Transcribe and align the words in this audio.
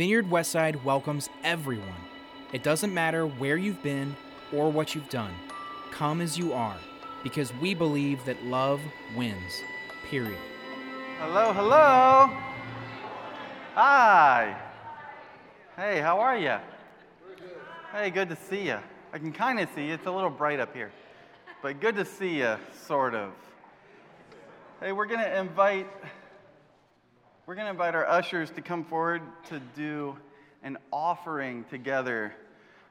Vineyard 0.00 0.30
Westside 0.30 0.82
welcomes 0.82 1.28
everyone. 1.44 2.00
It 2.54 2.62
doesn't 2.62 2.94
matter 2.94 3.26
where 3.26 3.58
you've 3.58 3.82
been 3.82 4.16
or 4.50 4.72
what 4.72 4.94
you've 4.94 5.10
done. 5.10 5.34
Come 5.90 6.22
as 6.22 6.38
you 6.38 6.54
are, 6.54 6.78
because 7.22 7.52
we 7.56 7.74
believe 7.74 8.24
that 8.24 8.42
love 8.42 8.80
wins. 9.14 9.60
Period. 10.08 10.38
Hello, 11.18 11.52
hello. 11.52 12.30
Hi. 13.74 14.56
Hey, 15.76 16.00
how 16.00 16.18
are 16.18 16.38
you? 16.38 16.56
Hey, 17.92 18.08
good 18.08 18.30
to 18.30 18.36
see 18.36 18.68
you. 18.68 18.78
I 19.12 19.18
can 19.18 19.34
kind 19.34 19.60
of 19.60 19.68
see 19.74 19.88
you. 19.88 19.92
It's 19.92 20.06
a 20.06 20.10
little 20.10 20.30
bright 20.30 20.60
up 20.60 20.74
here. 20.74 20.92
But 21.60 21.78
good 21.78 21.96
to 21.96 22.06
see 22.06 22.38
you, 22.38 22.56
sort 22.86 23.14
of. 23.14 23.32
Hey, 24.80 24.92
we're 24.92 25.04
going 25.04 25.20
to 25.20 25.38
invite 25.38 25.88
we're 27.46 27.54
going 27.54 27.64
to 27.64 27.70
invite 27.70 27.94
our 27.94 28.06
ushers 28.06 28.50
to 28.50 28.60
come 28.60 28.84
forward 28.84 29.22
to 29.48 29.60
do 29.74 30.16
an 30.62 30.76
offering 30.92 31.64
together. 31.70 32.34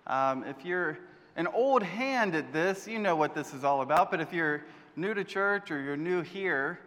Um, 0.07 0.43
if 0.43 0.65
you're 0.65 0.97
an 1.35 1.47
old 1.47 1.83
hand 1.83 2.35
at 2.35 2.51
this, 2.51 2.87
you 2.87 2.99
know 2.99 3.15
what 3.15 3.35
this 3.35 3.53
is 3.53 3.63
all 3.63 3.81
about. 3.81 4.09
But 4.09 4.21
if 4.21 4.33
you're 4.33 4.65
new 4.95 5.13
to 5.13 5.23
church 5.23 5.71
or 5.71 5.79
you're 5.79 5.95
new 5.95 6.21
here, 6.21 6.79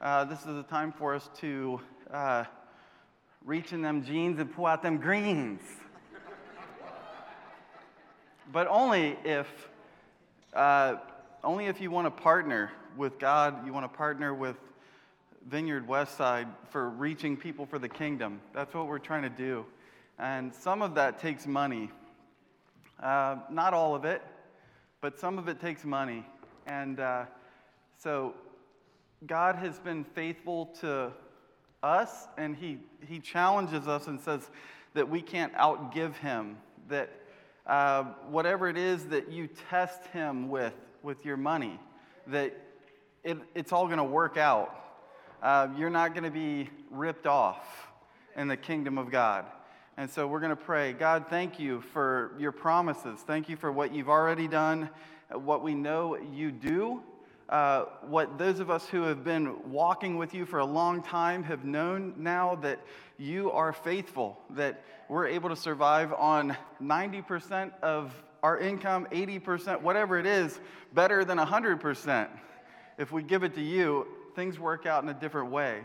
uh, 0.00 0.24
this 0.24 0.40
is 0.40 0.56
a 0.56 0.62
time 0.62 0.92
for 0.92 1.14
us 1.14 1.28
to 1.40 1.80
uh, 2.10 2.44
reach 3.44 3.72
in 3.72 3.82
them 3.82 4.02
jeans 4.02 4.40
and 4.40 4.52
pull 4.52 4.66
out 4.66 4.82
them 4.82 4.96
greens. 4.96 5.60
but 8.52 8.66
only 8.66 9.18
if, 9.24 9.46
uh, 10.54 10.96
only 11.44 11.66
if 11.66 11.80
you 11.80 11.90
want 11.90 12.06
to 12.06 12.22
partner 12.22 12.72
with 12.96 13.18
God, 13.18 13.66
you 13.66 13.72
want 13.72 13.84
to 13.84 13.96
partner 13.96 14.34
with 14.34 14.56
Vineyard 15.48 15.88
West 15.88 16.16
Side 16.16 16.48
for 16.70 16.90
reaching 16.90 17.36
people 17.36 17.66
for 17.66 17.78
the 17.78 17.88
kingdom. 17.88 18.40
That's 18.54 18.74
what 18.74 18.86
we're 18.86 18.98
trying 18.98 19.22
to 19.22 19.30
do. 19.30 19.64
And 20.18 20.54
some 20.54 20.82
of 20.82 20.94
that 20.96 21.18
takes 21.18 21.46
money. 21.46 21.90
Uh, 23.02 23.36
not 23.50 23.72
all 23.72 23.94
of 23.94 24.04
it, 24.04 24.22
but 25.00 25.18
some 25.18 25.38
of 25.38 25.48
it 25.48 25.60
takes 25.60 25.84
money. 25.84 26.26
And 26.66 27.00
uh, 27.00 27.24
so 27.96 28.34
God 29.26 29.56
has 29.56 29.78
been 29.78 30.04
faithful 30.04 30.66
to 30.80 31.12
us, 31.82 32.28
and 32.36 32.54
he, 32.54 32.78
he 33.08 33.18
challenges 33.18 33.88
us 33.88 34.06
and 34.06 34.20
says 34.20 34.50
that 34.94 35.08
we 35.08 35.22
can't 35.22 35.54
outgive 35.54 36.16
Him, 36.16 36.58
that 36.88 37.10
uh, 37.66 38.04
whatever 38.28 38.68
it 38.68 38.76
is 38.76 39.06
that 39.06 39.30
you 39.30 39.48
test 39.70 40.04
Him 40.08 40.48
with, 40.48 40.74
with 41.02 41.24
your 41.24 41.36
money, 41.36 41.78
that 42.26 42.54
it, 43.24 43.38
it's 43.54 43.72
all 43.72 43.86
going 43.86 43.98
to 43.98 44.04
work 44.04 44.36
out 44.36 44.76
uh, 45.42 45.68
you're 45.76 45.90
not 45.90 46.12
going 46.12 46.24
to 46.24 46.30
be 46.30 46.68
ripped 46.90 47.26
off 47.26 47.88
in 48.36 48.48
the 48.48 48.56
kingdom 48.56 48.98
of 48.98 49.10
God. 49.10 49.46
And 49.96 50.10
so 50.10 50.26
we're 50.26 50.40
going 50.40 50.50
to 50.50 50.56
pray 50.56 50.92
God, 50.92 51.26
thank 51.28 51.58
you 51.58 51.80
for 51.92 52.32
your 52.38 52.52
promises. 52.52 53.20
Thank 53.20 53.48
you 53.48 53.56
for 53.56 53.70
what 53.72 53.94
you've 53.94 54.08
already 54.08 54.48
done, 54.48 54.90
what 55.30 55.62
we 55.62 55.74
know 55.74 56.16
you 56.16 56.50
do. 56.50 57.02
Uh, 57.48 57.86
what 58.02 58.38
those 58.38 58.60
of 58.60 58.70
us 58.70 58.86
who 58.86 59.02
have 59.02 59.24
been 59.24 59.72
walking 59.72 60.16
with 60.16 60.34
you 60.34 60.46
for 60.46 60.60
a 60.60 60.64
long 60.64 61.02
time 61.02 61.42
have 61.42 61.64
known 61.64 62.14
now 62.16 62.54
that 62.54 62.78
you 63.18 63.50
are 63.50 63.72
faithful, 63.72 64.38
that 64.50 64.84
we're 65.08 65.26
able 65.26 65.48
to 65.48 65.56
survive 65.56 66.12
on 66.12 66.56
90% 66.80 67.72
of 67.82 68.14
our 68.44 68.56
income, 68.60 69.08
80%, 69.10 69.82
whatever 69.82 70.16
it 70.16 70.26
is, 70.26 70.60
better 70.92 71.24
than 71.24 71.38
100% 71.38 72.28
if 72.98 73.10
we 73.10 73.22
give 73.22 73.42
it 73.42 73.54
to 73.54 73.62
you 73.62 74.06
things 74.40 74.58
work 74.58 74.86
out 74.86 75.02
in 75.02 75.10
a 75.10 75.14
different 75.14 75.50
way. 75.50 75.82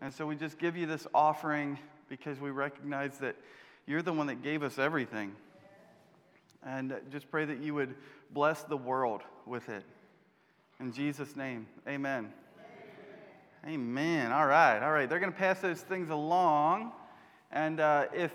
And 0.00 0.14
so 0.14 0.24
we 0.24 0.36
just 0.36 0.56
give 0.56 0.76
you 0.76 0.86
this 0.86 1.04
offering 1.12 1.80
because 2.08 2.38
we 2.38 2.50
recognize 2.50 3.18
that 3.18 3.34
you're 3.88 4.02
the 4.02 4.12
one 4.12 4.28
that 4.28 4.40
gave 4.40 4.62
us 4.62 4.78
everything. 4.78 5.34
And 6.64 6.94
just 7.10 7.28
pray 7.28 7.44
that 7.44 7.58
you 7.58 7.74
would 7.74 7.96
bless 8.30 8.62
the 8.62 8.76
world 8.76 9.22
with 9.46 9.68
it. 9.68 9.82
In 10.78 10.92
Jesus' 10.92 11.34
name, 11.34 11.66
amen. 11.88 12.32
Amen. 13.64 13.80
amen. 13.80 14.30
All 14.30 14.46
right, 14.46 14.78
all 14.80 14.92
right. 14.92 15.10
They're 15.10 15.18
going 15.18 15.32
to 15.32 15.38
pass 15.38 15.58
those 15.58 15.80
things 15.80 16.08
along. 16.08 16.92
And 17.50 17.80
uh, 17.80 18.06
if 18.14 18.30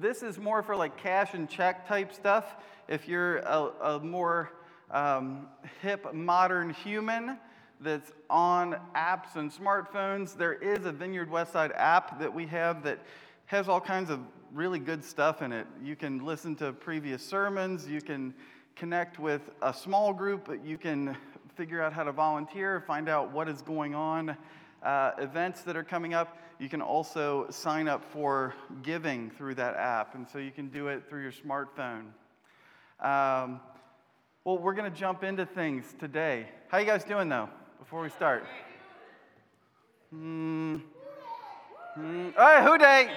this 0.00 0.24
is 0.24 0.38
more 0.38 0.64
for 0.64 0.74
like 0.74 0.96
cash 0.96 1.34
and 1.34 1.48
check 1.48 1.86
type 1.86 2.12
stuff, 2.12 2.56
if 2.88 3.06
you're 3.06 3.36
a, 3.36 3.70
a 3.80 4.00
more 4.00 4.50
um, 4.90 5.46
hip, 5.82 6.12
modern 6.12 6.70
human, 6.70 7.38
that's 7.80 8.12
on 8.28 8.76
apps 8.94 9.36
and 9.36 9.50
smartphones. 9.50 10.36
There 10.36 10.54
is 10.54 10.84
a 10.84 10.92
Vineyard 10.92 11.30
Westside 11.30 11.72
app 11.74 12.18
that 12.20 12.32
we 12.32 12.46
have 12.46 12.82
that 12.82 12.98
has 13.46 13.68
all 13.68 13.80
kinds 13.80 14.10
of 14.10 14.20
really 14.52 14.78
good 14.78 15.04
stuff 15.04 15.42
in 15.42 15.52
it. 15.52 15.66
You 15.82 15.96
can 15.96 16.24
listen 16.24 16.54
to 16.56 16.72
previous 16.72 17.24
sermons, 17.24 17.88
you 17.88 18.00
can 18.00 18.34
connect 18.76 19.18
with 19.18 19.42
a 19.62 19.72
small 19.72 20.12
group, 20.12 20.50
you 20.64 20.76
can 20.76 21.16
figure 21.56 21.82
out 21.82 21.92
how 21.92 22.04
to 22.04 22.12
volunteer, 22.12 22.80
find 22.80 23.08
out 23.08 23.32
what 23.32 23.48
is 23.48 23.62
going 23.62 23.94
on, 23.94 24.36
uh, 24.82 25.12
events 25.18 25.62
that 25.62 25.76
are 25.76 25.84
coming 25.84 26.14
up. 26.14 26.38
You 26.58 26.68
can 26.68 26.82
also 26.82 27.46
sign 27.50 27.88
up 27.88 28.04
for 28.12 28.54
giving 28.82 29.30
through 29.30 29.54
that 29.56 29.76
app, 29.76 30.14
and 30.14 30.28
so 30.28 30.38
you 30.38 30.50
can 30.50 30.68
do 30.68 30.88
it 30.88 31.08
through 31.08 31.22
your 31.22 31.32
smartphone. 31.32 32.06
Um, 33.00 33.60
well, 34.44 34.58
we're 34.58 34.74
going 34.74 34.90
to 34.90 34.98
jump 34.98 35.24
into 35.24 35.46
things 35.46 35.94
today. 35.98 36.48
How 36.68 36.78
you 36.78 36.86
guys 36.86 37.04
doing 37.04 37.28
though? 37.28 37.48
Before 37.80 38.02
we 38.02 38.10
start? 38.10 38.44
Hmm. 40.10 40.76
Hmm. 41.94 42.28
Hey, 42.36 42.60
Who 42.62 42.76
Dey? 42.76 43.10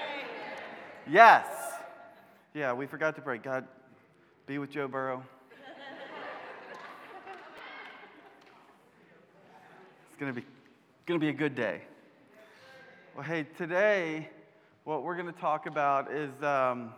Yes. 1.05 1.45
Yeah, 2.53 2.71
we 2.71 2.87
forgot 2.87 3.13
to 3.17 3.21
pray. 3.21 3.39
God, 3.39 3.67
be 4.47 4.57
with 4.59 4.71
Joe 4.71 4.87
Burrow. 4.87 5.21
It's 10.07 10.17
gonna 10.17 10.31
be 10.31 10.45
gonna 11.05 11.19
be 11.19 11.29
a 11.29 11.33
good 11.33 11.55
day. 11.55 11.81
Well, 13.15 13.25
hey, 13.25 13.45
today 13.57 14.29
what 14.85 15.03
we're 15.03 15.17
gonna 15.17 15.33
talk 15.33 15.65
about 15.65 16.09
is 16.09 16.31
um, 16.41 16.93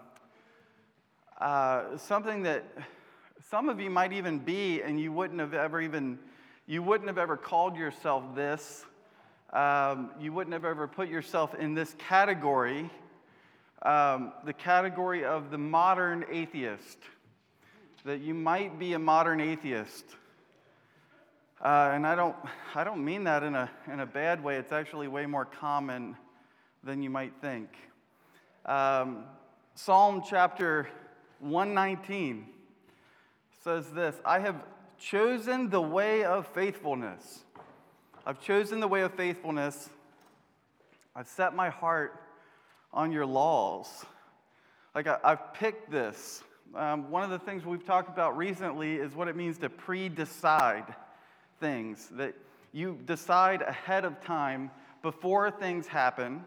uh, 1.41 1.97
something 1.97 2.43
that 2.43 2.63
some 3.49 3.69
of 3.69 3.79
you 3.79 3.89
might 3.89 4.13
even 4.13 4.37
be, 4.37 4.83
and 4.83 4.99
you 4.99 5.11
wouldn't 5.11 5.39
have 5.39 5.55
ever 5.55 5.81
even 5.81 6.19
you 6.67 6.81
wouldn't 6.81 7.07
have 7.07 7.19
ever 7.19 7.37
called 7.37 7.75
yourself 7.75 8.23
this. 8.33 8.85
Um, 9.53 10.11
you 10.19 10.33
wouldn't 10.33 10.53
have 10.53 10.65
ever 10.65 10.87
put 10.87 11.09
yourself 11.09 11.53
in 11.53 11.75
this 11.75 11.95
category, 11.99 12.89
um, 13.83 14.33
the 14.45 14.53
category 14.53 15.23
of 15.23 15.51
the 15.51 15.57
modern 15.57 16.25
atheist. 16.31 16.97
That 18.03 18.21
you 18.21 18.33
might 18.33 18.77
be 18.79 18.93
a 18.93 18.99
modern 18.99 19.41
atheist. 19.41 20.05
Uh, 21.63 21.91
and 21.93 22.05
I 22.05 22.15
don't, 22.15 22.35
I 22.73 22.83
don't 22.83 23.03
mean 23.03 23.23
that 23.23 23.43
in 23.43 23.55
a, 23.55 23.69
in 23.91 23.99
a 23.99 24.05
bad 24.05 24.43
way. 24.43 24.57
It's 24.57 24.71
actually 24.71 25.07
way 25.07 25.25
more 25.25 25.45
common 25.45 26.15
than 26.83 27.01
you 27.01 27.09
might 27.09 27.33
think. 27.41 27.69
Um, 28.65 29.23
Psalm 29.75 30.23
chapter 30.27 30.87
119 31.39 32.47
says 33.63 33.89
this 33.91 34.15
I 34.25 34.39
have 34.39 34.55
chosen 35.05 35.69
the 35.69 35.81
way 35.81 36.23
of 36.23 36.47
faithfulness. 36.47 37.43
I've 38.25 38.41
chosen 38.41 38.79
the 38.79 38.87
way 38.87 39.01
of 39.01 39.13
faithfulness. 39.13 39.89
I've 41.15 41.27
set 41.27 41.55
my 41.55 41.69
heart 41.69 42.19
on 42.91 43.11
your 43.11 43.25
laws. 43.25 44.03
Like, 44.95 45.05
I, 45.05 45.19
have 45.23 45.53
picked 45.53 45.91
this. 45.91 46.43
Um, 46.73 47.11
one 47.11 47.21
of 47.21 47.29
the 47.29 47.37
things 47.37 47.65
we've 47.65 47.85
talked 47.85 48.09
about 48.09 48.35
recently 48.35 48.95
is 48.95 49.13
what 49.13 49.27
it 49.27 49.35
means 49.35 49.59
to 49.59 49.69
pre 49.69 50.09
decide 50.09 50.95
things, 51.59 52.09
that 52.13 52.33
you 52.71 52.97
decide 53.05 53.61
ahead 53.61 54.05
of 54.05 54.19
time 54.21 54.71
before 55.03 55.51
things 55.51 55.85
happen 55.85 56.43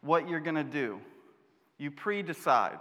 what 0.00 0.28
you're 0.28 0.40
going 0.40 0.56
to 0.56 0.64
do. 0.64 1.00
You 1.78 1.92
pre 1.92 2.22
decide. 2.22 2.80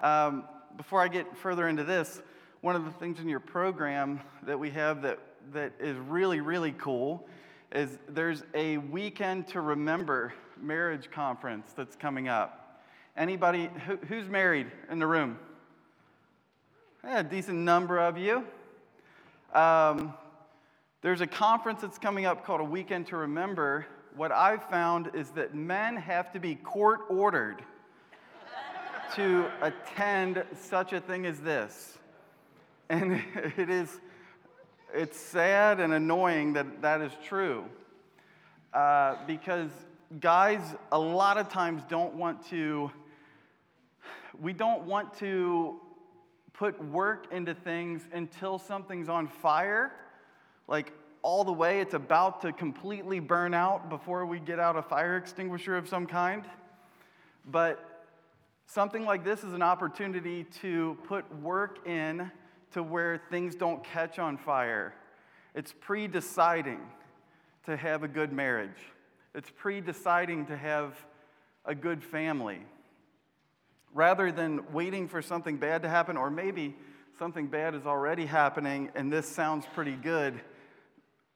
Um, 0.00 0.44
before 0.76 1.00
I 1.00 1.08
get 1.08 1.36
further 1.36 1.66
into 1.66 1.82
this, 1.82 2.22
one 2.60 2.76
of 2.76 2.84
the 2.84 2.90
things 2.92 3.20
in 3.20 3.28
your 3.28 3.40
program 3.40 4.20
that 4.44 4.58
we 4.58 4.70
have 4.70 5.02
that, 5.02 5.18
that 5.52 5.72
is 5.78 5.96
really, 5.96 6.40
really 6.40 6.72
cool 6.72 7.26
is 7.72 7.98
there's 8.08 8.42
a 8.54 8.78
weekend 8.78 9.46
to 9.48 9.60
remember 9.60 10.32
marriage 10.60 11.10
conference 11.10 11.72
that's 11.76 11.96
coming 11.96 12.28
up. 12.28 12.82
Anybody 13.16 13.70
who, 13.86 13.96
who's 13.96 14.28
married 14.28 14.70
in 14.90 14.98
the 14.98 15.06
room? 15.06 15.38
Yeah, 17.04 17.20
a 17.20 17.24
decent 17.24 17.58
number 17.58 17.98
of 17.98 18.18
you. 18.18 18.44
Um, 19.54 20.14
there's 21.02 21.20
a 21.20 21.26
conference 21.26 21.82
that's 21.82 21.98
coming 21.98 22.26
up 22.26 22.44
called 22.44 22.60
A 22.60 22.64
Weekend 22.64 23.06
to 23.08 23.16
Remember. 23.16 23.86
What 24.16 24.32
I've 24.32 24.64
found 24.64 25.10
is 25.14 25.30
that 25.30 25.54
men 25.54 25.96
have 25.96 26.32
to 26.32 26.40
be 26.40 26.54
court 26.56 27.00
ordered 27.08 27.62
to 29.14 29.46
attend 29.62 30.42
such 30.58 30.92
a 30.92 31.00
thing 31.00 31.26
as 31.26 31.38
this. 31.40 31.98
And 32.88 33.22
it 33.56 33.70
is, 33.70 34.00
it's 34.94 35.18
sad 35.18 35.80
and 35.80 35.92
annoying 35.92 36.52
that 36.54 36.82
that 36.82 37.00
is 37.00 37.12
true. 37.24 37.64
Uh, 38.72 39.16
because 39.26 39.70
guys, 40.20 40.60
a 40.92 40.98
lot 40.98 41.38
of 41.38 41.48
times, 41.48 41.82
don't 41.88 42.14
want 42.14 42.46
to 42.50 42.90
we 44.40 44.52
don't 44.52 44.82
want 44.82 45.14
to 45.18 45.80
put 46.52 46.82
work 46.86 47.26
into 47.32 47.54
things 47.54 48.02
until 48.12 48.58
something's 48.58 49.08
on 49.08 49.28
fire, 49.28 49.92
like 50.68 50.92
all 51.22 51.44
the 51.44 51.52
way 51.52 51.80
it's 51.80 51.94
about 51.94 52.40
to 52.42 52.52
completely 52.52 53.18
burn 53.18 53.54
out 53.54 53.88
before 53.88 54.24
we 54.26 54.38
get 54.38 54.58
out 54.58 54.76
a 54.76 54.82
fire 54.82 55.16
extinguisher 55.16 55.76
of 55.76 55.88
some 55.88 56.06
kind. 56.06 56.44
But 57.46 58.04
something 58.66 59.04
like 59.04 59.24
this 59.24 59.42
is 59.44 59.52
an 59.52 59.62
opportunity 59.62 60.44
to 60.60 60.96
put 61.04 61.24
work 61.40 61.86
in 61.86 62.30
to 62.72 62.82
where 62.82 63.20
things 63.30 63.54
don't 63.54 63.82
catch 63.82 64.18
on 64.18 64.36
fire. 64.36 64.94
It's 65.54 65.72
pre 65.72 66.06
deciding 66.06 66.80
to 67.64 67.76
have 67.76 68.02
a 68.02 68.08
good 68.08 68.32
marriage, 68.32 68.78
it's 69.34 69.50
pre 69.50 69.80
deciding 69.80 70.46
to 70.46 70.56
have 70.56 70.94
a 71.64 71.74
good 71.74 72.02
family 72.02 72.60
rather 73.96 74.30
than 74.30 74.60
waiting 74.72 75.08
for 75.08 75.22
something 75.22 75.56
bad 75.56 75.82
to 75.82 75.88
happen, 75.88 76.18
or 76.18 76.30
maybe 76.30 76.76
something 77.18 77.46
bad 77.46 77.74
is 77.74 77.86
already 77.86 78.26
happening 78.26 78.90
and 78.94 79.10
this 79.10 79.26
sounds 79.26 79.64
pretty 79.74 79.96
good. 79.96 80.38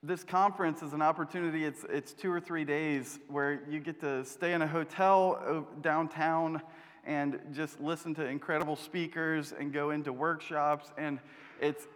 This 0.02 0.24
conference 0.24 0.82
is 0.82 0.92
an 0.92 1.02
opportunity, 1.02 1.64
it's, 1.64 1.84
it's 1.88 2.12
two 2.12 2.30
or 2.30 2.40
three 2.40 2.64
days 2.64 3.18
where 3.28 3.62
you 3.68 3.80
get 3.80 4.00
to 4.00 4.24
stay 4.24 4.52
in 4.52 4.62
a 4.62 4.66
hotel 4.66 5.42
uh, 5.46 5.80
downtown 5.80 6.60
and 7.04 7.38
just 7.52 7.80
listen 7.80 8.14
to 8.14 8.26
incredible 8.26 8.76
speakers 8.76 9.52
and 9.58 9.72
go 9.72 9.90
into 9.90 10.12
workshops. 10.12 10.92
And 10.96 11.18
it's, 11.60 11.86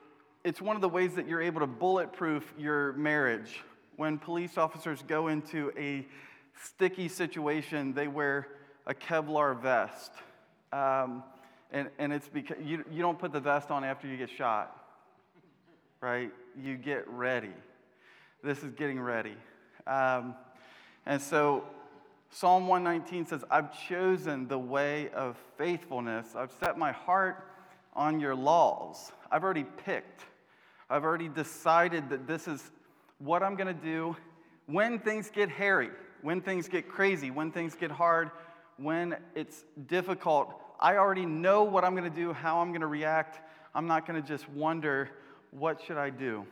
it's 0.45 0.61
one 0.61 0.77
of 0.77 0.83
the 0.83 0.89
ways 0.89 1.15
that 1.15 1.29
you're 1.29 1.43
able 1.43 1.61
to 1.61 1.67
bulletproof 1.67 2.53
your 2.59 2.93
marriage. 2.95 3.63
When 3.97 4.19
police 4.19 4.59
officers 4.59 5.03
go 5.07 5.29
into 5.29 5.73
a 5.79 6.07
sticky 6.63 7.09
situation, 7.09 7.95
they 7.95 8.09
wear 8.09 8.49
a 8.87 8.95
Kevlar 8.95 9.61
vest. 9.61 10.13
Um, 10.73 11.23
and, 11.71 11.89
and 11.99 12.13
it's 12.13 12.29
because 12.29 12.57
you, 12.63 12.85
you 12.91 13.03
don't 13.03 13.19
put 13.19 13.33
the 13.33 13.41
vest 13.41 13.71
on 13.71 13.85
after 13.85 14.07
you 14.07 14.17
get 14.17 14.31
shot, 14.31 14.77
right? 16.01 16.31
You 16.61 16.77
get 16.77 17.09
ready. 17.09 17.53
This 18.43 18.63
is 18.63 18.73
getting 18.73 19.01
ready. 19.01 19.37
Um, 19.87 20.35
and 21.07 21.21
so 21.21 21.65
Psalm 22.35 22.67
119 22.67 23.27
says, 23.27 23.45
I've 23.49 23.71
chosen 23.87 24.49
the 24.49 24.59
way 24.59 25.09
of 25.11 25.37
faithfulness. 25.57 26.35
I've 26.35 26.51
set 26.59 26.77
my 26.77 26.91
heart 26.91 27.47
on 27.95 28.19
your 28.19 28.35
laws. 28.35 29.13
I've 29.31 29.45
already 29.45 29.63
picked. 29.63 30.25
I've 30.91 31.05
already 31.05 31.29
decided 31.29 32.11
that 32.11 32.27
this 32.27 32.49
is 32.49 32.73
what 33.19 33.45
I'm 33.45 33.55
going 33.55 33.69
to 33.69 33.85
do 33.85 34.17
when 34.67 34.99
things 34.99 35.31
get 35.31 35.49
hairy, 35.49 35.91
when 36.23 36.41
things 36.41 36.67
get 36.67 36.89
crazy, 36.89 37.31
when 37.31 37.53
things 37.53 37.77
get 37.77 37.93
hard, 37.93 38.33
when 38.79 39.15
it's 39.37 39.65
difficult. 39.87 40.61
I 40.81 40.97
already 40.97 41.27
know 41.27 41.63
what 41.63 41.85
I'm 41.85 41.95
going 41.95 42.11
to 42.11 42.17
do, 42.17 42.33
how 42.33 42.59
I'm 42.59 42.71
going 42.71 42.81
to 42.81 42.89
react. 42.89 43.39
I'm 43.77 43.87
not 43.87 44.09
going 44.09 44.21
to 44.21 44.27
just 44.27 44.49
wonder, 44.49 45.09
what 45.53 45.81
should 45.87 45.99
I 45.99 46.11
do? 46.11 46.47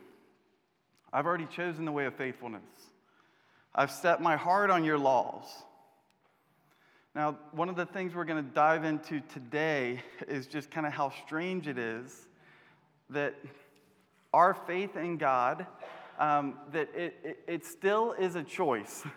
I've 1.13 1.27
already 1.27 1.47
chosen 1.47 1.85
the 1.85 1.93
way 1.93 2.05
of 2.05 2.15
faithfulness. 2.15 2.63
I've 3.75 3.91
set 3.91 4.23
my 4.23 4.37
heart 4.37 4.71
on 4.71 4.85
your 4.85 4.97
laws. 4.97 5.47
Now, 7.15 7.37
one 7.51 7.69
of 7.69 7.77
the 7.77 7.85
things 7.85 8.15
we're 8.15 8.25
going 8.25 8.43
to 8.43 8.51
dive 8.55 8.85
into 8.85 9.21
today 9.21 10.01
is 10.29 10.47
just 10.47 10.71
kind 10.71 10.87
of 10.87 10.95
how 10.95 11.13
strange 11.27 11.69
it 11.69 11.77
is 11.77 12.27
that 13.11 13.35
our 14.33 14.55
faith 14.55 14.97
in 14.97 15.19
God, 15.19 15.67
um, 16.19 16.55
that 16.73 16.89
it, 16.95 17.15
it, 17.23 17.39
it 17.47 17.67
still 17.67 18.13
is 18.13 18.35
a 18.35 18.43
choice. 18.43 19.05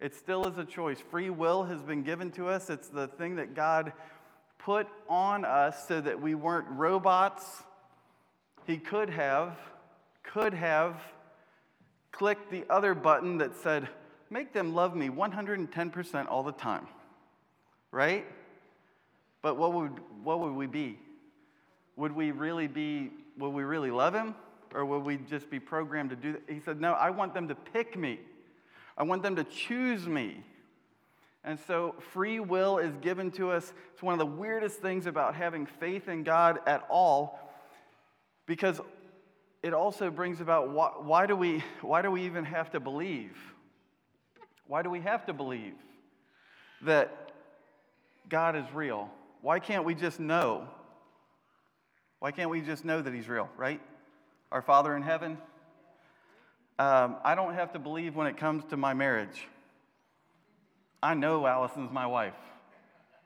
It 0.00 0.14
still 0.14 0.46
is 0.46 0.58
a 0.58 0.66
choice. 0.66 0.98
Free 1.00 1.30
will 1.30 1.64
has 1.64 1.80
been 1.80 2.02
given 2.02 2.30
to 2.32 2.48
us. 2.48 2.68
It's 2.68 2.88
the 2.88 3.06
thing 3.06 3.36
that 3.36 3.54
God 3.54 3.92
put 4.58 4.86
on 5.08 5.46
us 5.46 5.88
so 5.88 5.98
that 6.00 6.20
we 6.20 6.34
weren't 6.34 6.66
robots. 6.68 7.62
He 8.66 8.76
could 8.76 9.08
have, 9.08 9.56
could 10.22 10.52
have 10.52 11.00
clicked 12.12 12.50
the 12.50 12.64
other 12.68 12.92
button 12.92 13.38
that 13.38 13.56
said, 13.56 13.88
make 14.28 14.52
them 14.52 14.74
love 14.74 14.94
me 14.94 15.08
110% 15.08 16.28
all 16.28 16.42
the 16.42 16.52
time. 16.52 16.86
Right? 17.94 18.26
But 19.40 19.56
what 19.56 19.72
would, 19.72 19.92
what 20.24 20.40
would 20.40 20.54
we 20.54 20.66
be? 20.66 20.98
Would 21.94 22.10
we 22.10 22.32
really 22.32 22.66
be, 22.66 23.12
would 23.38 23.50
we 23.50 23.62
really 23.62 23.92
love 23.92 24.12
him? 24.12 24.34
Or 24.74 24.84
would 24.84 25.04
we 25.04 25.16
just 25.16 25.48
be 25.48 25.60
programmed 25.60 26.10
to 26.10 26.16
do 26.16 26.32
that? 26.32 26.42
He 26.48 26.58
said, 26.58 26.80
No, 26.80 26.94
I 26.94 27.10
want 27.10 27.34
them 27.34 27.46
to 27.46 27.54
pick 27.54 27.96
me. 27.96 28.18
I 28.98 29.04
want 29.04 29.22
them 29.22 29.36
to 29.36 29.44
choose 29.44 30.08
me. 30.08 30.42
And 31.44 31.56
so 31.68 31.94
free 32.12 32.40
will 32.40 32.78
is 32.78 32.96
given 32.96 33.30
to 33.32 33.52
us. 33.52 33.72
It's 33.92 34.02
one 34.02 34.12
of 34.12 34.18
the 34.18 34.26
weirdest 34.26 34.80
things 34.80 35.06
about 35.06 35.36
having 35.36 35.64
faith 35.64 36.08
in 36.08 36.24
God 36.24 36.58
at 36.66 36.84
all 36.90 37.38
because 38.44 38.80
it 39.62 39.72
also 39.72 40.10
brings 40.10 40.40
about 40.40 40.70
why, 40.70 40.90
why, 40.98 41.26
do 41.26 41.36
we, 41.36 41.62
why 41.80 42.02
do 42.02 42.10
we 42.10 42.22
even 42.22 42.44
have 42.44 42.72
to 42.72 42.80
believe? 42.80 43.36
Why 44.66 44.82
do 44.82 44.90
we 44.90 45.00
have 45.02 45.26
to 45.26 45.32
believe 45.32 45.74
that 46.82 47.23
God 48.28 48.56
is 48.56 48.64
real? 48.72 49.10
Why 49.42 49.58
can't 49.58 49.84
we 49.84 49.94
just 49.94 50.18
know? 50.20 50.68
Why 52.18 52.30
can't 52.30 52.50
we 52.50 52.60
just 52.60 52.84
know 52.84 53.02
that 53.02 53.12
He's 53.12 53.28
real, 53.28 53.48
right? 53.56 53.80
Our 54.50 54.62
Father 54.62 54.96
in 54.96 55.02
heaven. 55.02 55.38
Um, 56.78 57.16
I 57.22 57.34
don't 57.34 57.54
have 57.54 57.72
to 57.74 57.78
believe 57.78 58.16
when 58.16 58.26
it 58.26 58.36
comes 58.36 58.64
to 58.70 58.76
my 58.76 58.94
marriage. 58.94 59.46
I 61.02 61.14
know 61.14 61.46
Allison's 61.46 61.92
my 61.92 62.06
wife. 62.06 62.34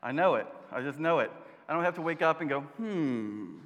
I 0.02 0.12
know 0.12 0.34
it. 0.34 0.46
I 0.72 0.82
just 0.82 0.98
know 0.98 1.20
it. 1.20 1.30
I 1.68 1.74
don't 1.74 1.84
have 1.84 1.94
to 1.94 2.02
wake 2.02 2.22
up 2.22 2.40
and 2.40 2.50
go, 2.50 2.60
hmm, 2.60 3.58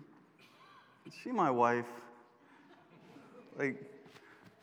is 1.07 1.15
she 1.23 1.31
my 1.31 1.51
wife? 1.51 1.87
Like, 3.59 3.83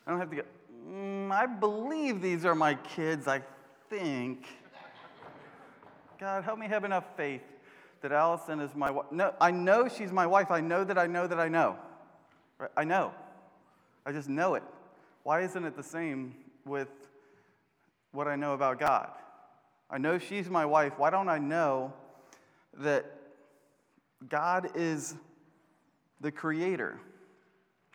I 0.06 0.10
don't 0.10 0.20
have 0.20 0.30
to 0.30 0.36
go, 0.36 0.42
mm, 0.88 1.30
I 1.30 1.46
believe 1.46 2.22
these 2.22 2.44
are 2.44 2.54
my 2.54 2.74
kids, 2.74 3.26
I 3.26 3.42
think. 3.88 4.46
God, 6.20 6.44
help 6.44 6.58
me 6.58 6.68
have 6.68 6.84
enough 6.84 7.04
faith 7.16 7.40
that 8.02 8.12
Allison 8.12 8.60
is 8.60 8.74
my 8.74 8.90
wife. 8.90 9.06
No, 9.10 9.32
I 9.40 9.50
know 9.50 9.88
she's 9.88 10.12
my 10.12 10.26
wife. 10.26 10.50
I 10.50 10.60
know 10.60 10.84
that 10.84 10.98
I 10.98 11.06
know 11.06 11.26
that 11.26 11.40
I 11.40 11.48
know. 11.48 11.76
I 12.76 12.84
know. 12.84 13.12
I 14.04 14.12
just 14.12 14.28
know 14.28 14.54
it. 14.54 14.62
Why 15.22 15.40
isn't 15.40 15.64
it 15.64 15.76
the 15.76 15.82
same 15.82 16.34
with 16.66 16.88
what 18.12 18.28
I 18.28 18.36
know 18.36 18.52
about 18.52 18.78
God? 18.78 19.08
I 19.88 19.96
know 19.96 20.18
she's 20.18 20.50
my 20.50 20.66
wife. 20.66 20.92
Why 20.98 21.08
don't 21.08 21.30
I 21.30 21.38
know 21.38 21.94
that 22.78 23.06
God 24.28 24.72
is 24.74 25.14
the 26.20 26.30
creator? 26.30 27.00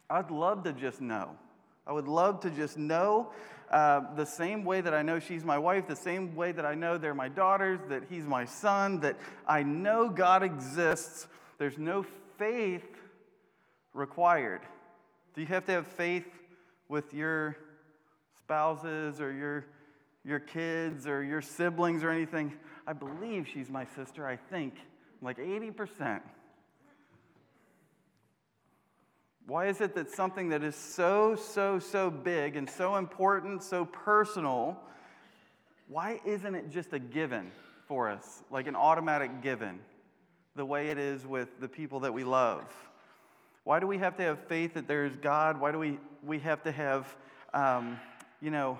I'd 0.09 0.31
love 0.31 0.63
to 0.63 0.73
just 0.73 0.99
know. 0.99 1.37
I 1.87 1.91
would 1.93 2.07
love 2.07 2.39
to 2.41 2.49
just 2.49 2.77
know 2.77 3.31
uh, 3.69 4.15
the 4.15 4.25
same 4.25 4.63
way 4.63 4.81
that 4.81 4.93
I 4.93 5.01
know 5.01 5.19
she's 5.19 5.43
my 5.43 5.57
wife, 5.57 5.87
the 5.87 5.95
same 5.95 6.35
way 6.35 6.51
that 6.51 6.65
I 6.65 6.75
know 6.75 6.97
they're 6.97 7.13
my 7.13 7.29
daughters, 7.29 7.79
that 7.89 8.03
he's 8.09 8.25
my 8.25 8.45
son, 8.45 8.99
that 9.01 9.17
I 9.47 9.63
know 9.63 10.09
God 10.09 10.43
exists. 10.43 11.27
There's 11.57 11.77
no 11.77 12.05
faith 12.37 12.85
required. 13.93 14.61
Do 15.33 15.41
you 15.41 15.47
have 15.47 15.65
to 15.65 15.71
have 15.73 15.87
faith 15.87 16.27
with 16.89 17.13
your 17.13 17.57
spouses 18.39 19.19
or 19.19 19.33
your 19.33 19.65
your 20.25 20.39
kids 20.39 21.07
or 21.07 21.23
your 21.23 21.41
siblings 21.41 22.03
or 22.03 22.09
anything. 22.09 22.53
I 22.87 22.93
believe 22.93 23.47
she's 23.47 23.69
my 23.69 23.85
sister, 23.95 24.27
I 24.27 24.35
think. 24.35 24.73
like 25.21 25.37
80%. 25.37 26.21
Why 29.47 29.67
is 29.67 29.79
it 29.81 29.93
that 29.95 30.09
something 30.09 30.49
that 30.49 30.63
is 30.63 30.75
so, 30.75 31.35
so, 31.35 31.77
so 31.79 32.09
big 32.09 32.55
and 32.55 32.69
so 32.69 32.95
important, 32.95 33.61
so 33.61 33.85
personal, 33.85 34.79
why 35.87 36.19
isn't 36.25 36.55
it 36.55 36.71
just 36.71 36.93
a 36.93 36.99
given 36.99 37.51
for 37.87 38.09
us, 38.09 38.41
like 38.49 38.65
an 38.67 38.75
automatic 38.75 39.43
given, 39.43 39.79
the 40.55 40.65
way 40.65 40.87
it 40.87 40.97
is 40.97 41.27
with 41.27 41.59
the 41.59 41.67
people 41.67 41.99
that 42.01 42.13
we 42.13 42.23
love? 42.23 42.65
Why 43.63 43.79
do 43.79 43.85
we 43.85 43.99
have 43.99 44.17
to 44.17 44.23
have 44.23 44.39
faith 44.47 44.73
that 44.73 44.87
there 44.87 45.05
is 45.05 45.15
God? 45.15 45.59
Why 45.59 45.71
do 45.71 45.77
we, 45.77 45.99
we 46.23 46.39
have 46.39 46.63
to 46.63 46.71
have, 46.71 47.15
um, 47.53 47.99
you 48.41 48.49
know, 48.49 48.79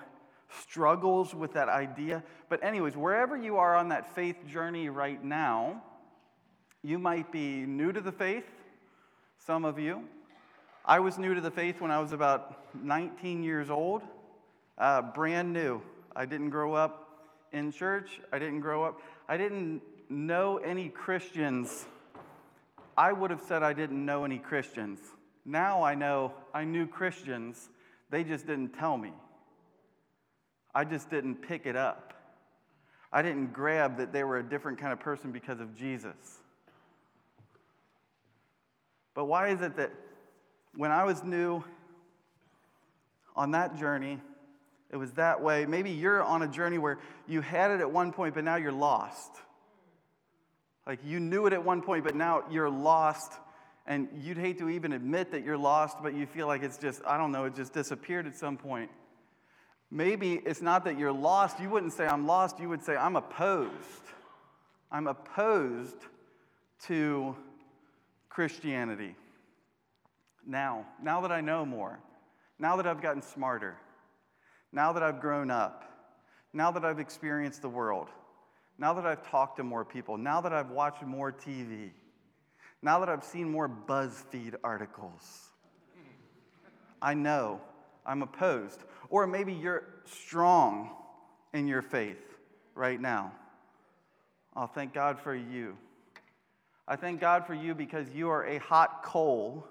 struggles 0.61 1.33
with 1.33 1.53
that 1.53 1.69
idea. 1.69 2.23
But, 2.49 2.63
anyways, 2.63 2.95
wherever 2.95 3.37
you 3.37 3.57
are 3.57 3.75
on 3.75 3.89
that 3.89 4.15
faith 4.15 4.37
journey 4.47 4.89
right 4.89 5.23
now, 5.23 5.83
you 6.83 6.99
might 6.99 7.31
be 7.31 7.65
new 7.65 7.91
to 7.91 8.01
the 8.01 8.11
faith, 8.11 8.45
some 9.37 9.65
of 9.65 9.79
you. 9.79 10.03
I 10.87 10.99
was 10.99 11.17
new 11.17 11.33
to 11.33 11.41
the 11.41 11.49
faith 11.49 11.81
when 11.81 11.89
I 11.89 11.99
was 11.99 12.11
about 12.11 12.63
19 12.75 13.41
years 13.41 13.71
old, 13.71 14.03
uh, 14.77 15.01
brand 15.01 15.51
new. 15.51 15.81
I 16.15 16.27
didn't 16.27 16.51
grow 16.51 16.75
up 16.75 17.09
in 17.51 17.71
church, 17.71 18.21
I 18.31 18.37
didn't 18.37 18.59
grow 18.59 18.83
up, 18.83 19.01
I 19.27 19.35
didn't 19.35 19.81
know 20.09 20.57
any 20.57 20.89
Christians. 20.89 21.87
I 22.95 23.11
would 23.13 23.31
have 23.31 23.41
said 23.47 23.63
I 23.63 23.73
didn't 23.73 24.05
know 24.05 24.25
any 24.25 24.37
Christians. 24.37 24.99
Now 25.43 25.81
I 25.81 25.95
know 25.95 26.33
I 26.53 26.65
knew 26.65 26.85
Christians, 26.85 27.67
they 28.11 28.23
just 28.23 28.45
didn't 28.45 28.73
tell 28.77 28.95
me. 28.95 29.11
I 30.75 30.83
just 30.83 31.09
didn't 31.09 31.41
pick 31.41 31.65
it 31.65 31.75
up. 31.75 32.13
I 33.11 33.23
didn't 33.23 33.53
grab 33.53 33.97
that 33.97 34.13
they 34.13 34.23
were 34.23 34.37
a 34.37 34.43
different 34.43 34.77
kind 34.77 34.93
of 34.93 34.99
person 34.99 35.31
because 35.31 35.59
of 35.59 35.75
Jesus. 35.75 36.43
But 39.15 39.25
why 39.25 39.47
is 39.47 39.61
it 39.61 39.77
that 39.77 39.91
when 40.75 40.91
I 40.91 41.03
was 41.03 41.23
new 41.23 41.63
on 43.35 43.51
that 43.51 43.77
journey, 43.77 44.19
it 44.91 44.97
was 44.97 45.11
that 45.13 45.41
way? 45.41 45.65
Maybe 45.65 45.91
you're 45.91 46.23
on 46.23 46.41
a 46.41 46.47
journey 46.47 46.77
where 46.77 46.99
you 47.27 47.41
had 47.41 47.71
it 47.71 47.81
at 47.81 47.91
one 47.91 48.11
point, 48.11 48.35
but 48.35 48.43
now 48.43 48.55
you're 48.55 48.71
lost. 48.71 49.31
Like 50.85 50.99
you 51.03 51.19
knew 51.19 51.47
it 51.47 51.53
at 51.53 51.63
one 51.63 51.81
point, 51.81 52.03
but 52.03 52.15
now 52.15 52.43
you're 52.49 52.69
lost. 52.69 53.33
And 53.87 54.07
you'd 54.21 54.37
hate 54.37 54.57
to 54.59 54.69
even 54.69 54.93
admit 54.93 55.31
that 55.31 55.43
you're 55.43 55.57
lost, 55.57 55.97
but 56.01 56.13
you 56.13 56.25
feel 56.25 56.47
like 56.47 56.63
it's 56.63 56.77
just, 56.77 57.01
I 57.05 57.17
don't 57.17 57.31
know, 57.31 57.45
it 57.45 57.55
just 57.55 57.73
disappeared 57.73 58.25
at 58.25 58.35
some 58.35 58.57
point. 58.57 58.89
Maybe 59.91 60.41
it's 60.45 60.61
not 60.61 60.85
that 60.85 60.97
you're 60.97 61.11
lost. 61.11 61.59
You 61.59 61.69
wouldn't 61.69 61.93
say, 61.93 62.07
I'm 62.07 62.25
lost. 62.25 62.59
You 62.59 62.69
would 62.69 62.83
say, 62.83 62.95
I'm 62.95 63.15
opposed. 63.15 63.71
I'm 64.91 65.07
opposed 65.07 65.97
to 66.87 67.35
Christianity. 68.29 69.15
Now, 70.45 70.85
now 71.01 71.21
that 71.21 71.31
I 71.31 71.41
know 71.41 71.65
more, 71.65 71.99
now 72.59 72.75
that 72.77 72.85
I've 72.85 73.01
gotten 73.01 73.21
smarter, 73.21 73.75
now 74.71 74.93
that 74.93 75.03
I've 75.03 75.19
grown 75.19 75.49
up, 75.49 75.83
now 76.53 76.71
that 76.71 76.85
I've 76.85 76.99
experienced 76.99 77.61
the 77.61 77.69
world, 77.69 78.09
now 78.77 78.93
that 78.93 79.05
I've 79.05 79.27
talked 79.29 79.57
to 79.57 79.63
more 79.63 79.85
people, 79.85 80.17
now 80.17 80.41
that 80.41 80.53
I've 80.53 80.69
watched 80.69 81.03
more 81.03 81.31
TV, 81.31 81.91
now 82.81 82.99
that 82.99 83.09
I've 83.09 83.23
seen 83.23 83.49
more 83.49 83.69
BuzzFeed 83.69 84.55
articles, 84.63 85.49
I 87.01 87.13
know 87.13 87.61
I'm 88.05 88.21
opposed. 88.21 88.83
Or 89.09 89.27
maybe 89.27 89.53
you're 89.53 89.83
strong 90.05 90.91
in 91.53 91.67
your 91.67 91.81
faith 91.81 92.37
right 92.73 92.99
now. 92.99 93.31
I'll 94.55 94.67
thank 94.67 94.93
God 94.93 95.19
for 95.19 95.35
you. 95.35 95.77
I 96.87 96.95
thank 96.95 97.19
God 97.19 97.47
for 97.47 97.53
you 97.53 97.73
because 97.73 98.09
you 98.11 98.29
are 98.29 98.45
a 98.45 98.59
hot 98.59 99.03
coal. 99.03 99.67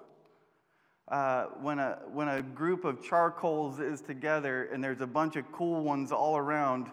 Uh, 1.07 1.45
when, 1.61 1.77
a, 1.77 1.99
when 2.11 2.27
a 2.27 2.41
group 2.41 2.83
of 2.83 3.03
charcoals 3.03 3.79
is 3.79 4.01
together 4.01 4.63
and 4.73 4.83
there's 4.83 5.01
a 5.01 5.07
bunch 5.07 5.35
of 5.35 5.51
cool 5.51 5.83
ones 5.83 6.11
all 6.11 6.35
around, 6.35 6.89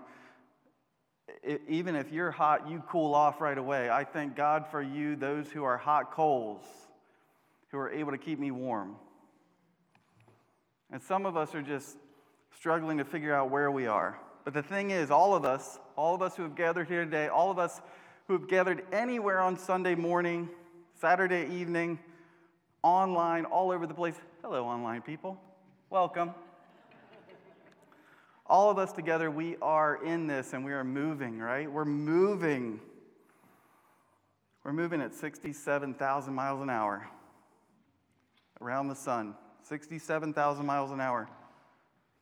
it, 1.42 1.62
even 1.66 1.96
if 1.96 2.12
you're 2.12 2.30
hot, 2.30 2.68
you 2.68 2.82
cool 2.88 3.14
off 3.14 3.40
right 3.40 3.56
away. 3.56 3.88
I 3.88 4.04
thank 4.04 4.36
God 4.36 4.66
for 4.70 4.82
you, 4.82 5.16
those 5.16 5.50
who 5.50 5.64
are 5.64 5.78
hot 5.78 6.12
coals, 6.12 6.62
who 7.70 7.78
are 7.78 7.90
able 7.90 8.10
to 8.12 8.18
keep 8.18 8.38
me 8.38 8.50
warm. 8.50 8.96
And 10.90 11.02
some 11.02 11.24
of 11.24 11.38
us 11.38 11.54
are 11.54 11.62
just 11.62 11.96
struggling 12.54 12.98
to 12.98 13.04
figure 13.04 13.34
out 13.34 13.50
where 13.50 13.70
we 13.70 13.86
are. 13.86 14.18
But 14.44 14.52
the 14.52 14.62
thing 14.62 14.90
is, 14.90 15.10
all 15.10 15.34
of 15.34 15.46
us, 15.46 15.78
all 15.96 16.14
of 16.14 16.20
us 16.20 16.36
who 16.36 16.42
have 16.42 16.54
gathered 16.54 16.88
here 16.88 17.04
today, 17.04 17.28
all 17.28 17.50
of 17.50 17.58
us 17.58 17.80
who 18.26 18.34
have 18.34 18.46
gathered 18.46 18.82
anywhere 18.92 19.40
on 19.40 19.58
Sunday 19.58 19.94
morning, 19.94 20.50
Saturday 21.00 21.48
evening, 21.50 21.98
online, 22.82 23.44
all 23.44 23.70
over 23.70 23.86
the 23.86 23.94
place. 23.94 24.14
Hello, 24.42 24.64
online 24.64 25.02
people. 25.02 25.40
Welcome. 25.90 26.34
all 28.46 28.70
of 28.70 28.78
us 28.78 28.92
together, 28.92 29.30
we 29.30 29.56
are 29.62 30.04
in 30.04 30.26
this 30.26 30.52
and 30.52 30.64
we 30.64 30.72
are 30.72 30.84
moving, 30.84 31.38
right? 31.38 31.70
We're 31.70 31.84
moving. 31.84 32.80
We're 34.64 34.72
moving 34.72 35.00
at 35.00 35.14
67,000 35.14 36.34
miles 36.34 36.60
an 36.60 36.70
hour 36.70 37.08
around 38.60 38.88
the 38.88 38.94
sun. 38.94 39.34
67,000 39.64 40.66
miles 40.66 40.90
an 40.90 41.00
hour. 41.00 41.28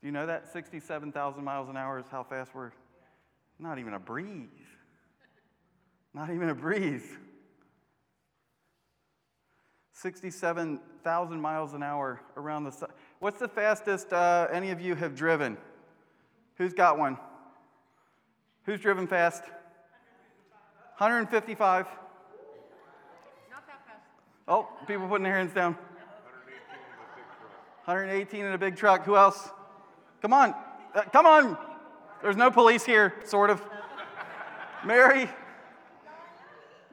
Do 0.00 0.06
you 0.06 0.12
know 0.12 0.26
that? 0.26 0.52
67,000 0.52 1.44
miles 1.44 1.68
an 1.68 1.76
hour 1.76 1.98
is 1.98 2.06
how 2.10 2.22
fast 2.22 2.54
we're 2.54 2.72
not 3.58 3.78
even 3.78 3.94
a 3.94 3.98
breeze. 3.98 4.48
Not 6.14 6.30
even 6.30 6.48
a 6.48 6.54
breeze. 6.54 7.04
67,000 9.92 11.40
miles 11.40 11.74
an 11.74 11.82
hour 11.82 12.20
around 12.36 12.64
the 12.64 12.70
sun. 12.70 12.90
What's 13.18 13.38
the 13.38 13.48
fastest 13.48 14.12
uh, 14.12 14.48
any 14.52 14.70
of 14.70 14.80
you 14.80 14.94
have 14.94 15.14
driven? 15.14 15.56
Who's 16.56 16.72
got 16.72 16.98
one? 16.98 17.18
Who's 18.64 18.80
driven 18.80 19.06
fast? 19.06 19.42
155. 20.98 21.86
Not 23.50 23.66
that 23.66 23.86
fast. 23.86 23.98
Oh, 24.46 24.68
people 24.86 25.08
putting 25.08 25.24
their 25.24 25.36
hands 25.36 25.54
down. 25.54 25.76
118 27.86 28.44
in 28.44 28.52
a 28.52 28.58
big 28.58 28.76
truck. 28.76 29.04
Who 29.04 29.16
else? 29.16 29.48
Come 30.22 30.32
on. 30.32 30.54
Uh, 30.94 31.02
come 31.12 31.26
on. 31.26 31.56
There's 32.22 32.36
no 32.36 32.50
police 32.50 32.84
here, 32.84 33.14
sort 33.24 33.50
of. 33.50 33.62
Mary? 34.84 35.28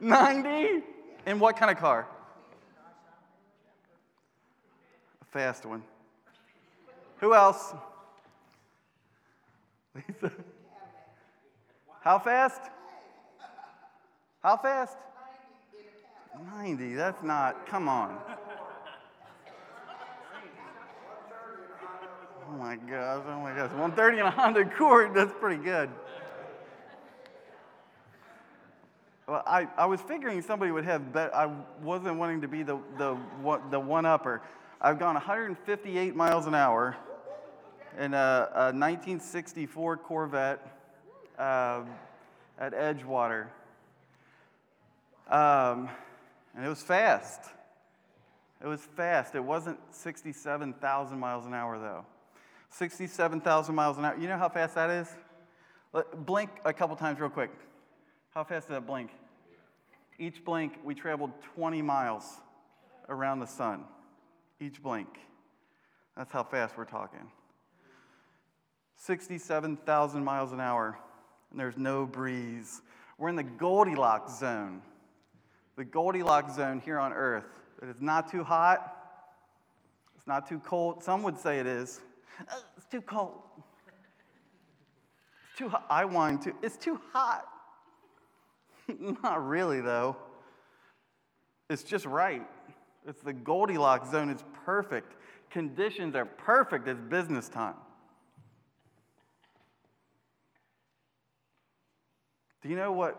90? 0.00 0.82
In 1.26 1.38
what 1.38 1.56
kind 1.56 1.70
of 1.70 1.78
car? 1.78 2.08
A 5.17 5.17
fast 5.30 5.66
one. 5.66 5.82
Who 7.18 7.34
else? 7.34 7.74
Lisa? 9.94 10.32
How 12.00 12.18
fast? 12.18 12.60
How 14.42 14.56
fast? 14.56 14.96
90. 16.56 16.94
That's 16.94 17.22
not, 17.22 17.66
come 17.66 17.88
on. 17.88 18.18
Oh 22.48 22.56
my 22.56 22.76
gosh, 22.76 23.22
oh 23.28 23.40
my 23.40 23.54
gosh. 23.54 23.70
130 23.72 24.18
and 24.18 24.28
a 24.28 24.30
Honda 24.30 24.60
Accord, 24.60 25.12
that's 25.14 25.32
pretty 25.38 25.62
good. 25.62 25.90
Well, 29.26 29.42
I, 29.46 29.68
I 29.76 29.84
was 29.84 30.00
figuring 30.00 30.40
somebody 30.40 30.70
would 30.70 30.86
have, 30.86 31.12
but 31.12 31.34
I 31.34 31.50
wasn't 31.82 32.16
wanting 32.16 32.40
to 32.40 32.48
be 32.48 32.62
the, 32.62 32.78
the, 32.96 33.18
the 33.70 33.78
one 33.78 34.06
upper. 34.06 34.40
I've 34.80 35.00
gone 35.00 35.14
158 35.14 36.14
miles 36.14 36.46
an 36.46 36.54
hour 36.54 36.96
in 37.98 38.14
a, 38.14 38.48
a 38.54 38.64
1964 38.70 39.96
Corvette 39.96 40.64
uh, 41.36 41.82
at 42.60 42.72
Edgewater. 42.74 43.48
Um, 45.28 45.88
and 46.54 46.64
it 46.64 46.68
was 46.68 46.80
fast. 46.80 47.40
It 48.62 48.68
was 48.68 48.80
fast. 48.80 49.34
It 49.34 49.42
wasn't 49.42 49.80
67,000 49.90 51.18
miles 51.18 51.44
an 51.44 51.54
hour, 51.54 51.76
though. 51.80 52.06
67,000 52.70 53.74
miles 53.74 53.98
an 53.98 54.04
hour. 54.04 54.16
You 54.16 54.28
know 54.28 54.38
how 54.38 54.48
fast 54.48 54.76
that 54.76 54.90
is? 54.90 55.08
Blink 56.18 56.50
a 56.64 56.72
couple 56.72 56.94
times, 56.94 57.18
real 57.18 57.30
quick. 57.30 57.50
How 58.32 58.44
fast 58.44 58.68
did 58.68 58.74
that 58.74 58.86
blink? 58.86 59.10
Each 60.20 60.44
blink, 60.44 60.74
we 60.84 60.94
traveled 60.94 61.32
20 61.56 61.82
miles 61.82 62.24
around 63.08 63.40
the 63.40 63.46
sun. 63.46 63.82
Each 64.60 64.82
blink. 64.82 65.08
That's 66.16 66.32
how 66.32 66.42
fast 66.42 66.76
we're 66.76 66.84
talking. 66.84 67.30
67,000 68.96 70.24
miles 70.24 70.52
an 70.52 70.60
hour, 70.60 70.98
and 71.50 71.60
there's 71.60 71.76
no 71.76 72.04
breeze. 72.04 72.82
We're 73.16 73.28
in 73.28 73.36
the 73.36 73.44
Goldilocks 73.44 74.38
zone. 74.38 74.82
The 75.76 75.84
Goldilocks 75.84 76.56
zone 76.56 76.80
here 76.84 76.98
on 76.98 77.12
Earth. 77.12 77.44
It 77.80 77.88
is 77.88 78.00
not 78.00 78.30
too 78.30 78.42
hot, 78.42 78.96
it's 80.16 80.26
not 80.26 80.48
too 80.48 80.58
cold. 80.58 81.04
Some 81.04 81.22
would 81.22 81.38
say 81.38 81.60
it 81.60 81.66
is. 81.66 82.00
Uh, 82.40 82.56
it's 82.76 82.86
too 82.86 83.00
cold. 83.00 83.34
It's 85.48 85.58
too 85.58 85.68
hot. 85.68 85.86
I 85.88 86.04
whine 86.04 86.38
too. 86.38 86.54
It's 86.62 86.76
too 86.76 87.00
hot. 87.12 87.46
Not 89.22 89.46
really, 89.46 89.80
though. 89.80 90.16
It's 91.70 91.82
just 91.82 92.06
right. 92.06 92.46
It's 93.06 93.22
the 93.22 93.32
Goldilocks 93.32 94.10
zone. 94.10 94.30
It's 94.30 94.44
perfect. 94.64 95.14
Conditions 95.50 96.14
are 96.14 96.26
perfect. 96.26 96.88
It's 96.88 97.00
business 97.00 97.48
time. 97.48 97.74
Do 102.62 102.68
you 102.68 102.76
know 102.76 102.92
what 102.92 103.18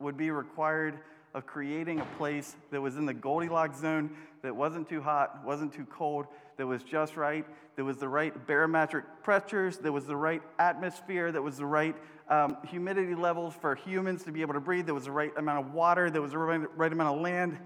would 0.00 0.16
be 0.16 0.30
required 0.30 0.98
of 1.34 1.46
creating 1.46 2.00
a 2.00 2.04
place 2.18 2.56
that 2.70 2.80
was 2.80 2.96
in 2.96 3.06
the 3.06 3.14
Goldilocks 3.14 3.78
zone, 3.78 4.10
that 4.42 4.54
wasn't 4.54 4.88
too 4.88 5.00
hot, 5.00 5.42
wasn't 5.44 5.72
too 5.72 5.86
cold, 5.86 6.26
that 6.56 6.66
was 6.66 6.82
just 6.82 7.16
right, 7.16 7.46
that 7.76 7.84
was 7.84 7.96
the 7.96 8.08
right 8.08 8.46
barometric 8.46 9.04
pressures, 9.22 9.78
that 9.78 9.92
was 9.92 10.04
the 10.04 10.16
right 10.16 10.42
atmosphere, 10.58 11.32
that 11.32 11.40
was 11.40 11.56
the 11.56 11.64
right 11.64 11.96
um, 12.28 12.56
humidity 12.68 13.14
levels 13.14 13.54
for 13.60 13.74
humans 13.74 14.24
to 14.24 14.32
be 14.32 14.42
able 14.42 14.54
to 14.54 14.60
breathe, 14.60 14.86
that 14.86 14.94
was 14.94 15.04
the 15.04 15.12
right 15.12 15.32
amount 15.36 15.66
of 15.66 15.72
water, 15.72 16.10
that 16.10 16.20
was 16.20 16.32
the 16.32 16.38
right, 16.38 16.60
right 16.76 16.92
amount 16.92 17.16
of 17.16 17.22
land, 17.22 17.58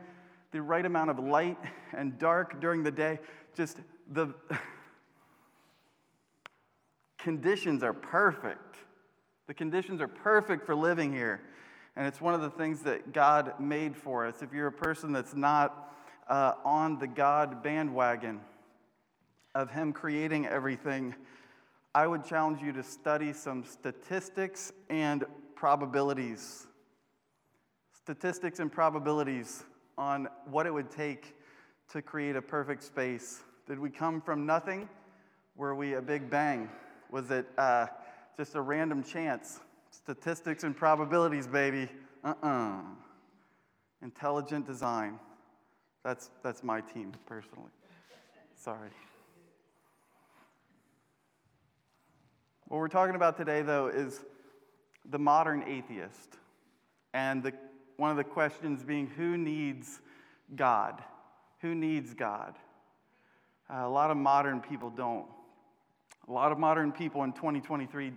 the 0.53 0.62
right 0.62 0.85
amount 0.85 1.11
of 1.11 1.19
light 1.19 1.59
and 1.93 2.19
dark 2.19 2.61
during 2.61 2.83
the 2.83 2.91
day. 2.91 3.19
Just 3.55 3.79
the 4.12 4.35
conditions 7.19 7.83
are 7.83 7.93
perfect. 7.93 8.76
The 9.47 9.55
conditions 9.55 10.00
are 10.00 10.09
perfect 10.09 10.67
for 10.67 10.75
living 10.75 11.12
here. 11.12 11.41
And 11.97 12.07
it's 12.07 12.21
one 12.21 12.35
of 12.35 12.43
the 12.43 12.50
things 12.50 12.83
that 12.83 13.12
God 13.12 13.59
made 13.59 13.97
for 13.97 14.26
us. 14.26 14.43
If 14.43 14.53
you're 14.53 14.67
a 14.67 14.73
person 14.73 15.12
that's 15.12 15.35
not 15.35 15.95
uh, 16.29 16.55
on 16.65 16.99
the 16.99 17.07
God 17.07 17.62
bandwagon 17.62 18.41
of 19.55 19.71
Him 19.71 19.93
creating 19.93 20.47
everything, 20.47 21.15
I 21.95 22.07
would 22.07 22.25
challenge 22.25 22.61
you 22.61 22.73
to 22.73 22.83
study 22.83 23.33
some 23.33 23.65
statistics 23.65 24.73
and 24.91 25.25
probabilities, 25.55 26.67
statistics 27.95 28.61
and 28.61 28.71
probabilities 28.71 29.65
on 29.99 30.29
what 30.47 30.67
it 30.67 30.75
would 30.75 30.91
take 30.91 31.37
to 31.93 32.03
create 32.03 32.37
a 32.37 32.43
perfect 32.43 32.83
space. 32.83 33.43
Did 33.67 33.79
we 33.79 33.91
come 33.91 34.21
from 34.21 34.47
nothing? 34.47 34.88
Were 35.57 35.75
we 35.75 35.95
a 35.95 36.03
big 36.03 36.29
bang? 36.29 36.69
Was 37.11 37.31
it 37.31 37.47
uh, 37.57 37.87
just 38.37 38.55
a 38.55 38.61
random 38.61 39.03
chance? 39.03 39.61
Statistics 39.91 40.65
and 40.65 40.76
probabilities, 40.76 41.47
baby. 41.47 41.88
Uh 42.23 42.35
uh-uh. 42.43 42.49
uh 42.49 42.81
Intelligent 44.03 44.67
design. 44.67 45.19
That's, 46.05 46.31
that's 46.43 46.62
my 46.62 46.81
team, 46.81 47.12
personally. 47.26 47.71
Sorry. 48.55 48.91
What 52.69 52.79
we're 52.79 52.88
talking 52.88 53.15
about 53.15 53.37
today, 53.37 53.62
though, 53.62 53.88
is 53.88 54.21
the 55.09 55.19
modern 55.19 55.62
atheist. 55.67 56.37
And 57.15 57.43
the, 57.43 57.53
one 57.97 58.11
of 58.11 58.17
the 58.17 58.25
questions 58.25 58.83
being 58.83 59.07
who 59.07 59.37
needs 59.37 60.00
God? 60.55 61.03
Who 61.61 61.75
needs 61.75 62.15
God? 62.15 62.55
Uh, 63.69 63.83
a 63.85 63.88
lot 63.88 64.11
of 64.11 64.17
modern 64.17 64.61
people 64.61 64.91
don't. 64.91 65.26
A 66.29 66.33
lot 66.33 66.53
of 66.53 66.59
modern 66.59 66.93
people 66.93 67.23
in 67.25 67.33
2023 67.33 68.12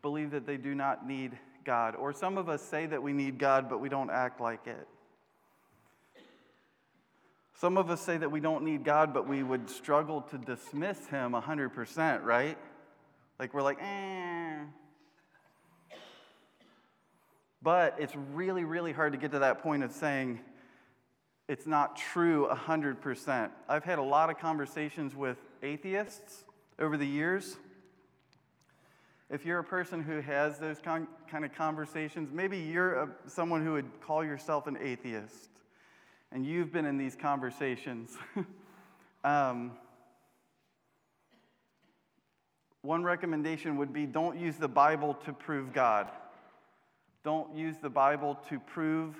believe 0.00 0.30
that 0.32 0.46
they 0.46 0.56
do 0.56 0.74
not 0.74 1.06
need 1.06 1.38
God. 1.64 1.94
Or 1.94 2.12
some 2.12 2.38
of 2.38 2.48
us 2.48 2.62
say 2.62 2.86
that 2.86 3.02
we 3.02 3.12
need 3.12 3.38
God, 3.38 3.68
but 3.68 3.80
we 3.80 3.88
don't 3.88 4.10
act 4.10 4.40
like 4.40 4.66
it. 4.66 4.88
Some 7.54 7.76
of 7.76 7.90
us 7.90 8.00
say 8.00 8.16
that 8.16 8.30
we 8.30 8.40
don't 8.40 8.64
need 8.64 8.84
God, 8.84 9.14
but 9.14 9.28
we 9.28 9.42
would 9.42 9.70
struggle 9.70 10.22
to 10.22 10.38
dismiss 10.38 11.06
Him 11.06 11.32
100%, 11.32 12.24
right? 12.24 12.58
Like 13.38 13.54
we're 13.54 13.62
like, 13.62 13.78
eh. 13.80 14.64
But 17.62 17.96
it's 17.98 18.14
really, 18.32 18.64
really 18.64 18.92
hard 18.92 19.12
to 19.12 19.18
get 19.18 19.30
to 19.32 19.38
that 19.40 19.62
point 19.62 19.84
of 19.84 19.92
saying 19.92 20.40
it's 21.48 21.66
not 21.66 21.96
true 21.96 22.48
100%. 22.50 23.50
I've 23.68 23.84
had 23.84 23.98
a 23.98 24.02
lot 24.02 24.30
of 24.30 24.38
conversations 24.38 25.14
with 25.14 25.36
atheists 25.62 26.44
over 26.78 26.96
the 26.96 27.06
years. 27.06 27.56
If 29.30 29.46
you're 29.46 29.60
a 29.60 29.64
person 29.64 30.02
who 30.02 30.20
has 30.20 30.58
those 30.58 30.78
con- 30.78 31.08
kind 31.30 31.44
of 31.44 31.54
conversations, 31.54 32.30
maybe 32.32 32.58
you're 32.58 32.94
a, 32.94 33.08
someone 33.26 33.64
who 33.64 33.72
would 33.72 34.00
call 34.00 34.24
yourself 34.24 34.66
an 34.66 34.76
atheist 34.80 35.50
and 36.32 36.46
you've 36.46 36.72
been 36.72 36.86
in 36.86 36.96
these 36.96 37.14
conversations. 37.14 38.16
um, 39.24 39.72
one 42.80 43.04
recommendation 43.04 43.76
would 43.76 43.92
be 43.92 44.06
don't 44.06 44.38
use 44.38 44.56
the 44.56 44.68
Bible 44.68 45.14
to 45.24 45.32
prove 45.32 45.72
God. 45.72 46.10
Don't 47.24 47.54
use 47.54 47.76
the 47.80 47.90
Bible 47.90 48.38
to 48.48 48.58
prove 48.58 49.14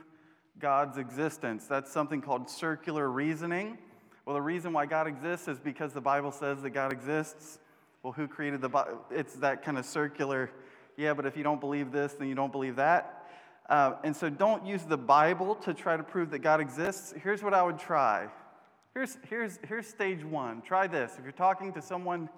God's 0.59 0.99
existence. 0.99 1.66
That's 1.66 1.92
something 1.92 2.21
called 2.21 2.50
circular 2.50 3.09
reasoning. 3.09 3.78
Well, 4.26 4.35
the 4.35 4.42
reason 4.42 4.73
why 4.73 4.87
God 4.87 5.06
exists 5.06 5.47
is 5.47 5.61
because 5.61 5.92
the 5.92 6.00
Bible 6.00 6.32
says 6.32 6.62
that 6.62 6.71
God 6.71 6.92
exists. 6.92 7.59
Well, 8.02 8.12
who 8.12 8.26
created 8.26 8.61
the 8.61 8.68
Bible? 8.68 9.04
It's 9.11 9.35
that 9.35 9.64
kind 9.64 9.78
of 9.78 9.85
circular, 9.85 10.50
yeah, 10.97 11.14
but 11.14 11.26
if 11.26 11.37
you 11.37 11.44
don't 11.44 11.61
believe 11.61 11.92
this, 11.92 12.14
then 12.14 12.28
you 12.28 12.35
don't 12.35 12.50
believe 12.50 12.76
that. 12.76 13.28
Uh, 13.68 13.94
and 14.02 14.14
so 14.14 14.28
don't 14.28 14.66
use 14.66 14.82
the 14.82 14.97
Bible 14.97 15.54
to 15.54 15.73
try 15.73 15.97
to 15.97 16.02
prove 16.02 16.30
that 16.30 16.40
God 16.40 16.61
exists. 16.61 17.14
Here's 17.23 17.42
what 17.42 17.54
I 17.54 17.62
would 17.62 17.78
try. 17.78 18.28
Here's, 18.94 19.16
here's, 19.28 19.59
here's 19.66 19.87
stage 19.87 20.25
one. 20.25 20.61
Try 20.62 20.88
this. 20.88 21.14
If 21.18 21.23
you're 21.23 21.32
talking 21.32 21.73
to 21.75 21.80
someone 21.80 22.28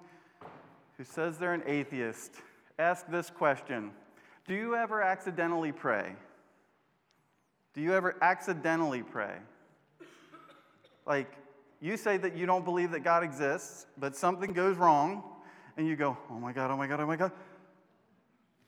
who 0.97 1.03
says 1.03 1.37
they're 1.37 1.53
an 1.53 1.63
atheist, 1.65 2.35
ask 2.77 3.07
this 3.07 3.31
question 3.31 3.91
Do 4.47 4.53
you 4.53 4.75
ever 4.75 5.01
accidentally 5.01 5.71
pray? 5.71 6.15
Do 7.73 7.81
you 7.81 7.93
ever 7.93 8.15
accidentally 8.21 9.01
pray? 9.01 9.35
Like, 11.05 11.31
you 11.81 11.97
say 11.97 12.17
that 12.17 12.37
you 12.37 12.45
don't 12.45 12.63
believe 12.63 12.91
that 12.91 13.01
God 13.01 13.23
exists, 13.23 13.85
but 13.97 14.15
something 14.15 14.53
goes 14.53 14.77
wrong, 14.77 15.23
and 15.77 15.87
you 15.87 15.95
go, 15.95 16.17
Oh 16.29 16.39
my 16.39 16.53
God, 16.53 16.71
oh 16.71 16.77
my 16.77 16.87
God, 16.87 16.99
oh 16.99 17.07
my 17.07 17.15
God. 17.15 17.31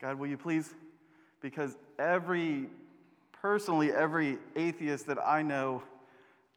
God, 0.00 0.18
will 0.18 0.26
you 0.28 0.36
please? 0.36 0.74
Because 1.40 1.76
every, 1.98 2.66
personally, 3.32 3.92
every 3.92 4.38
atheist 4.56 5.06
that 5.06 5.18
I 5.24 5.42
know 5.42 5.82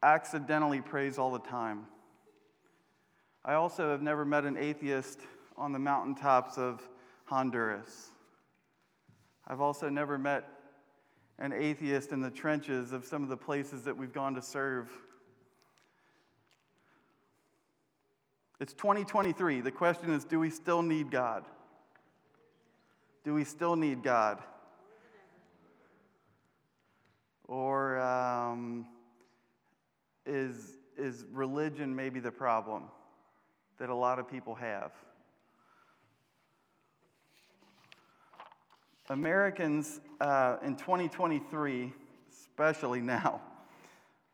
accidentally 0.04 0.82
prays 0.82 1.18
all 1.18 1.32
the 1.32 1.40
time. 1.40 1.86
I 3.46 3.54
also 3.54 3.90
have 3.90 4.02
never 4.02 4.26
met 4.26 4.46
an 4.46 4.58
atheist 4.58 5.20
on 5.58 5.72
the 5.72 5.80
mountaintops 5.80 6.58
of 6.58 6.88
Honduras. 7.26 8.12
I've 9.48 9.62
also 9.62 9.90
never 9.90 10.18
met 10.18 10.48
an 11.40 11.54
atheist 11.54 12.12
in 12.12 12.22
the 12.22 12.30
trenches 12.30 12.92
of 12.92 13.04
some 13.06 13.24
of 13.24 13.30
the 13.30 13.38
places 13.38 13.84
that 13.84 13.98
we've 13.98 14.14
gone 14.14 14.36
to 14.36 14.42
serve. 14.42 14.90
It's 18.60 18.74
2023. 18.74 19.62
The 19.62 19.72
question 19.72 20.12
is 20.12 20.24
do 20.24 20.40
we 20.40 20.52
still 20.52 20.84
need 20.84 21.10
God? 21.10 21.46
Do 23.24 23.34
we 23.34 23.44
still 23.44 23.76
need 23.76 24.04
God? 24.04 24.40
Or 27.48 28.00
um, 28.00 28.86
is, 30.26 30.78
is 30.98 31.26
religion 31.32 31.96
maybe 31.96 32.20
the 32.20 32.32
problem 32.32 32.84
that 33.80 33.90
a 33.90 33.96
lot 33.96 34.20
of 34.20 34.30
people 34.30 34.56
have? 34.56 34.92
Americans 39.10 40.00
uh, 40.20 40.58
in 40.64 40.76
2023, 40.76 41.92
especially 42.32 43.02
now, 43.02 43.42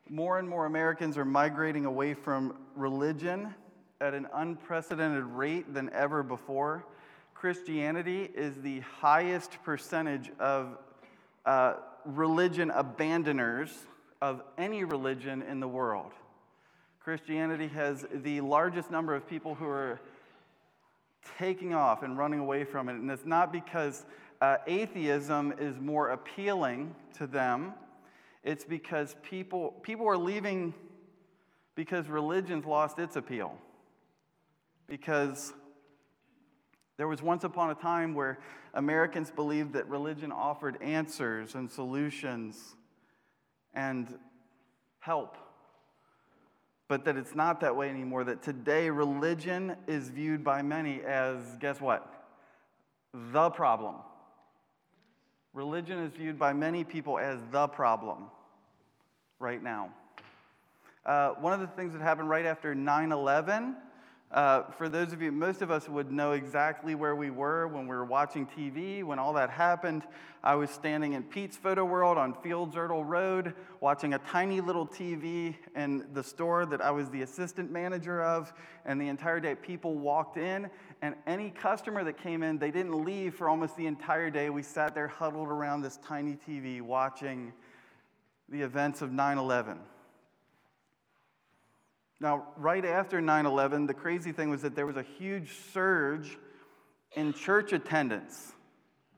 more 0.08 0.38
and 0.38 0.48
more 0.48 0.66
Americans 0.66 1.18
are 1.18 1.24
migrating 1.24 1.84
away 1.84 2.14
from 2.14 2.56
religion 2.74 3.54
at 4.00 4.14
an 4.14 4.26
unprecedented 4.34 5.24
rate 5.24 5.72
than 5.74 5.90
ever 5.92 6.22
before. 6.22 6.84
Christianity 7.34 8.30
is 8.34 8.54
the 8.62 8.80
highest 8.80 9.62
percentage 9.64 10.30
of 10.38 10.78
uh, 11.46 11.74
religion 12.04 12.70
abandoners 12.70 13.70
of 14.20 14.42
any 14.56 14.84
religion 14.84 15.42
in 15.42 15.60
the 15.60 15.68
world. 15.68 16.12
Christianity 17.00 17.68
has 17.68 18.04
the 18.12 18.40
largest 18.40 18.90
number 18.90 19.14
of 19.14 19.26
people 19.28 19.54
who 19.54 19.66
are 19.66 20.00
taking 21.38 21.74
off 21.74 22.02
and 22.02 22.18
running 22.18 22.40
away 22.40 22.64
from 22.64 22.88
it. 22.88 22.94
And 22.94 23.10
it's 23.10 23.24
not 23.24 23.52
because 23.52 24.04
uh, 24.40 24.58
atheism 24.66 25.54
is 25.58 25.78
more 25.78 26.10
appealing 26.10 26.94
to 27.14 27.26
them, 27.26 27.74
it's 28.44 28.64
because 28.64 29.16
people, 29.22 29.74
people 29.82 30.06
are 30.06 30.16
leaving 30.16 30.72
because 31.74 32.08
religion's 32.08 32.64
lost 32.64 32.98
its 32.98 33.16
appeal. 33.16 33.56
Because 34.86 35.52
there 36.96 37.08
was 37.08 37.22
once 37.22 37.44
upon 37.44 37.70
a 37.70 37.74
time 37.74 38.14
where 38.14 38.38
Americans 38.74 39.30
believed 39.30 39.72
that 39.74 39.88
religion 39.88 40.32
offered 40.32 40.80
answers 40.82 41.54
and 41.54 41.70
solutions 41.70 42.76
and 43.74 44.18
help. 45.00 45.36
But 46.88 47.04
that 47.04 47.16
it's 47.16 47.34
not 47.34 47.60
that 47.60 47.76
way 47.76 47.90
anymore. 47.90 48.24
That 48.24 48.42
today 48.42 48.88
religion 48.90 49.76
is 49.86 50.08
viewed 50.08 50.42
by 50.42 50.62
many 50.62 51.02
as, 51.02 51.38
guess 51.60 51.80
what? 51.80 52.12
The 53.12 53.50
problem. 53.50 53.96
Religion 55.54 55.98
is 55.98 56.12
viewed 56.14 56.38
by 56.38 56.52
many 56.52 56.84
people 56.84 57.18
as 57.18 57.38
the 57.50 57.66
problem 57.68 58.30
right 59.38 59.62
now. 59.62 59.90
Uh, 61.06 61.30
one 61.40 61.52
of 61.52 61.60
the 61.60 61.66
things 61.68 61.92
that 61.92 62.02
happened 62.02 62.28
right 62.28 62.44
after 62.44 62.74
9 62.74 63.12
11, 63.12 63.76
uh, 64.30 64.64
for 64.72 64.90
those 64.90 65.14
of 65.14 65.22
you, 65.22 65.32
most 65.32 65.62
of 65.62 65.70
us 65.70 65.88
would 65.88 66.12
know 66.12 66.32
exactly 66.32 66.94
where 66.94 67.16
we 67.16 67.30
were 67.30 67.66
when 67.66 67.86
we 67.86 67.96
were 67.96 68.04
watching 68.04 68.46
TV, 68.46 69.02
when 69.02 69.18
all 69.18 69.32
that 69.32 69.48
happened. 69.48 70.02
I 70.44 70.54
was 70.54 70.68
standing 70.70 71.14
in 71.14 71.22
Pete's 71.22 71.56
Photo 71.56 71.82
World 71.86 72.18
on 72.18 72.34
Fields 72.34 72.76
Ertel 72.76 73.06
Road, 73.06 73.54
watching 73.80 74.12
a 74.12 74.18
tiny 74.18 74.60
little 74.60 74.86
TV 74.86 75.56
in 75.74 76.06
the 76.12 76.22
store 76.22 76.66
that 76.66 76.82
I 76.82 76.90
was 76.90 77.08
the 77.08 77.22
assistant 77.22 77.70
manager 77.70 78.22
of, 78.22 78.52
and 78.84 79.00
the 79.00 79.08
entire 79.08 79.40
day 79.40 79.54
people 79.54 79.94
walked 79.94 80.36
in, 80.36 80.68
and 81.00 81.14
any 81.26 81.48
customer 81.48 82.04
that 82.04 82.18
came 82.18 82.42
in, 82.42 82.58
they 82.58 82.70
didn't 82.70 83.02
leave 83.02 83.34
for 83.34 83.48
almost 83.48 83.78
the 83.78 83.86
entire 83.86 84.28
day. 84.28 84.50
We 84.50 84.62
sat 84.62 84.94
there 84.94 85.08
huddled 85.08 85.48
around 85.48 85.80
this 85.80 85.98
tiny 86.06 86.36
TV 86.46 86.82
watching 86.82 87.54
the 88.50 88.60
events 88.60 89.00
of 89.00 89.10
9 89.10 89.38
11. 89.38 89.78
Now, 92.20 92.48
right 92.56 92.84
after 92.84 93.20
9 93.20 93.46
11, 93.46 93.86
the 93.86 93.94
crazy 93.94 94.32
thing 94.32 94.50
was 94.50 94.62
that 94.62 94.74
there 94.74 94.86
was 94.86 94.96
a 94.96 95.04
huge 95.18 95.52
surge 95.72 96.36
in 97.14 97.32
church 97.32 97.72
attendance. 97.72 98.52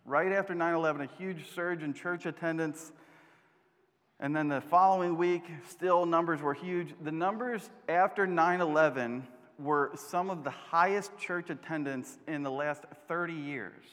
Right 0.05 0.33
after 0.33 0.55
9 0.55 0.75
11, 0.75 1.03
a 1.03 1.19
huge 1.19 1.51
surge 1.55 1.83
in 1.83 1.95
church 1.95 2.27
attendance. 2.27 2.93
And 4.19 4.37
then 4.37 4.49
the 4.49 4.61
following 4.61 5.17
week, 5.17 5.45
still 5.71 6.05
numbers 6.05 6.43
were 6.43 6.53
huge. 6.53 6.95
The 7.03 7.13
numbers 7.13 7.69
after 7.89 8.27
9 8.27 8.61
11 8.61 9.27
were 9.59 9.93
some 9.95 10.29
of 10.29 10.45
the 10.45 10.51
highest 10.51 11.17
church 11.19 11.49
attendance 11.49 12.19
in 12.29 12.43
the 12.43 12.51
last 12.51 12.85
30 13.09 13.33
years. 13.33 13.85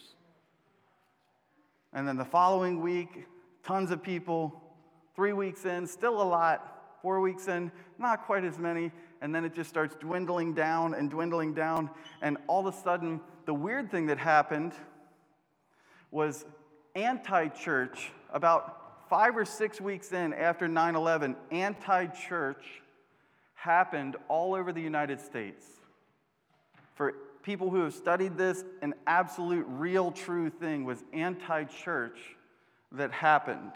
And 1.93 2.05
then 2.05 2.17
the 2.17 2.25
following 2.25 2.81
week, 2.81 3.25
tons 3.63 3.91
of 3.91 4.03
people. 4.03 4.61
Three 5.15 5.33
weeks 5.33 5.65
in, 5.65 5.87
still 5.87 6.21
a 6.21 6.23
lot. 6.23 6.76
Four 7.01 7.21
weeks 7.21 7.47
in, 7.47 7.71
not 7.97 8.25
quite 8.25 8.43
as 8.43 8.57
many. 8.57 8.91
And 9.21 9.33
then 9.33 9.45
it 9.45 9.53
just 9.53 9.69
starts 9.69 9.95
dwindling 9.95 10.53
down 10.53 10.93
and 10.93 11.09
dwindling 11.09 11.53
down. 11.53 11.89
And 12.21 12.37
all 12.47 12.67
of 12.67 12.73
a 12.73 12.77
sudden, 12.77 13.19
the 13.45 13.53
weird 13.53 13.89
thing 13.89 14.07
that 14.07 14.17
happened 14.17 14.73
was 16.11 16.45
anti 16.95 17.47
church, 17.49 18.11
about 18.31 19.09
five 19.09 19.37
or 19.37 19.45
six 19.45 19.79
weeks 19.79 20.11
in 20.11 20.33
after 20.33 20.67
9 20.67 20.95
11, 20.95 21.35
anti 21.51 22.07
church 22.07 22.81
happened 23.55 24.15
all 24.27 24.53
over 24.53 24.71
the 24.71 24.81
United 24.81 25.19
States. 25.19 25.65
For 26.95 27.13
people 27.43 27.69
who 27.69 27.81
have 27.83 27.93
studied 27.93 28.37
this, 28.37 28.63
an 28.81 28.93
absolute 29.05 29.65
real 29.69 30.11
true 30.11 30.49
thing 30.49 30.83
was 30.83 31.03
anti 31.13 31.63
church 31.65 32.17
that 32.91 33.11
happened. 33.11 33.71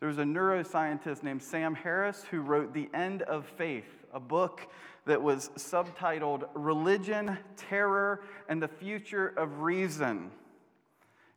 There 0.00 0.08
was 0.08 0.18
a 0.18 0.24
neuroscientist 0.24 1.24
named 1.24 1.42
Sam 1.42 1.74
Harris 1.74 2.24
who 2.30 2.40
wrote 2.40 2.72
The 2.72 2.88
End 2.94 3.22
of 3.22 3.46
Faith, 3.46 4.06
a 4.12 4.20
book 4.20 4.60
that 5.06 5.20
was 5.20 5.50
subtitled 5.56 6.48
Religion, 6.54 7.36
Terror, 7.56 8.22
and 8.48 8.62
the 8.62 8.68
Future 8.68 9.28
of 9.36 9.60
Reason. 9.60 10.30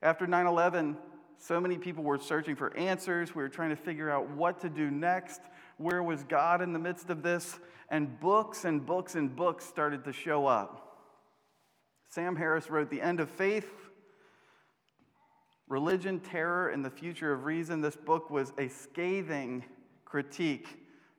After 0.04 0.28
9 0.28 0.46
11, 0.46 0.98
so 1.40 1.60
many 1.60 1.80
people 1.80 2.04
were 2.04 2.20
searching 2.20 2.56
for 2.56 2.76
answers. 2.78 3.34
We 3.34 3.42
were 3.42 3.50
trying 3.50 3.72
to 3.72 3.76
figure 3.76 4.12
out 4.12 4.30
what 4.30 4.60
to 4.62 4.70
do 4.70 4.92
next. 4.92 5.42
Where 5.78 6.04
was 6.04 6.24
God 6.24 6.62
in 6.62 6.72
the 6.72 6.80
midst 6.80 7.10
of 7.10 7.24
this? 7.24 7.60
And 7.90 8.20
books 8.20 8.64
and 8.64 8.86
books 8.86 9.16
and 9.16 9.36
books 9.36 9.66
started 9.66 10.04
to 10.04 10.14
show 10.14 10.46
up. 10.46 11.00
Sam 12.10 12.36
Harris 12.36 12.70
wrote 12.70 12.92
The 12.92 13.02
End 13.02 13.20
of 13.20 13.30
Faith, 13.30 13.72
Religion, 15.72 16.20
Terror, 16.20 16.68
and 16.68 16.84
the 16.84 16.90
Future 16.90 17.32
of 17.32 17.46
Reason. 17.46 17.80
This 17.80 17.96
book 17.96 18.30
was 18.30 18.52
a 18.58 18.68
scathing 18.68 19.64
critique, 20.04 20.68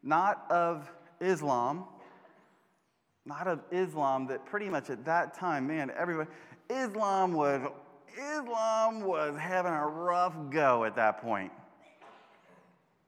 not 0.03 0.45
of 0.51 0.93
Islam, 1.23 1.87
not 3.25 3.47
of 3.47 3.61
Islam, 3.71 4.27
that 4.27 4.45
pretty 4.45 4.69
much 4.69 4.91
at 4.91 5.07
that 5.07 5.33
time, 5.33 5.67
man, 5.67 5.91
everybody, 5.97 6.29
Islam 6.69 7.33
was, 7.33 7.63
Islam 8.15 9.01
was 9.01 9.39
having 9.39 9.73
a 9.73 9.87
rough 9.87 10.35
go 10.51 10.85
at 10.85 10.97
that 10.97 11.23
point. 11.23 11.51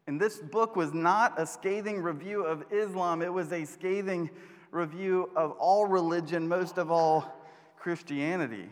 And 0.07 0.18
this 0.18 0.38
book 0.38 0.76
was 0.76 0.94
not 0.94 1.38
a 1.38 1.44
scathing 1.44 2.00
review 2.00 2.46
of 2.46 2.64
Islam, 2.72 3.20
it 3.20 3.30
was 3.30 3.52
a 3.52 3.66
scathing 3.66 4.30
review 4.70 5.28
of 5.37 5.50
all 5.59 5.85
religion, 5.85 6.48
most 6.48 6.78
of 6.78 6.90
all 6.90 7.38
Christianity. 7.76 8.70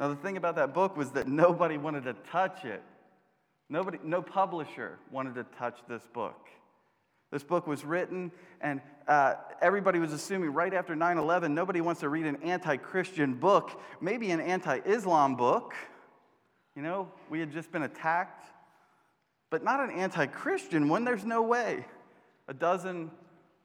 Now, 0.00 0.08
the 0.08 0.16
thing 0.16 0.36
about 0.36 0.56
that 0.56 0.74
book 0.74 0.96
was 0.96 1.10
that 1.12 1.28
nobody 1.28 1.78
wanted 1.78 2.04
to 2.04 2.14
touch 2.30 2.64
it. 2.64 2.82
Nobody, 3.68 3.98
no 4.02 4.22
publisher 4.22 4.98
wanted 5.10 5.34
to 5.36 5.44
touch 5.58 5.78
this 5.88 6.02
book. 6.12 6.48
This 7.30 7.42
book 7.42 7.66
was 7.66 7.84
written, 7.84 8.30
and 8.60 8.80
uh, 9.08 9.34
everybody 9.60 9.98
was 9.98 10.12
assuming 10.12 10.52
right 10.52 10.72
after 10.72 10.94
9 10.94 11.18
11, 11.18 11.54
nobody 11.54 11.80
wants 11.80 12.00
to 12.00 12.08
read 12.08 12.26
an 12.26 12.36
anti 12.42 12.76
Christian 12.76 13.34
book, 13.34 13.80
maybe 14.00 14.30
an 14.30 14.40
anti 14.40 14.78
Islam 14.84 15.36
book. 15.36 15.74
You 16.76 16.82
know, 16.82 17.10
we 17.30 17.40
had 17.40 17.52
just 17.52 17.72
been 17.72 17.82
attacked, 17.82 18.44
but 19.50 19.64
not 19.64 19.80
an 19.80 19.90
anti 19.90 20.26
Christian 20.26 20.88
one. 20.88 21.04
There's 21.04 21.24
no 21.24 21.42
way. 21.42 21.86
A 22.46 22.54
dozen 22.54 23.10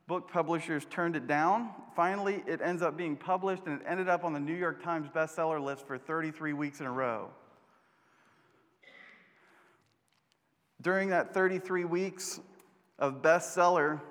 book 0.10 0.28
publishers 0.28 0.86
turned 0.90 1.16
it 1.16 1.28
down. 1.28 1.70
Finally, 1.96 2.44
it 2.48 2.62
ends 2.64 2.82
up 2.82 2.98
being 2.98 3.16
published, 3.16 3.68
and 3.68 3.80
it 3.80 3.86
ended 3.88 4.10
up 4.10 4.24
on 4.24 4.34
the 4.34 4.40
New 4.40 4.56
York 4.56 4.84
Times 4.84 5.08
bestseller 5.08 5.64
list 5.64 5.86
for 5.86 6.00
33 6.00 6.52
weeks 6.54 6.80
in 6.80 6.88
a 6.88 6.92
row. 6.92 7.30
During 10.82 11.10
that 11.10 11.32
33 11.32 11.86
weeks 11.86 12.40
of 12.98 13.22
bestseller, 13.22 14.02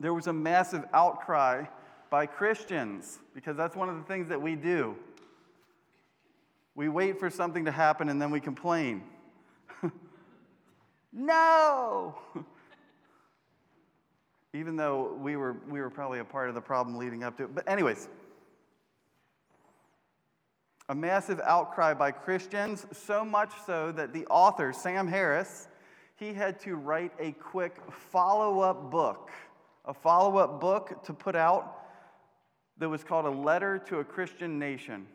there 0.00 0.14
was 0.14 0.26
a 0.26 0.32
massive 0.32 0.86
outcry 0.94 1.66
by 2.08 2.24
Christians 2.24 3.18
because 3.34 3.58
that's 3.58 3.76
one 3.76 3.90
of 3.90 3.96
the 3.96 4.04
things 4.04 4.26
that 4.28 4.40
we 4.40 4.56
do. 4.56 4.96
We 6.74 6.88
wait 6.88 7.20
for 7.20 7.28
something 7.28 7.66
to 7.66 7.70
happen 7.70 8.08
and 8.08 8.22
then 8.22 8.30
we 8.30 8.40
complain. 8.40 9.02
no! 11.12 12.14
even 14.52 14.76
though 14.76 15.16
we 15.20 15.36
were, 15.36 15.56
we 15.68 15.80
were 15.80 15.90
probably 15.90 16.18
a 16.18 16.24
part 16.24 16.48
of 16.48 16.54
the 16.54 16.60
problem 16.60 16.96
leading 16.96 17.22
up 17.22 17.36
to 17.36 17.44
it. 17.44 17.54
But, 17.54 17.68
anyways, 17.68 18.08
a 20.88 20.94
massive 20.94 21.40
outcry 21.44 21.94
by 21.94 22.10
Christians, 22.10 22.86
so 22.92 23.24
much 23.24 23.52
so 23.64 23.92
that 23.92 24.12
the 24.12 24.26
author, 24.26 24.72
Sam 24.72 25.06
Harris, 25.06 25.68
he 26.16 26.34
had 26.34 26.58
to 26.60 26.74
write 26.74 27.12
a 27.20 27.32
quick 27.32 27.76
follow 27.90 28.60
up 28.60 28.90
book, 28.90 29.30
a 29.84 29.94
follow 29.94 30.36
up 30.36 30.60
book 30.60 31.04
to 31.04 31.12
put 31.12 31.36
out 31.36 31.76
that 32.78 32.88
was 32.88 33.04
called 33.04 33.26
A 33.26 33.30
Letter 33.30 33.78
to 33.86 34.00
a 34.00 34.04
Christian 34.04 34.58
Nation. 34.58 35.06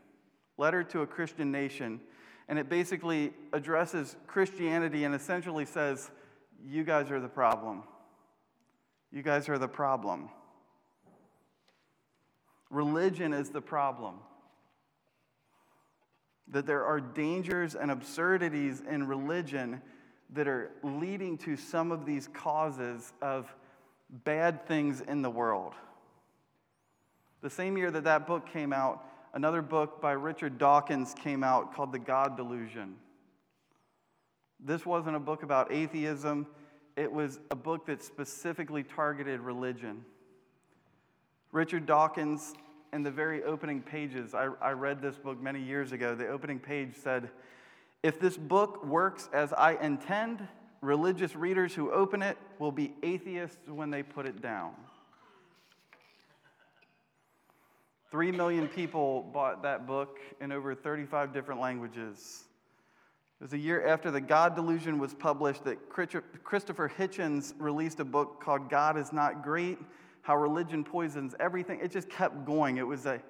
Letter 0.57 0.83
to 0.85 1.01
a 1.01 1.07
Christian 1.07 1.51
Nation. 1.51 1.99
And 2.47 2.57
it 2.57 2.69
basically 2.69 3.33
addresses 3.51 4.15
Christianity 4.27 5.03
and 5.03 5.13
essentially 5.13 5.65
says, 5.65 6.09
You 6.65 6.83
guys 6.83 7.11
are 7.11 7.19
the 7.19 7.27
problem. 7.27 7.83
You 9.15 9.21
guys 9.21 9.47
are 9.47 9.58
the 9.58 9.69
problem. 9.69 10.28
Religion 12.69 13.32
is 13.32 13.49
the 13.49 13.62
problem. 13.62 14.15
That 16.49 16.65
there 16.67 16.84
are 16.84 16.99
dangers 16.99 17.75
and 17.75 17.91
absurdities 17.91 18.84
in 18.86 19.08
religion 19.08 19.82
that 20.34 20.49
are 20.49 20.71
leading 20.84 21.38
to 21.39 21.56
some 21.56 21.93
of 21.93 22.06
these 22.06 22.28
causes 22.28 23.13
of 23.21 23.47
bad 24.25 24.67
things 24.67 24.99
in 24.99 25.21
the 25.21 25.30
world. 25.30 25.71
The 27.41 27.49
same 27.49 27.78
year 27.78 27.91
that 27.91 28.04
that 28.04 28.28
book 28.28 28.51
came 28.51 28.73
out, 28.73 29.01
another 29.34 29.62
book 29.62 30.01
by 30.01 30.12
Richard 30.12 30.58
Dawkins 30.58 31.15
came 31.23 31.41
out 31.41 31.73
called 31.73 31.93
The 31.93 31.99
God 31.99 32.36
Delusion. 32.36 32.97
This 34.60 34.86
wasn't 34.86 35.15
a 35.15 35.19
book 35.19 35.41
about 35.41 35.71
atheism, 35.71 36.47
it 36.95 37.12
was 37.12 37.39
a 37.51 37.55
book 37.55 37.86
that 37.88 38.03
specifically 38.03 38.84
targeted 38.84 39.41
religion. 39.41 40.05
Richard 41.51 41.86
Dawkins, 41.86 42.53
in 42.93 43.03
the 43.03 43.12
very 43.12 43.43
opening 43.43 43.81
pages, 43.81 44.34
I, 44.34 44.49
I 44.62 44.71
read 44.71 45.01
this 45.01 45.17
book 45.17 45.41
many 45.41 45.62
years 45.62 45.91
ago. 45.91 46.15
The 46.15 46.27
opening 46.27 46.60
page 46.60 46.95
said, 46.95 47.29
If 48.03 48.19
this 48.19 48.38
book 48.38 48.86
works 48.86 49.29
as 49.34 49.51
I 49.53 49.75
intend, 49.81 50.47
religious 50.81 51.36
readers 51.36 51.73
who 51.73 51.91
open 51.91 52.21
it 52.21 52.38
will 52.60 52.71
be 52.71 52.93
atheists 53.03 53.67
when 53.67 53.89
they 53.89 54.03
put 54.03 54.25
it 54.25 54.41
down. 54.41 54.73
Three 58.12 58.31
million 58.31 58.69
people 58.69 59.29
bought 59.34 59.63
that 59.63 59.86
book 59.86 60.19
in 60.39 60.53
over 60.53 60.73
35 60.73 61.34
different 61.34 61.60
languages. 61.60 62.45
It 63.39 63.43
was 63.43 63.53
a 63.53 63.57
year 63.57 63.85
after 63.85 64.11
The 64.11 64.21
God 64.21 64.55
Delusion 64.55 64.97
was 64.97 65.13
published 65.13 65.65
that 65.65 65.89
Christopher 65.89 66.91
Hitchens 66.97 67.53
released 67.59 67.99
a 67.99 68.05
book 68.05 68.41
called 68.41 68.69
God 68.69 68.97
is 68.97 69.11
Not 69.11 69.43
Great 69.43 69.77
How 70.21 70.37
Religion 70.37 70.83
Poisons 70.83 71.35
Everything. 71.39 71.79
It 71.81 71.91
just 71.91 72.09
kept 72.09 72.45
going. 72.45 72.77
It 72.77 72.87
was 72.87 73.05
a, 73.05 73.21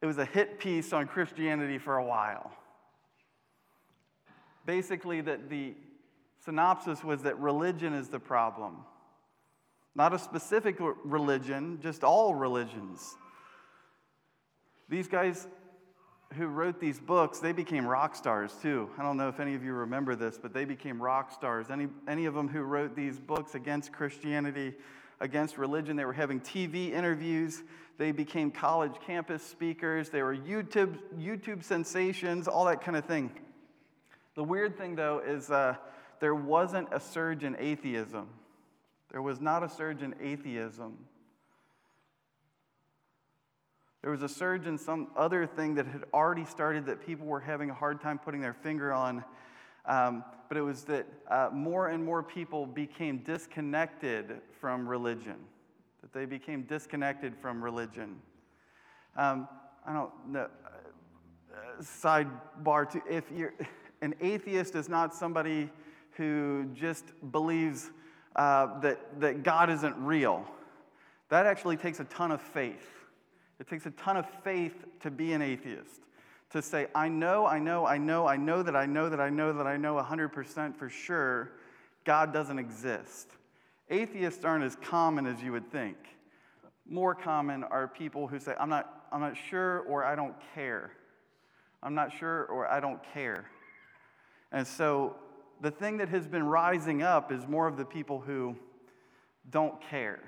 it 0.00 0.06
was 0.06 0.18
a 0.18 0.24
hit 0.24 0.58
piece 0.58 0.92
on 0.92 1.06
Christianity 1.06 1.78
for 1.78 1.98
a 1.98 2.04
while. 2.04 2.50
Basically, 4.66 5.20
that 5.20 5.48
the 5.48 5.74
synopsis 6.44 7.04
was 7.04 7.22
that 7.22 7.38
religion 7.38 7.92
is 7.94 8.08
the 8.08 8.18
problem. 8.18 8.78
Not 9.94 10.12
a 10.12 10.18
specific 10.18 10.76
religion, 11.04 11.78
just 11.80 12.02
all 12.02 12.34
religions. 12.34 13.16
These 14.88 15.06
guys 15.06 15.46
who 16.32 16.46
wrote 16.46 16.80
these 16.80 16.98
books, 16.98 17.38
they 17.38 17.52
became 17.52 17.86
rock 17.86 18.14
stars 18.14 18.52
too. 18.60 18.90
I 18.98 19.02
don't 19.02 19.16
know 19.16 19.28
if 19.28 19.40
any 19.40 19.54
of 19.54 19.62
you 19.62 19.72
remember 19.72 20.14
this, 20.14 20.38
but 20.38 20.52
they 20.52 20.64
became 20.64 21.00
rock 21.00 21.32
stars. 21.32 21.70
Any, 21.70 21.88
any 22.08 22.26
of 22.26 22.34
them 22.34 22.48
who 22.48 22.62
wrote 22.62 22.96
these 22.96 23.18
books 23.18 23.54
against 23.54 23.92
Christianity, 23.92 24.74
against 25.20 25.58
religion, 25.58 25.96
they 25.96 26.04
were 26.04 26.12
having 26.12 26.40
TV 26.40 26.92
interviews. 26.92 27.62
They 27.98 28.12
became 28.12 28.50
college 28.50 28.94
campus 29.06 29.42
speakers. 29.42 30.08
They 30.08 30.22
were 30.22 30.36
YouTube, 30.36 30.98
YouTube 31.18 31.62
sensations, 31.62 32.48
all 32.48 32.64
that 32.64 32.80
kind 32.80 32.96
of 32.96 33.04
thing. 33.04 33.30
The 34.34 34.44
weird 34.44 34.78
thing, 34.78 34.96
though, 34.96 35.20
is 35.24 35.50
uh, 35.50 35.76
there 36.20 36.34
wasn't 36.34 36.88
a 36.92 37.00
surge 37.00 37.44
in 37.44 37.56
atheism. 37.58 38.28
There 39.10 39.22
was 39.22 39.40
not 39.40 39.62
a 39.62 39.68
surge 39.68 40.02
in 40.02 40.14
atheism. 40.20 40.96
There 44.02 44.10
was 44.10 44.22
a 44.22 44.28
surge 44.28 44.66
in 44.66 44.76
some 44.76 45.08
other 45.16 45.46
thing 45.46 45.76
that 45.76 45.86
had 45.86 46.02
already 46.12 46.44
started 46.44 46.86
that 46.86 47.06
people 47.06 47.26
were 47.26 47.40
having 47.40 47.70
a 47.70 47.74
hard 47.74 48.00
time 48.00 48.18
putting 48.18 48.40
their 48.40 48.52
finger 48.52 48.92
on. 48.92 49.24
Um, 49.86 50.24
but 50.48 50.56
it 50.56 50.62
was 50.62 50.82
that 50.84 51.06
uh, 51.30 51.50
more 51.52 51.88
and 51.88 52.04
more 52.04 52.22
people 52.22 52.66
became 52.66 53.18
disconnected 53.18 54.40
from 54.60 54.88
religion, 54.88 55.36
that 56.00 56.12
they 56.12 56.24
became 56.24 56.62
disconnected 56.62 57.34
from 57.36 57.62
religion. 57.62 58.16
Um, 59.16 59.48
I 59.86 59.92
don't 59.92 60.10
know. 60.28 60.48
Uh, 61.54 61.82
sidebar 61.82 62.90
to 62.90 63.02
if 63.08 63.24
you're 63.30 63.54
an 64.02 64.14
atheist 64.20 64.74
is 64.74 64.88
not 64.88 65.14
somebody 65.14 65.70
who 66.12 66.66
just 66.74 67.04
believes 67.30 67.90
uh, 68.36 68.80
that, 68.80 69.20
that 69.20 69.42
God 69.42 69.70
isn't 69.70 69.96
real. 69.96 70.44
That 71.28 71.46
actually 71.46 71.76
takes 71.76 72.00
a 72.00 72.04
ton 72.04 72.32
of 72.32 72.42
faith. 72.42 73.01
It 73.60 73.68
takes 73.68 73.86
a 73.86 73.90
ton 73.92 74.16
of 74.16 74.26
faith 74.42 74.84
to 75.00 75.10
be 75.10 75.32
an 75.32 75.42
atheist. 75.42 76.00
To 76.50 76.60
say, 76.60 76.88
I 76.94 77.08
know, 77.08 77.46
I 77.46 77.58
know, 77.58 77.86
I 77.86 77.96
know, 77.96 78.26
I 78.26 78.36
know 78.36 78.62
that 78.62 78.76
I 78.76 78.84
know 78.84 79.08
that 79.08 79.20
I 79.20 79.30
know 79.30 79.52
that 79.54 79.66
I 79.66 79.76
know 79.76 79.94
100% 79.94 80.76
for 80.76 80.90
sure 80.90 81.52
God 82.04 82.32
doesn't 82.32 82.58
exist. 82.58 83.28
Atheists 83.88 84.44
aren't 84.44 84.64
as 84.64 84.76
common 84.76 85.26
as 85.26 85.42
you 85.42 85.52
would 85.52 85.70
think. 85.70 85.96
More 86.86 87.14
common 87.14 87.64
are 87.64 87.88
people 87.88 88.26
who 88.26 88.38
say, 88.38 88.54
I'm 88.58 88.68
not, 88.68 89.06
I'm 89.12 89.20
not 89.20 89.36
sure 89.36 89.80
or 89.80 90.04
I 90.04 90.14
don't 90.14 90.34
care. 90.54 90.92
I'm 91.82 91.94
not 91.94 92.12
sure 92.12 92.44
or 92.44 92.70
I 92.70 92.80
don't 92.80 93.00
care. 93.14 93.46
And 94.50 94.66
so 94.66 95.16
the 95.60 95.70
thing 95.70 95.96
that 95.98 96.08
has 96.08 96.26
been 96.26 96.42
rising 96.44 97.02
up 97.02 97.32
is 97.32 97.46
more 97.46 97.66
of 97.66 97.76
the 97.76 97.84
people 97.84 98.20
who 98.20 98.56
don't 99.50 99.80
care. 99.80 100.20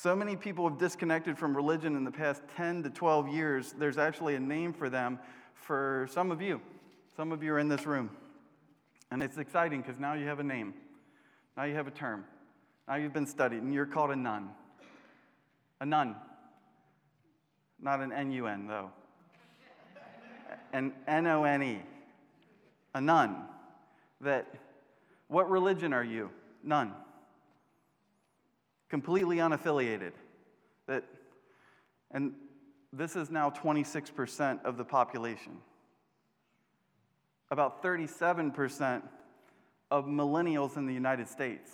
So 0.00 0.14
many 0.14 0.36
people 0.36 0.68
have 0.68 0.78
disconnected 0.78 1.36
from 1.36 1.56
religion 1.56 1.96
in 1.96 2.04
the 2.04 2.12
past 2.12 2.42
10 2.56 2.84
to 2.84 2.90
12 2.90 3.30
years. 3.30 3.74
There's 3.76 3.98
actually 3.98 4.36
a 4.36 4.38
name 4.38 4.72
for 4.72 4.88
them 4.88 5.18
for 5.54 6.06
some 6.12 6.30
of 6.30 6.40
you. 6.40 6.60
Some 7.16 7.32
of 7.32 7.42
you 7.42 7.52
are 7.54 7.58
in 7.58 7.66
this 7.66 7.84
room. 7.84 8.10
And 9.10 9.24
it's 9.24 9.38
exciting 9.38 9.80
because 9.80 9.98
now 9.98 10.14
you 10.14 10.24
have 10.28 10.38
a 10.38 10.44
name. 10.44 10.72
Now 11.56 11.64
you 11.64 11.74
have 11.74 11.88
a 11.88 11.90
term. 11.90 12.24
Now 12.86 12.94
you've 12.94 13.12
been 13.12 13.26
studied, 13.26 13.60
and 13.62 13.74
you're 13.74 13.86
called 13.86 14.12
a 14.12 14.16
none. 14.16 14.50
A 15.80 15.84
none. 15.84 16.14
Not 17.82 17.98
an 17.98 18.12
N 18.12 18.30
U 18.30 18.46
N, 18.46 18.68
though. 18.68 18.92
An 20.72 20.92
N 21.08 21.26
O 21.26 21.42
N 21.42 21.60
E. 21.60 21.82
A 22.94 23.00
none. 23.00 23.46
That, 24.20 24.46
what 25.26 25.50
religion 25.50 25.92
are 25.92 26.04
you? 26.04 26.30
None. 26.62 26.94
Completely 28.88 29.36
unaffiliated. 29.36 30.12
That, 30.86 31.04
and 32.10 32.32
this 32.92 33.16
is 33.16 33.30
now 33.30 33.50
26% 33.50 34.64
of 34.64 34.76
the 34.76 34.84
population. 34.84 35.58
About 37.50 37.82
37% 37.82 39.02
of 39.90 40.06
millennials 40.06 40.76
in 40.76 40.86
the 40.86 40.94
United 40.94 41.28
States 41.28 41.70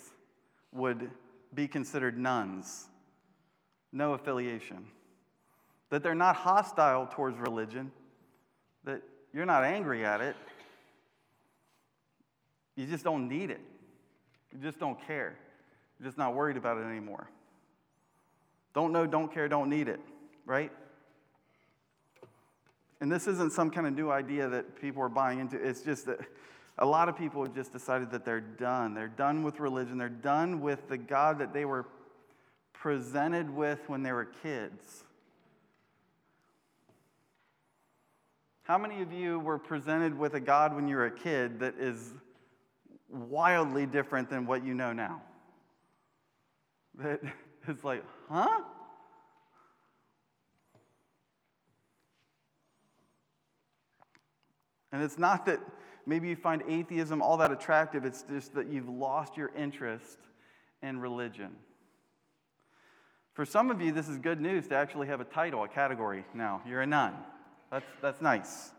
would 0.71 1.09
be 1.53 1.67
considered 1.67 2.17
nones, 2.17 2.87
no 3.91 4.13
affiliation 4.13 4.85
that 5.89 6.03
they're 6.03 6.15
not 6.15 6.35
hostile 6.35 7.07
towards 7.07 7.37
religion, 7.37 7.91
that 8.83 9.01
you're 9.33 9.45
not 9.45 9.63
angry 9.63 10.05
at 10.05 10.21
it. 10.21 10.35
You 12.75 12.85
just 12.85 13.03
don't 13.03 13.29
need 13.29 13.51
it. 13.51 13.61
You 14.51 14.59
just 14.59 14.79
don't 14.79 14.99
care. 15.07 15.37
You're 15.99 16.07
just 16.07 16.17
not 16.17 16.33
worried 16.33 16.57
about 16.57 16.77
it 16.77 16.85
anymore. 16.85 17.29
Don't 18.73 18.91
know, 18.91 19.05
don't 19.05 19.33
care, 19.33 19.47
don't 19.47 19.69
need 19.69 19.87
it, 19.87 20.01
right? 20.45 20.71
And 22.99 23.11
this 23.11 23.27
isn't 23.27 23.53
some 23.53 23.69
kind 23.69 23.87
of 23.87 23.93
new 23.93 24.09
idea 24.09 24.49
that 24.49 24.79
people 24.81 25.01
are 25.01 25.09
buying 25.09 25.39
into. 25.39 25.57
It's 25.57 25.81
just 25.81 26.05
that 26.07 26.19
a 26.77 26.85
lot 26.85 27.07
of 27.07 27.17
people 27.17 27.43
have 27.43 27.55
just 27.55 27.71
decided 27.71 28.11
that 28.11 28.25
they're 28.25 28.41
done. 28.41 28.93
They're 28.93 29.07
done 29.07 29.43
with 29.43 29.59
religion. 29.59 29.97
They're 29.97 30.09
done 30.09 30.61
with 30.61 30.89
the 30.89 30.97
God 30.97 31.39
that 31.39 31.53
they 31.53 31.65
were 31.65 31.85
presented 32.73 33.49
with 33.49 33.79
when 33.87 34.03
they 34.03 34.11
were 34.11 34.25
kids. 34.25 35.03
How 38.63 38.77
many 38.77 39.01
of 39.01 39.13
you 39.13 39.39
were 39.39 39.59
presented 39.59 40.17
with 40.17 40.33
a 40.33 40.39
God 40.39 40.75
when 40.75 40.87
you 40.87 40.95
were 40.95 41.05
a 41.05 41.11
kid 41.11 41.59
that 41.59 41.75
is 41.79 42.13
wildly 43.09 43.85
different 43.85 44.29
than 44.29 44.45
what 44.47 44.65
you 44.65 44.73
know 44.73 44.91
now? 44.91 45.21
That 46.99 47.21
is 47.67 47.83
like, 47.83 48.03
huh? 48.29 48.61
And 54.91 55.03
it's 55.03 55.17
not 55.17 55.45
that 55.47 55.59
maybe 56.05 56.29
you 56.29 56.35
find 56.35 56.63
atheism 56.69 57.21
all 57.21 57.37
that 57.37 57.51
attractive, 57.51 58.05
it's 58.05 58.23
just 58.23 58.53
that 58.55 58.67
you've 58.67 58.87
lost 58.87 59.35
your 59.35 59.51
interest 59.57 60.19
in 60.81 60.99
religion. 60.99 61.51
For 63.33 63.45
some 63.45 63.69
of 63.69 63.81
you, 63.81 63.91
this 63.91 64.07
is 64.07 64.17
good 64.17 64.39
news 64.39 64.67
to 64.69 64.75
actually 64.75 65.07
have 65.07 65.19
a 65.19 65.25
title, 65.25 65.63
a 65.65 65.67
category 65.67 66.23
now. 66.33 66.61
You're 66.65 66.81
a 66.81 66.87
none. 66.87 67.13
That's, 67.69 67.85
that's 68.01 68.21
nice. 68.21 68.71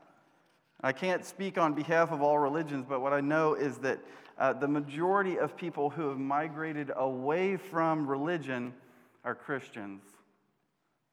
I 0.81 0.93
can't 0.93 1.25
speak 1.25 1.59
on 1.59 1.75
behalf 1.75 2.11
of 2.11 2.23
all 2.23 2.39
religions, 2.39 2.87
but 2.89 3.03
what 3.03 3.13
I 3.13 3.21
know 3.21 3.55
is 3.55 3.77
that 3.79 3.99
uh, 4.39 4.53
the 4.53 4.69
majority 4.69 5.39
of 5.39 5.57
people 5.57 5.91
who 5.91 6.09
have 6.09 6.19
migrated 6.19 6.93
away 6.95 7.57
from 7.57 8.07
religion 8.07 8.75
are 9.25 9.35
Christians. 9.35 10.03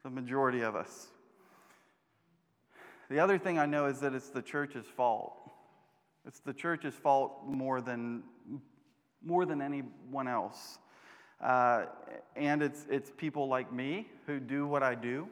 The 0.03 0.09
majority 0.09 0.61
of 0.61 0.75
us. 0.75 1.07
The 3.09 3.19
other 3.19 3.37
thing 3.37 3.57
I 3.57 3.65
know 3.65 3.85
is 3.85 3.99
that 4.01 4.13
it's 4.13 4.29
the 4.29 4.41
church's 4.41 4.85
fault. 4.85 5.37
It's 6.25 6.39
the 6.39 6.53
church's 6.53 6.95
fault 6.95 7.45
more 7.45 7.79
than, 7.79 8.23
more 9.23 9.45
than 9.45 9.61
anyone 9.61 10.27
else. 10.27 10.79
Uh, 11.39 11.85
and 12.35 12.61
it's, 12.61 12.85
it's 12.89 13.11
people 13.15 13.47
like 13.47 13.71
me 13.71 14.07
who 14.25 14.39
do 14.39 14.67
what 14.67 14.83
I 14.83 14.95
do. 14.95 15.27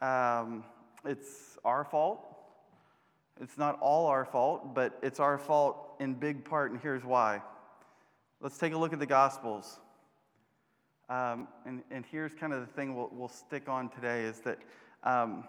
Um, 0.00 0.64
it's 1.04 1.58
our 1.64 1.84
fault. 1.84 2.24
It's 3.40 3.56
not 3.56 3.78
all 3.80 4.06
our 4.06 4.24
fault, 4.24 4.74
but 4.74 4.98
it's 5.02 5.18
our 5.18 5.38
fault 5.38 5.89
in 6.00 6.14
big 6.14 6.44
part, 6.44 6.72
and 6.72 6.80
here's 6.80 7.04
why. 7.04 7.42
Let's 8.40 8.58
take 8.58 8.72
a 8.72 8.78
look 8.78 8.92
at 8.92 8.98
the 8.98 9.06
Gospels. 9.06 9.78
Um, 11.08 11.46
and, 11.66 11.82
and 11.90 12.04
here's 12.10 12.32
kind 12.32 12.52
of 12.52 12.60
the 12.60 12.72
thing 12.72 12.96
we'll, 12.96 13.10
we'll 13.12 13.28
stick 13.28 13.68
on 13.68 13.90
today 13.90 14.22
is 14.22 14.40
that 14.40 14.58
um, 15.04 15.44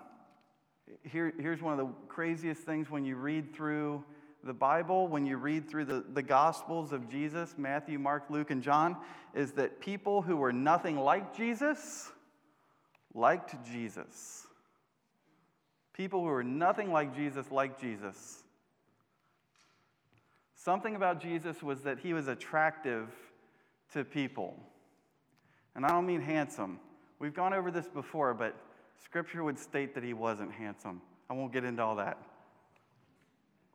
here, 1.03 1.33
here's 1.39 1.61
one 1.61 1.79
of 1.79 1.87
the 1.87 1.93
craziest 2.07 2.61
things 2.61 2.89
when 2.89 3.05
you 3.05 3.15
read 3.15 3.53
through 3.55 4.03
the 4.43 4.53
Bible, 4.53 5.07
when 5.07 5.25
you 5.25 5.37
read 5.37 5.69
through 5.69 5.85
the, 5.85 6.03
the 6.13 6.23
Gospels 6.23 6.91
of 6.91 7.09
Jesus, 7.09 7.55
Matthew, 7.57 7.99
Mark, 7.99 8.23
Luke, 8.29 8.51
and 8.51 8.61
John, 8.61 8.97
is 9.33 9.51
that 9.53 9.79
people 9.79 10.21
who 10.21 10.35
were 10.35 10.51
nothing 10.51 10.99
like 10.99 11.35
Jesus 11.37 12.11
liked 13.13 13.55
Jesus. 13.71 14.47
People 15.93 16.21
who 16.21 16.27
were 16.27 16.43
nothing 16.43 16.91
like 16.91 17.15
Jesus 17.15 17.51
liked 17.51 17.79
Jesus. 17.79 18.40
Something 20.63 20.95
about 20.95 21.19
Jesus 21.19 21.63
was 21.63 21.81
that 21.81 21.97
he 21.97 22.13
was 22.13 22.27
attractive 22.27 23.09
to 23.93 24.03
people. 24.03 24.55
And 25.73 25.83
I 25.83 25.89
don't 25.89 26.05
mean 26.05 26.21
handsome. 26.21 26.79
We've 27.17 27.33
gone 27.33 27.51
over 27.51 27.71
this 27.71 27.87
before, 27.87 28.35
but 28.35 28.55
scripture 29.03 29.43
would 29.43 29.57
state 29.57 29.95
that 29.95 30.03
he 30.03 30.13
wasn't 30.13 30.51
handsome. 30.51 31.01
I 31.31 31.33
won't 31.33 31.51
get 31.51 31.63
into 31.63 31.81
all 31.81 31.95
that. 31.95 32.19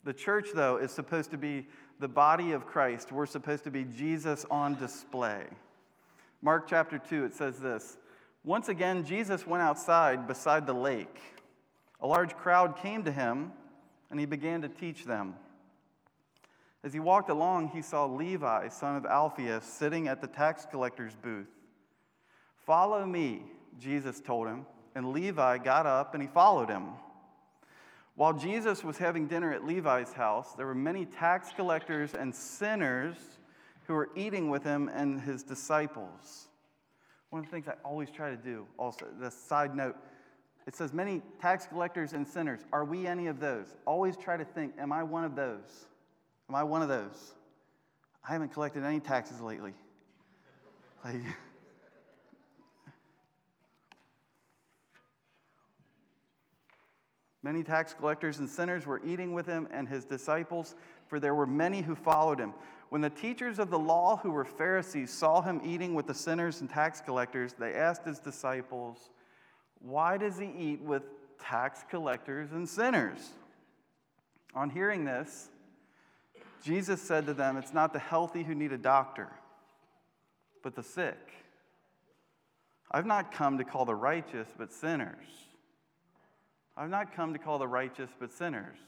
The 0.05 0.13
church, 0.13 0.51
though, 0.55 0.77
is 0.77 0.93
supposed 0.93 1.33
to 1.33 1.37
be 1.37 1.67
the 1.99 2.07
body 2.07 2.53
of 2.53 2.67
Christ. 2.67 3.11
We're 3.11 3.27
supposed 3.27 3.65
to 3.65 3.71
be 3.73 3.83
Jesus 3.83 4.47
on 4.49 4.77
display. 4.77 5.43
Mark 6.41 6.69
chapter 6.69 6.99
2, 6.99 7.25
it 7.25 7.35
says 7.35 7.59
this 7.59 7.97
Once 8.45 8.69
again, 8.69 9.05
Jesus 9.05 9.45
went 9.45 9.65
outside 9.65 10.29
beside 10.29 10.69
the 10.69 10.75
lake. 10.75 11.19
A 12.01 12.07
large 12.07 12.37
crowd 12.37 12.77
came 12.77 13.03
to 13.03 13.11
him, 13.11 13.51
and 14.09 14.21
he 14.21 14.27
began 14.27 14.63
to 14.63 14.69
teach 14.69 15.05
them. 15.05 15.35
As 16.85 16.93
he 16.93 17.01
walked 17.01 17.31
along, 17.31 17.69
he 17.69 17.83
saw 17.83 18.07
Levi, 18.07 18.69
son 18.69 18.97
of 18.97 19.07
Alphaeus, 19.07 19.65
sitting 19.65 20.09
at 20.09 20.21
the 20.21 20.27
tax 20.27 20.67
collector's 20.71 21.15
booth. 21.17 21.49
Follow 22.65 23.05
me, 23.05 23.43
Jesus 23.79 24.21
told 24.21 24.47
him, 24.47 24.67
and 24.95 25.13
Levi 25.13 25.59
got 25.59 25.87
up 25.87 26.15
and 26.15 26.23
he 26.23 26.29
followed 26.29 26.69
him. 26.69 26.89
While 28.15 28.33
Jesus 28.33 28.83
was 28.83 28.97
having 28.97 29.27
dinner 29.27 29.53
at 29.53 29.65
Levi's 29.65 30.13
house, 30.13 30.55
there 30.55 30.67
were 30.67 30.75
many 30.75 31.05
tax 31.05 31.51
collectors 31.55 32.15
and 32.15 32.35
sinners 32.35 33.17
who 33.87 33.95
were 33.95 34.09
eating 34.17 34.49
with 34.49 34.65
him 34.65 34.89
and 34.89 35.21
his 35.21 35.43
disciples. 35.43 36.49
One 37.31 37.41
of 37.41 37.47
the 37.47 37.53
things 37.53 37.69
I 37.69 37.75
always 37.85 38.11
try 38.11 38.31
to 38.31 38.37
do, 38.37 38.67
also, 38.79 39.07
the 39.21 39.31
side 39.31 39.77
note, 39.77 39.97
it 40.67 40.75
says, 40.75 40.93
many 40.93 41.23
tax 41.41 41.67
collectors 41.67 42.13
and 42.13 42.27
sinners. 42.27 42.61
Are 42.73 42.85
we 42.85 43.07
any 43.07 43.27
of 43.27 43.39
those? 43.39 43.75
Always 43.85 44.17
try 44.17 44.37
to 44.37 44.45
think, 44.45 44.75
am 44.79 44.93
I 44.93 45.03
one 45.03 45.25
of 45.25 45.37
those? 45.37 45.87
Am 46.49 46.55
I 46.55 46.63
one 46.63 46.83
of 46.83 46.89
those? 46.89 47.35
I 48.29 48.33
haven't 48.33 48.53
collected 48.53 48.85
any 48.85 49.01
taxes 49.01 49.41
lately. 49.41 49.75
Like, 51.05 51.23
Many 57.47 57.63
tax 57.63 57.95
collectors 57.95 58.41
and 58.41 58.51
sinners 58.51 58.87
were 58.87 59.01
eating 59.07 59.33
with 59.33 59.47
him 59.47 59.69
and 59.71 59.89
his 59.89 60.05
disciples, 60.05 60.75
for 61.07 61.21
there 61.21 61.33
were 61.33 61.47
many 61.47 61.81
who 61.81 61.95
followed 61.95 62.41
him. 62.41 62.53
When 62.89 63.01
the 63.01 63.11
teachers 63.11 63.61
of 63.61 63.71
the 63.71 63.79
law, 63.79 64.17
who 64.17 64.33
were 64.33 64.45
Pharisees, 64.45 65.13
saw 65.13 65.43
him 65.43 65.61
eating 65.65 65.95
with 65.95 66.09
the 66.09 66.15
sinners 66.15 66.61
and 66.61 66.69
tax 66.69 67.01
collectors, 67.01 67.53
they 67.53 67.75
asked 67.75 68.05
his 68.05 68.19
disciples, 68.19 69.11
Why 69.79 70.17
does 70.17 70.37
he 70.39 70.51
eat 70.59 70.81
with 70.81 71.05
tax 71.39 71.85
collectors 71.89 72.51
and 72.51 72.69
sinners? 72.69 73.31
On 74.53 74.69
hearing 74.69 75.05
this, 75.05 75.51
Jesus 76.67 77.01
said 77.01 77.27
to 77.27 77.35
them, 77.35 77.57
It's 77.57 77.73
not 77.73 77.93
the 77.93 78.01
healthy 78.01 78.43
who 78.43 78.53
need 78.53 78.73
a 78.73 78.79
doctor, 78.79 79.29
but 80.65 80.75
the 80.75 80.83
sick. 80.83 81.17
I've 82.91 83.07
not 83.07 83.31
come 83.31 83.59
to 83.59 83.65
call 83.65 83.85
the 83.85 83.95
righteous, 83.95 84.49
but 84.59 84.73
sinners. 84.73 85.29
I've 86.77 86.91
not 86.91 87.15
come 87.15 87.33
to 87.35 87.39
call 87.39 87.61
the 87.61 87.69
righteous, 87.69 88.11
but 88.19 88.33
sinners. 88.33 88.79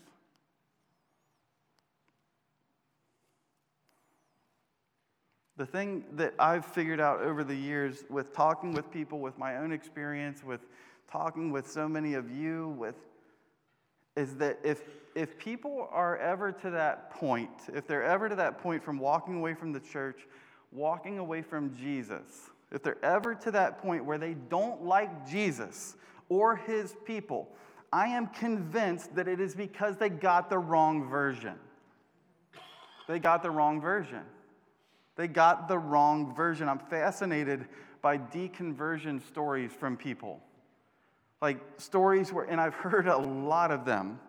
The 5.56 5.66
thing 5.66 6.02
that 6.14 6.34
I've 6.36 6.66
figured 6.66 6.98
out 6.98 7.20
over 7.20 7.44
the 7.44 7.54
years 7.54 8.02
with 8.10 8.34
talking 8.34 8.72
with 8.72 8.90
people, 8.90 9.20
with 9.20 9.38
my 9.38 9.58
own 9.58 9.70
experience, 9.70 10.42
with 10.42 10.62
talking 11.08 11.52
with 11.52 11.70
so 11.70 11.88
many 11.88 12.14
of 12.14 12.28
you, 12.28 12.70
with 12.76 12.96
is 14.16 14.34
that 14.38 14.58
if 14.64 14.82
if 15.14 15.38
people 15.38 15.88
are 15.90 16.16
ever 16.18 16.52
to 16.52 16.70
that 16.70 17.10
point, 17.10 17.50
if 17.74 17.86
they're 17.86 18.04
ever 18.04 18.28
to 18.28 18.36
that 18.36 18.58
point 18.58 18.84
from 18.84 18.98
walking 18.98 19.36
away 19.36 19.54
from 19.54 19.72
the 19.72 19.80
church, 19.80 20.26
walking 20.72 21.18
away 21.18 21.42
from 21.42 21.74
Jesus, 21.76 22.50
if 22.70 22.82
they're 22.82 23.02
ever 23.04 23.34
to 23.34 23.50
that 23.52 23.78
point 23.78 24.04
where 24.04 24.18
they 24.18 24.34
don't 24.34 24.84
like 24.84 25.28
Jesus 25.28 25.96
or 26.28 26.56
his 26.56 26.94
people, 27.04 27.48
I 27.92 28.08
am 28.08 28.26
convinced 28.26 29.14
that 29.14 29.28
it 29.28 29.40
is 29.40 29.54
because 29.54 29.96
they 29.96 30.10
got 30.10 30.50
the 30.50 30.58
wrong 30.58 31.08
version. 31.08 31.54
They 33.06 33.18
got 33.18 33.42
the 33.42 33.50
wrong 33.50 33.80
version. 33.80 34.22
They 35.16 35.26
got 35.26 35.66
the 35.66 35.78
wrong 35.78 36.34
version. 36.34 36.68
I'm 36.68 36.78
fascinated 36.78 37.66
by 38.02 38.18
deconversion 38.18 39.26
stories 39.26 39.72
from 39.72 39.96
people. 39.96 40.40
Like 41.40 41.58
stories 41.78 42.32
where, 42.32 42.44
and 42.44 42.60
I've 42.60 42.74
heard 42.74 43.06
a 43.06 43.16
lot 43.16 43.70
of 43.70 43.84
them. 43.84 44.20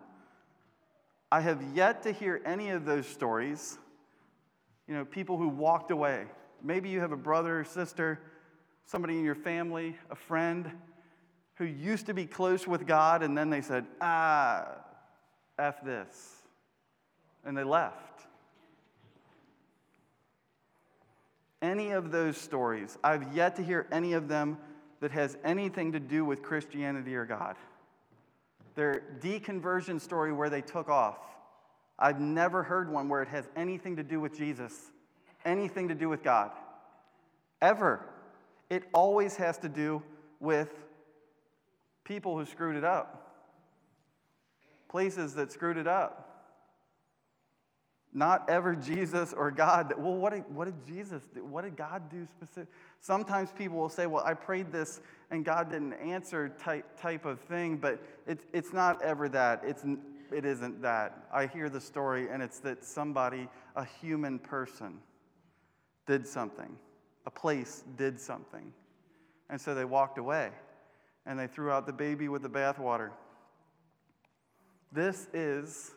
I 1.32 1.40
have 1.40 1.62
yet 1.74 2.02
to 2.04 2.12
hear 2.12 2.40
any 2.44 2.70
of 2.70 2.84
those 2.84 3.06
stories. 3.06 3.78
You 4.88 4.94
know, 4.94 5.04
people 5.04 5.36
who 5.36 5.48
walked 5.48 5.90
away. 5.90 6.26
Maybe 6.62 6.88
you 6.88 7.00
have 7.00 7.12
a 7.12 7.16
brother 7.16 7.60
or 7.60 7.64
sister, 7.64 8.20
somebody 8.84 9.18
in 9.18 9.24
your 9.24 9.34
family, 9.34 9.96
a 10.10 10.16
friend 10.16 10.70
who 11.54 11.64
used 11.64 12.06
to 12.06 12.14
be 12.14 12.26
close 12.26 12.66
with 12.66 12.86
God, 12.86 13.22
and 13.22 13.36
then 13.36 13.50
they 13.50 13.60
said, 13.60 13.86
ah, 14.00 14.66
F 15.58 15.84
this. 15.84 16.36
And 17.44 17.56
they 17.56 17.64
left. 17.64 18.10
any 21.62 21.90
of 21.90 22.10
those 22.10 22.36
stories. 22.36 22.96
I've 23.04 23.34
yet 23.34 23.56
to 23.56 23.62
hear 23.62 23.86
any 23.92 24.14
of 24.14 24.28
them 24.28 24.58
that 25.00 25.10
has 25.12 25.36
anything 25.44 25.92
to 25.92 26.00
do 26.00 26.24
with 26.24 26.42
Christianity 26.42 27.14
or 27.14 27.24
God. 27.24 27.56
Their 28.74 29.02
deconversion 29.20 30.00
story 30.00 30.32
where 30.32 30.50
they 30.50 30.62
took 30.62 30.88
off. 30.88 31.18
I've 31.98 32.20
never 32.20 32.62
heard 32.62 32.90
one 32.90 33.08
where 33.08 33.22
it 33.22 33.28
has 33.28 33.48
anything 33.56 33.96
to 33.96 34.02
do 34.02 34.20
with 34.20 34.36
Jesus, 34.36 34.90
anything 35.44 35.88
to 35.88 35.94
do 35.94 36.08
with 36.08 36.22
God. 36.22 36.50
Ever. 37.60 38.06
It 38.70 38.84
always 38.94 39.36
has 39.36 39.58
to 39.58 39.68
do 39.68 40.02
with 40.38 40.70
people 42.04 42.38
who 42.38 42.46
screwed 42.46 42.76
it 42.76 42.84
up, 42.84 43.34
places 44.88 45.34
that 45.34 45.52
screwed 45.52 45.76
it 45.76 45.86
up. 45.86 46.26
Not 48.12 48.50
ever 48.50 48.74
Jesus 48.74 49.32
or 49.32 49.52
God. 49.52 49.94
Well, 49.96 50.16
what 50.16 50.32
did, 50.32 50.44
what 50.52 50.64
did 50.64 50.84
Jesus 50.84 51.22
do? 51.32 51.44
What 51.44 51.62
did 51.62 51.76
God 51.76 52.10
do 52.10 52.26
specific? 52.26 52.68
Sometimes 53.00 53.52
people 53.52 53.78
will 53.78 53.88
say, 53.88 54.06
well, 54.06 54.24
I 54.26 54.34
prayed 54.34 54.72
this 54.72 55.00
and 55.30 55.44
God 55.44 55.70
didn't 55.70 55.92
answer 55.94 56.48
type, 56.48 57.00
type 57.00 57.24
of 57.24 57.40
thing, 57.40 57.76
but 57.76 58.02
it, 58.26 58.40
it's 58.52 58.72
not 58.72 59.00
ever 59.02 59.28
that. 59.28 59.62
It's, 59.64 59.84
it 60.32 60.44
isn't 60.44 60.82
that. 60.82 61.26
I 61.32 61.46
hear 61.46 61.68
the 61.68 61.80
story 61.80 62.28
and 62.30 62.42
it's 62.42 62.58
that 62.60 62.84
somebody, 62.84 63.48
a 63.76 63.84
human 63.84 64.38
person, 64.38 64.98
did 66.06 66.26
something. 66.26 66.76
A 67.26 67.30
place 67.30 67.84
did 67.96 68.20
something. 68.20 68.72
And 69.48 69.60
so 69.60 69.74
they 69.74 69.84
walked 69.84 70.18
away 70.18 70.50
and 71.26 71.38
they 71.38 71.46
threw 71.46 71.70
out 71.70 71.86
the 71.86 71.92
baby 71.92 72.28
with 72.28 72.42
the 72.42 72.50
bathwater. 72.50 73.10
This 74.92 75.28
is 75.32 75.92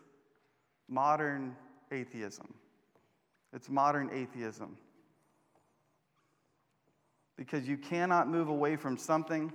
modern 0.87 1.55
atheism. 1.91 2.53
It's 3.51 3.69
modern 3.69 4.11
atheism. 4.13 4.77
Because 7.37 7.67
you 7.67 7.77
cannot 7.77 8.27
move 8.27 8.47
away 8.47 8.75
from 8.75 8.97
something 8.97 9.51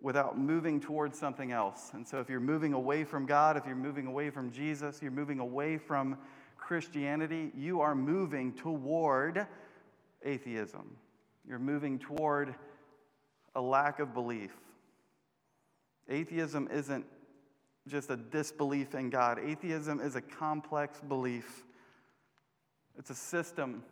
without 0.00 0.38
moving 0.38 0.80
towards 0.80 1.18
something 1.18 1.50
else. 1.50 1.90
And 1.94 2.06
so, 2.06 2.20
if 2.20 2.28
you're 2.28 2.38
moving 2.38 2.74
away 2.74 3.04
from 3.04 3.26
God, 3.26 3.56
if 3.56 3.66
you're 3.66 3.74
moving 3.74 4.06
away 4.06 4.30
from 4.30 4.52
Jesus, 4.52 5.00
you're 5.02 5.10
moving 5.10 5.40
away 5.40 5.78
from 5.78 6.18
Christianity, 6.58 7.50
you 7.56 7.80
are 7.80 7.94
moving 7.94 8.52
toward 8.52 9.46
atheism. 10.24 10.96
You're 11.46 11.58
moving 11.58 11.98
toward 11.98 12.54
a 13.54 13.60
lack 13.60 13.98
of 13.98 14.14
belief. 14.14 14.52
Atheism 16.08 16.68
isn't 16.72 17.04
just 17.86 18.10
a 18.10 18.16
disbelief 18.16 18.94
in 18.94 19.10
God. 19.10 19.38
Atheism 19.38 20.00
is 20.00 20.16
a 20.16 20.20
complex 20.20 21.00
belief, 21.00 21.64
it's 22.98 23.10
a 23.10 23.14
system 23.14 23.82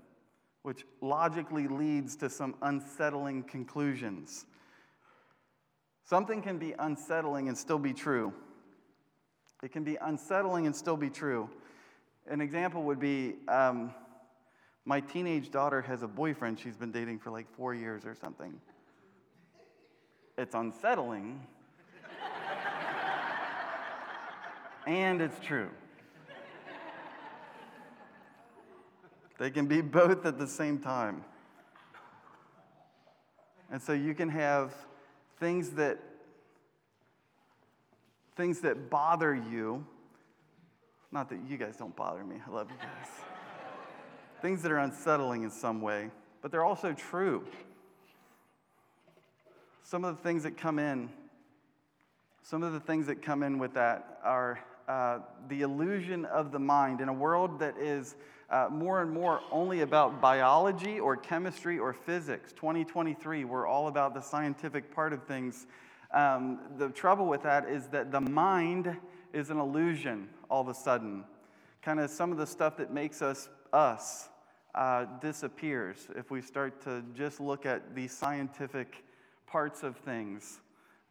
which 0.62 0.85
logically 1.01 1.66
leads 1.66 2.16
to 2.16 2.31
some 2.31 2.55
unsettling 2.62 3.42
conclusions. 3.42 4.46
Something 6.05 6.42
can 6.42 6.59
be 6.59 6.75
unsettling 6.79 7.48
and 7.48 7.57
still 7.57 7.79
be 7.79 7.92
true. 7.92 8.33
It 9.62 9.72
can 9.72 9.85
be 9.85 9.96
unsettling 9.96 10.66
and 10.66 10.75
still 10.75 10.96
be 10.96 11.11
true. 11.11 11.48
An 12.29 12.40
example 12.40 12.83
would 12.85 13.01
be 13.01 13.37
um, 13.48 13.92
my 14.85 15.01
teenage 15.01 15.51
daughter 15.51 15.81
has 15.83 16.03
a 16.03 16.09
boyfriend 16.09 16.59
she's 16.59 16.77
been 16.77 16.90
dating 16.90 17.20
for 17.20 17.31
like 17.31 17.46
four 17.57 17.75
years 17.75 18.05
or 18.05 18.14
something. 18.14 18.61
It's 20.37 20.55
unsettling, 20.55 21.46
and 24.87 25.20
it's 25.20 25.38
true. 25.40 25.70
They 29.42 29.50
can 29.50 29.66
be 29.66 29.81
both 29.81 30.24
at 30.24 30.38
the 30.38 30.46
same 30.46 30.78
time. 30.78 31.24
And 33.72 33.83
so 33.83 33.92
you 33.92 34.14
can 34.14 34.28
have 34.28 34.72
things 35.40 35.70
that 35.70 35.98
things 38.37 38.61
that 38.61 38.88
bother 38.88 39.35
you. 39.35 39.85
Not 41.11 41.28
that 41.31 41.40
you 41.48 41.57
guys 41.59 41.76
don't 41.76 41.94
bother 41.96 42.22
me. 42.22 42.37
I 42.46 42.50
love 42.50 42.70
you 42.70 42.76
guys. 42.76 43.11
things 44.40 44.62
that 44.62 44.70
are 44.70 44.78
unsettling 44.78 45.42
in 45.42 45.50
some 45.50 45.83
way, 45.83 46.09
but 46.40 46.52
they're 46.52 46.64
also 46.64 46.92
true. 46.92 47.44
Some 49.83 50.05
of 50.05 50.16
the 50.16 50.22
things 50.22 50.44
that 50.44 50.57
come 50.57 50.78
in 50.78 51.11
some 52.42 52.62
of 52.62 52.72
the 52.72 52.81
things 52.81 53.07
that 53.07 53.22
come 53.22 53.42
in 53.42 53.59
with 53.59 53.74
that 53.74 54.18
are 54.22 54.59
uh, 54.88 55.21
the 55.49 55.62
illusion 55.62 56.25
of 56.27 56.53
the 56.53 56.59
mind 56.59 57.01
in 57.01 57.09
a 57.09 57.12
world 57.12 57.59
that 57.61 57.77
is 57.79 58.16
uh, 58.51 58.68
more 58.71 59.01
and 59.01 59.11
more 59.11 59.40
only 59.51 59.81
about 59.81 60.21
biology 60.21 61.01
or 61.01 61.16
chemistry 61.16 61.79
or 61.79 61.92
physics. 61.92 62.53
2023, 62.53 63.45
we're 63.45 63.66
all 63.66 63.88
about 63.88 64.14
the 64.14 64.21
scientific 64.21 64.95
part 64.95 65.12
of 65.12 65.23
things. 65.25 65.66
Um, 66.12 66.59
the 66.77 66.90
trouble 66.90 67.27
with 67.27 67.42
that 67.45 67.68
is 67.68 67.87
that 67.88 68.12
the 68.12 68.21
mind 68.21 68.95
is 69.33 69.51
an 69.51 69.59
illusion 69.59 70.29
all 70.51 70.61
of 70.61 70.68
a 70.68 70.75
sudden. 70.75 71.25
Kind 71.81 71.99
of 71.99 72.11
some 72.11 72.31
of 72.31 72.38
the 72.38 72.47
stuff 72.47 72.77
that 72.77 72.92
makes 72.92 73.23
us 73.23 73.49
us 73.73 74.29
uh, 74.75 75.07
disappears 75.21 76.09
if 76.14 76.31
we 76.31 76.42
start 76.42 76.83
to 76.83 77.03
just 77.14 77.40
look 77.40 77.64
at 77.66 77.95
the 77.95 78.07
scientific 78.09 79.05
parts 79.47 79.83
of 79.83 79.96
things 79.96 80.61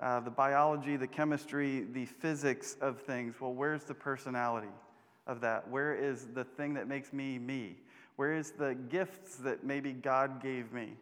uh, 0.02 0.20
the 0.20 0.32
biology, 0.32 0.98
the 0.98 1.08
chemistry, 1.08 1.86
the 1.92 2.06
physics 2.06 2.76
of 2.82 3.00
things. 3.02 3.36
Well, 3.40 3.54
where's 3.54 3.84
the 3.84 3.94
personality 3.94 4.72
of 5.28 5.42
that? 5.42 5.70
Where 5.70 5.94
is 5.94 6.28
the 6.34 6.44
thing 6.44 6.74
that 6.74 6.88
makes 6.88 7.14
me 7.14 7.38
me? 7.38 7.78
Where 8.16 8.34
is 8.34 8.52
the 8.52 8.76
gifts 8.90 9.36
that 9.38 9.64
maybe 9.64 9.94
God 9.94 10.42
gave 10.42 10.74
me 10.74 10.94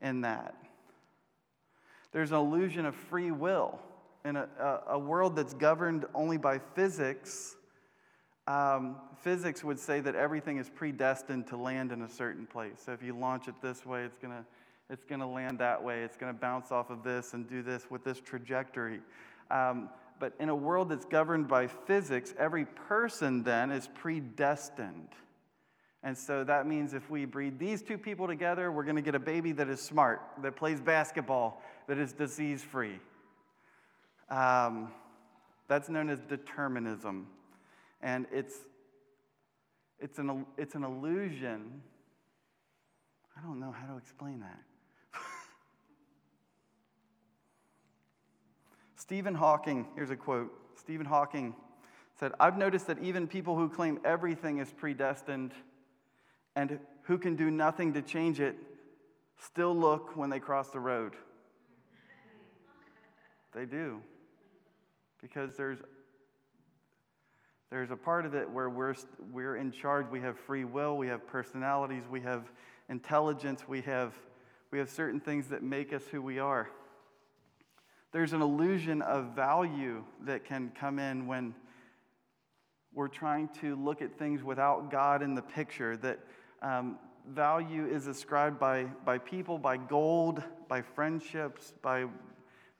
in 0.00 0.22
that? 0.22 0.54
There's 2.12 2.32
an 2.32 2.38
illusion 2.38 2.86
of 2.86 2.94
free 2.94 3.30
will. 3.30 3.78
In 4.24 4.36
a, 4.36 4.48
a, 4.58 4.80
a 4.94 4.98
world 4.98 5.36
that's 5.36 5.54
governed 5.54 6.04
only 6.14 6.36
by 6.36 6.58
physics, 6.74 7.56
um, 8.46 8.96
physics 9.22 9.62
would 9.62 9.78
say 9.78 10.00
that 10.00 10.14
everything 10.14 10.58
is 10.58 10.68
predestined 10.68 11.46
to 11.48 11.56
land 11.56 11.92
in 11.92 12.02
a 12.02 12.08
certain 12.08 12.46
place. 12.46 12.82
So 12.84 12.92
if 12.92 13.02
you 13.02 13.16
launch 13.16 13.48
it 13.48 13.54
this 13.62 13.86
way, 13.86 14.02
it's 14.02 14.18
going 14.18 14.32
to 14.32 14.44
it's 14.90 15.04
going 15.04 15.20
to 15.20 15.26
land 15.26 15.58
that 15.60 15.82
way. 15.82 16.02
It's 16.02 16.16
going 16.16 16.34
to 16.34 16.38
bounce 16.38 16.72
off 16.72 16.90
of 16.90 17.02
this 17.04 17.32
and 17.32 17.48
do 17.48 17.62
this 17.62 17.90
with 17.90 18.04
this 18.04 18.20
trajectory. 18.20 19.00
Um, 19.50 19.88
but 20.18 20.34
in 20.38 20.48
a 20.48 20.54
world 20.54 20.90
that's 20.90 21.04
governed 21.04 21.48
by 21.48 21.66
physics, 21.66 22.34
every 22.38 22.66
person 22.66 23.42
then 23.42 23.70
is 23.70 23.88
predestined. 23.94 25.08
And 26.02 26.16
so 26.16 26.44
that 26.44 26.66
means 26.66 26.92
if 26.94 27.08
we 27.10 27.24
breed 27.24 27.58
these 27.58 27.82
two 27.82 27.98
people 27.98 28.26
together, 28.26 28.72
we're 28.72 28.84
going 28.84 28.96
to 28.96 29.02
get 29.02 29.14
a 29.14 29.20
baby 29.20 29.52
that 29.52 29.68
is 29.68 29.80
smart, 29.80 30.20
that 30.42 30.56
plays 30.56 30.80
basketball, 30.80 31.62
that 31.86 31.98
is 31.98 32.12
disease 32.12 32.62
free. 32.62 32.98
Um, 34.28 34.92
that's 35.68 35.88
known 35.88 36.10
as 36.10 36.20
determinism. 36.20 37.26
And 38.02 38.26
it's, 38.32 38.56
it's, 39.98 40.18
an, 40.18 40.46
it's 40.56 40.74
an 40.74 40.84
illusion. 40.84 41.82
I 43.36 43.42
don't 43.42 43.60
know 43.60 43.72
how 43.72 43.86
to 43.86 43.96
explain 43.96 44.40
that. 44.40 44.58
Stephen 49.10 49.34
Hawking, 49.34 49.88
here's 49.96 50.10
a 50.10 50.16
quote. 50.16 50.52
Stephen 50.78 51.04
Hawking 51.04 51.56
said, 52.20 52.30
I've 52.38 52.56
noticed 52.56 52.86
that 52.86 53.02
even 53.02 53.26
people 53.26 53.56
who 53.56 53.68
claim 53.68 53.98
everything 54.04 54.58
is 54.58 54.70
predestined 54.70 55.50
and 56.54 56.78
who 57.02 57.18
can 57.18 57.34
do 57.34 57.50
nothing 57.50 57.94
to 57.94 58.02
change 58.02 58.38
it 58.38 58.54
still 59.36 59.76
look 59.76 60.16
when 60.16 60.30
they 60.30 60.38
cross 60.38 60.68
the 60.68 60.78
road. 60.78 61.14
They 63.52 63.64
do. 63.64 64.00
Because 65.20 65.56
there's, 65.56 65.78
there's 67.68 67.90
a 67.90 67.96
part 67.96 68.26
of 68.26 68.36
it 68.36 68.48
where 68.48 68.70
we're, 68.70 68.94
we're 69.32 69.56
in 69.56 69.72
charge. 69.72 70.06
We 70.08 70.20
have 70.20 70.38
free 70.38 70.64
will, 70.64 70.96
we 70.96 71.08
have 71.08 71.26
personalities, 71.26 72.04
we 72.08 72.20
have 72.20 72.44
intelligence, 72.88 73.66
we 73.66 73.80
have, 73.80 74.14
we 74.70 74.78
have 74.78 74.88
certain 74.88 75.18
things 75.18 75.48
that 75.48 75.64
make 75.64 75.92
us 75.92 76.04
who 76.12 76.22
we 76.22 76.38
are. 76.38 76.70
There's 78.12 78.32
an 78.32 78.42
illusion 78.42 79.02
of 79.02 79.36
value 79.36 80.02
that 80.24 80.44
can 80.44 80.72
come 80.78 80.98
in 80.98 81.28
when 81.28 81.54
we're 82.92 83.08
trying 83.08 83.48
to 83.60 83.76
look 83.76 84.02
at 84.02 84.18
things 84.18 84.42
without 84.42 84.90
God 84.90 85.22
in 85.22 85.36
the 85.36 85.42
picture, 85.42 85.96
that 85.98 86.18
um, 86.60 86.98
value 87.28 87.86
is 87.86 88.08
ascribed 88.08 88.58
by, 88.58 88.84
by 89.04 89.18
people, 89.18 89.58
by 89.58 89.76
gold, 89.76 90.42
by 90.66 90.82
friendships, 90.82 91.72
by 91.82 92.06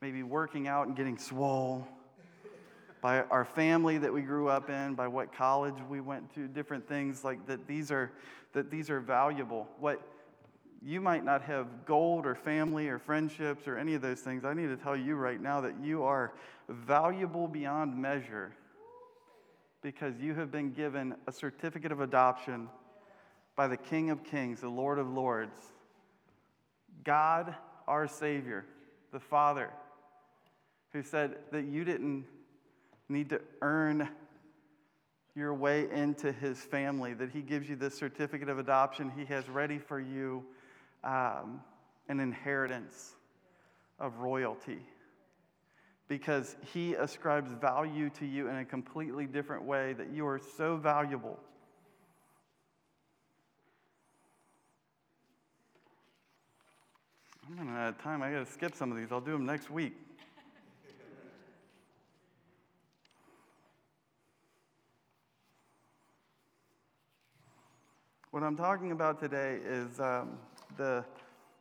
maybe 0.01 0.25
working 0.25 0.67
out 0.67 0.89
and 0.89 0.97
getting 0.97 1.17
swole, 1.17 1.87
by 3.01 3.23
our 3.23 3.45
family 3.45 3.99
that 3.99 4.13
we 4.13 4.23
grew 4.23 4.49
up 4.49 4.69
in, 4.69 4.95
by 4.95 5.07
what 5.07 5.33
college 5.33 5.77
we 5.89 6.01
went 6.01 6.35
to, 6.35 6.49
different 6.49 6.89
things 6.89 7.23
like 7.23 7.47
that. 7.47 7.69
These 7.69 7.93
are, 7.93 8.11
that 8.53 8.69
these 8.69 8.91
are 8.91 9.01
valuable. 9.01 9.69
What 9.79 10.03
you 10.83 11.01
might 11.01 11.25
not 11.25 11.43
have 11.43 11.85
gold 11.85 12.27
or 12.27 12.35
family 12.35 12.89
or 12.89 12.99
friendships 12.99 13.69
or 13.69 13.77
any 13.77 13.95
of 13.95 14.03
those 14.03 14.21
things. 14.21 14.45
I 14.45 14.55
need 14.55 14.69
to 14.69 14.77
tell 14.77 14.97
you 14.97 15.15
right 15.17 15.41
now 15.41 15.61
that 15.61 15.75
you 15.83 16.03
are 16.05 16.33
valuable 16.69 17.47
beyond 17.47 17.97
measure 17.97 18.53
because 19.83 20.19
you 20.19 20.35
have 20.35 20.51
been 20.51 20.73
given 20.73 21.15
a 21.27 21.33
certificate 21.33 21.93
of 21.93 22.01
adoption 22.01 22.69
by 23.57 23.67
the 23.67 23.77
King 23.77 24.11
of 24.11 24.25
Kings, 24.25 24.61
the 24.61 24.69
Lord 24.69 24.99
of 24.99 25.11
Lords, 25.11 25.59
God, 27.05 27.55
our 27.87 28.07
Savior, 28.07 28.65
the 29.13 29.21
Father, 29.21 29.71
who 30.93 31.03
said 31.03 31.37
that 31.53 31.65
you 31.65 31.85
didn't 31.85 32.25
need 33.09 33.29
to 33.31 33.41
earn 33.61 34.09
your 35.35 35.55
way 35.55 35.91
into 35.91 36.33
his 36.33 36.59
family, 36.59 37.15
that 37.15 37.31
he 37.31 37.43
gives 37.43 37.69
you 37.69 37.77
this 37.77 37.97
certificate 37.97 38.49
of 38.49 38.59
adoption 38.59 39.13
he 39.17 39.25
has 39.27 39.49
ready 39.49 39.79
for 39.79 40.01
you 40.01 40.45
um, 41.05 41.61
an 42.09 42.21
inheritance 42.21 43.15
of 43.99 44.19
royalty 44.19 44.81
because 46.09 46.57
he 46.73 46.95
ascribes 46.95 47.53
value 47.53 48.11
to 48.11 48.27
you 48.27 48.49
in 48.49 48.57
a 48.57 48.65
completely 48.65 49.27
different 49.27 49.63
way 49.63 49.93
that 49.93 50.11
you 50.11 50.27
are 50.27 50.41
so 50.57 50.77
valuable. 50.77 51.39
I'm 57.49 57.57
running 57.57 57.77
out 57.77 57.91
of 57.91 58.03
time. 58.03 58.23
I 58.23 58.33
got 58.33 58.47
to 58.47 58.53
skip 58.53 58.75
some 58.75 58.91
of 58.91 58.99
these. 58.99 59.13
I'll 59.13 59.21
do 59.21 59.33
them 59.33 59.47
next 59.47 59.71
week. 59.71 59.95
What 68.33 68.45
I'm 68.45 68.57
talking 68.57 68.93
about 68.93 69.19
today 69.19 69.59
is 69.65 69.99
um, 69.99 70.39
the, 70.77 71.05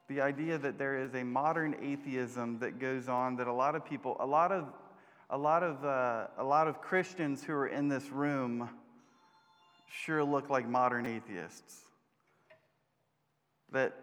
the 0.07 0.22
idea 0.22 0.57
that 0.57 0.78
there 0.78 0.97
is 0.97 1.14
a 1.14 1.24
modern 1.24 1.76
atheism 1.82 2.60
that 2.60 2.80
goes 2.80 3.07
on 3.07 3.36
that 3.38 3.47
a 3.47 3.53
lot 3.53 3.76
of 3.76 3.86
people, 3.86 4.18
a 4.20 4.26
lot 4.26 4.51
of, 4.51 4.66
a 5.30 5.38
lot 5.38 5.64
of, 5.64 5.84
uh, 5.84 6.28
a 6.38 6.43
lot 6.43 6.68
of 6.68 6.82
Christians 6.82 7.43
who 7.43 7.53
are 7.53 7.68
in 7.68 7.88
this 7.88 8.10
room 8.10 8.70
sure 9.91 10.24
look 10.24 10.49
like 10.49 10.68
modern 10.68 11.05
atheists. 11.05 11.82
That 13.72 13.93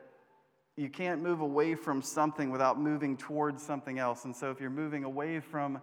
you 0.76 0.88
can't 0.88 1.22
move 1.22 1.40
away 1.40 1.74
from 1.74 2.02
something 2.02 2.50
without 2.50 2.78
moving 2.78 3.16
towards 3.16 3.62
something 3.62 3.98
else. 3.98 4.24
And 4.24 4.36
so 4.36 4.50
if 4.50 4.60
you're 4.60 4.70
moving 4.70 5.04
away 5.04 5.40
from 5.40 5.80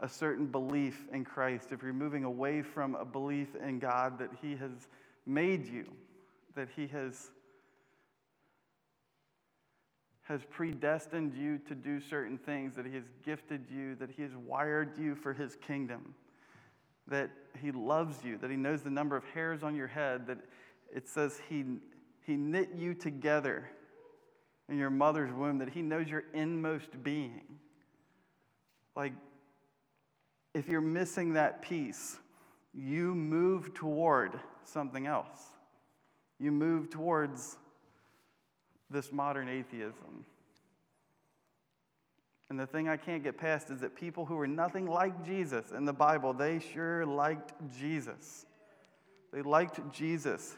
a 0.00 0.08
certain 0.08 0.46
belief 0.46 1.06
in 1.12 1.24
Christ, 1.24 1.68
if 1.72 1.82
you're 1.82 1.92
moving 1.92 2.24
away 2.24 2.62
from 2.62 2.94
a 2.94 3.04
belief 3.04 3.48
in 3.56 3.78
God 3.78 4.18
that 4.18 4.30
He 4.42 4.56
has 4.56 4.88
made 5.26 5.66
you, 5.66 5.86
that 6.54 6.68
He 6.76 6.86
has 6.88 7.30
has 10.24 10.40
predestined 10.50 11.34
you 11.34 11.58
to 11.58 11.74
do 11.74 12.00
certain 12.00 12.38
things, 12.38 12.74
that 12.76 12.86
He 12.86 12.94
has 12.94 13.04
gifted 13.24 13.66
you, 13.70 13.94
that 13.96 14.10
He 14.10 14.22
has 14.22 14.32
wired 14.34 14.98
you 14.98 15.14
for 15.14 15.32
His 15.32 15.56
kingdom, 15.56 16.14
that 17.06 17.30
He 17.60 17.70
loves 17.70 18.24
you, 18.24 18.38
that 18.38 18.50
He 18.50 18.56
knows 18.56 18.82
the 18.82 18.90
number 18.90 19.16
of 19.16 19.24
hairs 19.34 19.62
on 19.62 19.74
your 19.74 19.86
head, 19.86 20.26
that 20.26 20.38
it 20.94 21.08
says 21.08 21.40
He, 21.48 21.64
he 22.26 22.36
knit 22.36 22.70
you 22.74 22.94
together 22.94 23.68
in 24.68 24.78
your 24.78 24.90
mother's 24.90 25.32
womb, 25.32 25.58
that 25.58 25.68
He 25.68 25.82
knows 25.82 26.08
your 26.08 26.24
inmost 26.32 27.02
being. 27.02 27.42
Like, 28.96 29.12
if 30.54 30.68
you're 30.68 30.80
missing 30.80 31.34
that 31.34 31.60
piece, 31.60 32.18
you 32.72 33.14
move 33.14 33.74
toward 33.74 34.40
something 34.64 35.06
else. 35.06 35.38
You 36.38 36.50
move 36.50 36.88
towards 36.88 37.58
this 38.90 39.12
modern 39.12 39.48
atheism. 39.48 40.24
And 42.50 42.60
the 42.60 42.66
thing 42.66 42.88
I 42.88 42.96
can't 42.96 43.22
get 43.22 43.38
past 43.38 43.70
is 43.70 43.80
that 43.80 43.96
people 43.96 44.26
who 44.26 44.36
were 44.36 44.46
nothing 44.46 44.86
like 44.86 45.24
Jesus 45.24 45.72
in 45.72 45.84
the 45.84 45.92
Bible, 45.92 46.32
they 46.32 46.58
sure 46.58 47.06
liked 47.06 47.52
Jesus. 47.76 48.46
They 49.32 49.42
liked 49.42 49.80
Jesus. 49.92 50.54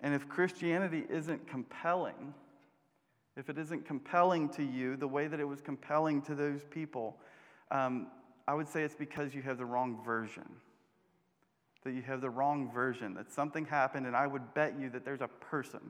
And 0.00 0.14
if 0.14 0.28
Christianity 0.28 1.04
isn't 1.08 1.46
compelling, 1.48 2.34
if 3.36 3.48
it 3.48 3.56
isn't 3.56 3.86
compelling 3.86 4.48
to 4.50 4.62
you 4.62 4.96
the 4.96 5.08
way 5.08 5.26
that 5.26 5.40
it 5.40 5.44
was 5.44 5.60
compelling 5.60 6.20
to 6.22 6.34
those 6.34 6.62
people, 6.70 7.16
um, 7.70 8.08
I 8.46 8.54
would 8.54 8.68
say 8.68 8.82
it's 8.82 8.94
because 8.94 9.34
you 9.34 9.42
have 9.42 9.58
the 9.58 9.64
wrong 9.64 10.00
version. 10.04 10.48
That 11.84 11.94
you 11.94 12.02
have 12.02 12.20
the 12.20 12.30
wrong 12.30 12.70
version, 12.70 13.14
that 13.14 13.32
something 13.32 13.64
happened, 13.64 14.06
and 14.06 14.14
I 14.14 14.26
would 14.26 14.54
bet 14.54 14.78
you 14.78 14.90
that 14.90 15.04
there's 15.04 15.20
a 15.20 15.28
person 15.28 15.80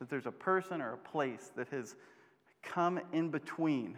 that 0.00 0.08
there's 0.08 0.26
a 0.26 0.32
person 0.32 0.80
or 0.80 0.94
a 0.94 0.98
place 0.98 1.52
that 1.56 1.68
has 1.68 1.94
come 2.62 2.98
in 3.12 3.28
between 3.30 3.96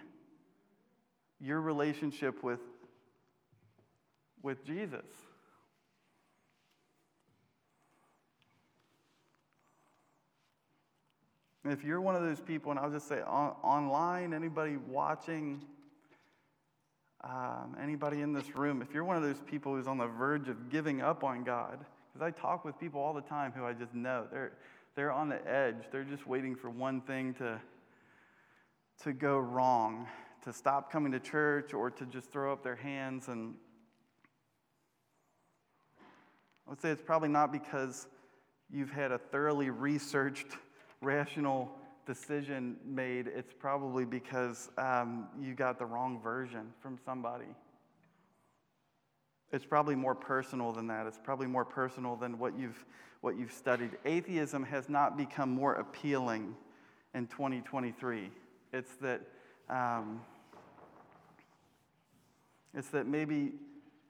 your 1.40 1.61
relationship 1.61 2.42
with, 2.42 2.61
with 4.42 4.64
Jesus. 4.64 5.07
If 11.64 11.84
you're 11.84 12.00
one 12.00 12.16
of 12.16 12.22
those 12.22 12.40
people, 12.40 12.72
and 12.72 12.80
I'll 12.80 12.90
just 12.90 13.09
say 13.09 13.20
on, 13.20 13.55
online, 13.62 14.34
anybody 14.34 14.76
watching, 14.88 15.62
um, 17.22 17.76
anybody 17.80 18.20
in 18.20 18.32
this 18.32 18.57
room, 18.57 18.82
if 18.82 18.92
you're 18.92 19.05
one 19.05 19.16
of 19.16 19.22
those 19.22 19.40
people 19.46 19.76
who's 19.76 19.86
on 19.86 19.98
the 19.98 20.09
verge 20.09 20.48
of 20.48 20.70
giving 20.70 21.00
up 21.00 21.22
on 21.22 21.44
God, 21.44 21.78
because 22.12 22.26
I 22.26 22.32
talk 22.32 22.64
with 22.64 22.78
people 22.80 23.00
all 23.00 23.14
the 23.14 23.20
time 23.20 23.53
who 23.53 23.64
I 23.64 23.72
just 23.72 23.94
know 23.94 24.26
they're 24.32 24.53
they're 24.95 25.12
on 25.12 25.28
the 25.28 25.40
edge. 25.49 25.84
They're 25.90 26.05
just 26.05 26.26
waiting 26.26 26.55
for 26.55 26.70
one 26.70 27.01
thing 27.01 27.34
to, 27.34 27.61
to 29.05 29.12
go 29.12 29.38
wrong, 29.38 30.07
to 30.45 30.53
stop 30.53 30.93
coming 30.93 31.12
to 31.12 31.20
church 31.20 31.72
or 31.72 31.90
to 31.90 32.07
just 32.07 32.30
throw 32.30 32.53
up 32.53 32.62
their 32.62 32.76
hands. 32.76 33.28
And 33.28 33.55
I 36.66 36.70
would 36.70 36.80
say 36.80 36.90
it's 36.90 37.03
probably 37.03 37.28
not 37.28 37.53
because 37.53 38.07
you've 38.70 38.90
had 38.90 39.12
a 39.12 39.18
thoroughly 39.18 39.70
researched, 39.70 40.47
rational 41.01 41.70
decision 42.07 42.76
made. 42.84 43.28
It's 43.28 43.53
probably 43.59 44.05
because 44.05 44.70
um, 44.76 45.28
you 45.40 45.55
got 45.55 45.78
the 45.78 45.86
wrong 45.86 46.20
version 46.20 46.72
from 46.80 46.99
somebody. 47.05 47.47
It's 49.53 49.64
probably 49.64 49.94
more 49.94 50.14
personal 50.14 50.72
than 50.72 50.86
that. 50.86 51.07
It's 51.07 51.18
probably 51.22 51.46
more 51.46 51.64
personal 51.64 52.16
than 52.16 52.38
what 52.38 52.59
you've, 52.59 52.84
what 53.20 53.38
you've 53.38 53.53
studied. 53.53 53.90
Atheism 54.05 54.64
has 54.64 54.88
not 54.88 55.16
become 55.16 55.50
more 55.50 55.74
appealing 55.74 56.55
in 57.14 57.26
2023. 57.26 58.30
It's 58.72 58.94
that, 58.96 59.20
um, 59.68 60.22
it's 62.74 62.88
that 62.88 63.07
maybe 63.07 63.53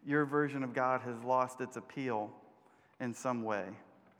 your 0.06 0.24
version 0.24 0.62
of 0.62 0.72
God 0.72 1.00
has 1.02 1.16
lost 1.24 1.60
its 1.60 1.76
appeal 1.76 2.30
in 3.00 3.12
some 3.12 3.42
way. 3.42 3.64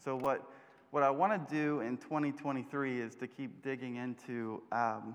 So, 0.05 0.17
what, 0.17 0.43
what 0.91 1.05
I 1.05 1.11
want 1.11 1.49
to 1.49 1.55
do 1.55 1.81
in 1.81 1.97
2023 1.99 3.01
is 3.01 3.15
to 3.17 3.29
keep 3.29 3.63
digging 3.63 3.97
into 3.97 4.63
um, 4.73 5.15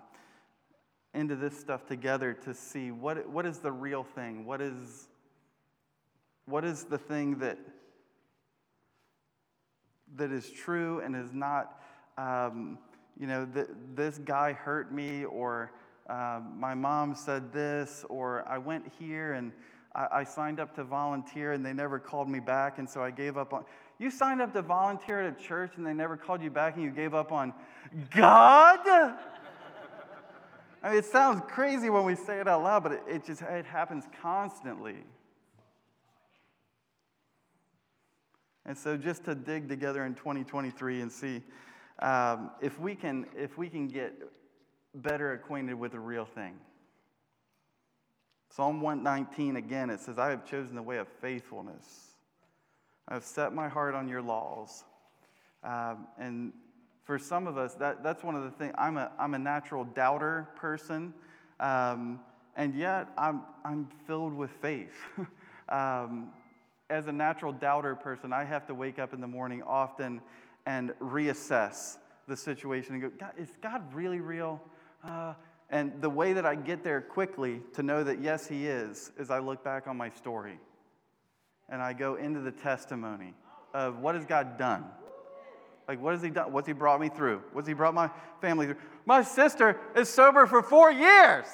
into 1.18 1.36
this 1.36 1.58
stuff 1.58 1.86
together 1.88 2.34
to 2.34 2.54
see 2.54 2.92
what, 2.92 3.28
what 3.28 3.46
is 3.46 3.58
the 3.58 3.72
real 3.72 4.04
thing? 4.04 4.46
What 4.46 4.62
is, 4.62 5.08
what 6.48 6.64
is 6.64 6.86
the 6.86 6.98
thing 6.98 7.40
that, 7.40 7.60
that 10.16 10.32
is 10.32 10.50
true 10.50 11.02
and 11.02 11.16
is 11.16 11.34
not, 11.34 11.82
um, 12.18 12.80
you 13.20 13.28
know, 13.28 13.46
th- 13.46 13.68
this 13.94 14.18
guy 14.18 14.54
hurt 14.54 14.94
me, 14.94 15.26
or 15.26 15.74
uh, 16.10 16.40
my 16.56 16.74
mom 16.74 17.14
said 17.16 17.52
this, 17.52 18.06
or 18.08 18.48
I 18.48 18.58
went 18.58 18.86
here 18.98 19.34
and 19.34 19.52
I, 19.94 20.08
I 20.12 20.24
signed 20.24 20.62
up 20.62 20.74
to 20.76 20.86
volunteer 20.86 21.52
and 21.52 21.66
they 21.66 21.74
never 21.74 22.00
called 22.00 22.30
me 22.30 22.40
back, 22.40 22.80
and 22.80 22.90
so 22.90 23.04
I 23.04 23.12
gave 23.12 23.38
up 23.38 23.54
on. 23.54 23.66
You 24.00 24.10
signed 24.10 24.42
up 24.42 24.54
to 24.54 24.62
volunteer 24.62 25.28
at 25.28 25.38
a 25.38 25.44
church 25.44 25.74
and 25.76 25.86
they 25.86 25.94
never 25.94 26.16
called 26.16 26.42
you 26.42 26.52
back 26.52 26.76
and 26.76 26.84
you 26.84 26.92
gave 26.92 27.14
up 27.14 27.32
on 27.32 27.54
God? 28.12 28.80
I 30.84 30.90
mean, 30.90 31.00
it 31.00 31.06
sounds 31.06 31.42
crazy 31.50 31.90
when 31.90 32.06
we 32.06 32.16
say 32.16 32.40
it 32.40 32.48
out 32.48 32.64
loud, 32.64 32.84
but 32.84 32.92
it, 32.94 33.04
it 33.08 33.26
just 33.26 33.42
it 33.42 33.66
happens 33.66 34.06
constantly. 34.22 35.04
And 38.68 38.78
so, 38.78 38.98
just 38.98 39.24
to 39.26 39.34
dig 39.34 39.70
together 39.70 40.06
in 40.06 40.14
2023 40.14 41.02
and 41.02 41.12
see 41.12 41.42
um, 42.00 42.52
if 42.62 42.80
we 42.80 42.94
can 42.94 43.26
if 43.36 43.58
we 43.58 43.70
can 43.70 43.88
get 43.88 44.14
better 44.94 45.34
acquainted 45.34 45.76
with 45.76 45.94
the 45.94 46.00
real 46.00 46.26
thing. 46.26 46.54
Psalm 48.50 48.82
119 48.82 49.56
again, 49.56 49.90
it 49.90 50.00
says, 50.02 50.20
"I 50.20 50.30
have 50.30 50.46
chosen 50.46 50.76
the 50.76 50.82
way 50.82 50.98
of 50.98 51.08
faithfulness. 51.22 52.16
I 53.08 53.14
have 53.14 53.24
set 53.24 53.54
my 53.54 53.70
heart 53.70 53.96
on 53.96 54.08
your 54.08 54.22
laws." 54.22 54.84
Um, 55.64 56.08
and 56.20 56.54
for 57.04 57.18
some 57.18 57.48
of 57.48 57.58
us, 57.58 57.74
that, 57.76 58.04
that's 58.04 58.24
one 58.24 58.36
of 58.36 58.44
the 58.44 58.52
things. 58.52 58.74
I'm 58.78 58.98
a, 58.98 59.12
I'm 59.18 59.34
a 59.34 59.40
natural 59.40 59.86
doubter 59.86 60.50
person, 60.58 61.14
um, 61.60 62.20
and 62.58 62.76
yet 62.76 63.08
I'm, 63.18 63.44
I'm 63.64 63.88
filled 64.06 64.34
with 64.34 64.52
faith. 64.62 64.94
um, 65.70 66.32
as 66.90 67.08
a 67.08 67.12
natural 67.12 67.52
doubter 67.52 67.96
person, 67.96 68.32
I 68.32 68.44
have 68.44 68.66
to 68.68 68.74
wake 68.74 69.00
up 69.00 69.14
in 69.14 69.22
the 69.22 69.28
morning 69.28 69.62
often 69.64 70.22
and 70.66 70.92
reassess 71.02 71.98
the 72.28 72.38
situation 72.38 72.94
and 72.94 73.02
go, 73.02 73.10
God, 73.10 73.32
is 73.38 73.50
God 73.62 73.94
really 73.94 74.20
real? 74.20 74.62
Uh, 75.04 75.34
and 75.70 76.02
the 76.02 76.10
way 76.10 76.34
that 76.34 76.46
I 76.46 76.56
get 76.56 76.84
there 76.84 77.02
quickly 77.02 77.62
to 77.74 77.84
know 77.84 78.04
that 78.04 78.22
yes, 78.22 78.48
He 78.48 78.68
is, 78.68 79.12
is 79.18 79.30
I 79.30 79.40
look 79.40 79.64
back 79.64 79.88
on 79.88 79.98
my 79.98 80.10
story 80.10 80.60
and 81.70 81.82
I 81.82 81.94
go 81.94 82.16
into 82.16 82.40
the 82.40 82.52
testimony 82.52 83.34
of 83.74 84.00
what 84.00 84.16
has 84.16 84.26
God 84.26 84.58
done? 84.58 84.86
Like, 85.88 86.02
what 86.02 86.14
has 86.14 86.22
He 86.22 86.30
done? 86.30 86.52
What's 86.52 86.68
He 86.68 86.74
brought 86.74 87.02
me 87.02 87.10
through? 87.10 87.42
What's 87.52 87.68
He 87.68 87.74
brought 87.74 87.94
my 87.94 88.10
family 88.42 88.68
through? 88.68 88.78
My 89.06 89.24
sister 89.24 89.80
is 89.96 90.08
sober 90.10 90.46
for 90.48 90.62
four 90.62 90.92
years. 90.92 91.46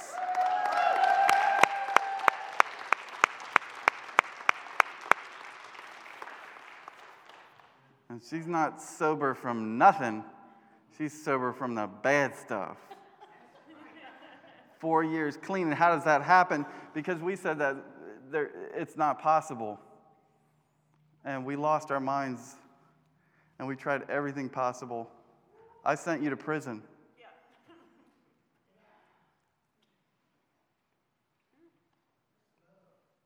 She's 8.30 8.47
not 8.47 8.82
sober 8.82 9.34
from 9.34 9.78
nothing, 9.78 10.24
she's 10.97 11.24
sober 11.24 11.53
from 11.53 11.76
the 11.76 11.88
bad 12.01 12.36
stuff. 12.36 12.78
Four 14.80 15.03
years 15.03 15.38
clean. 15.38 15.67
And 15.67 15.76
how 15.76 15.95
does 15.95 16.03
that 16.03 16.21
happen? 16.21 16.65
Because 16.93 17.19
we 17.19 17.36
said 17.36 17.59
that 17.59 17.78
there, 18.30 18.51
it's 18.76 18.97
not 18.97 19.21
possible. 19.21 19.80
And 21.24 21.45
we 21.45 21.55
lost 21.55 21.89
our 21.89 22.01
minds 22.01 22.55
and 23.59 23.67
we 23.67 23.76
tried 23.76 24.09
everything 24.09 24.49
possible. 24.49 25.09
I 25.86 25.95
sent 25.95 26.21
you 26.21 26.30
to 26.30 26.38
prison. 26.38 26.82
Yeah. 27.17 27.28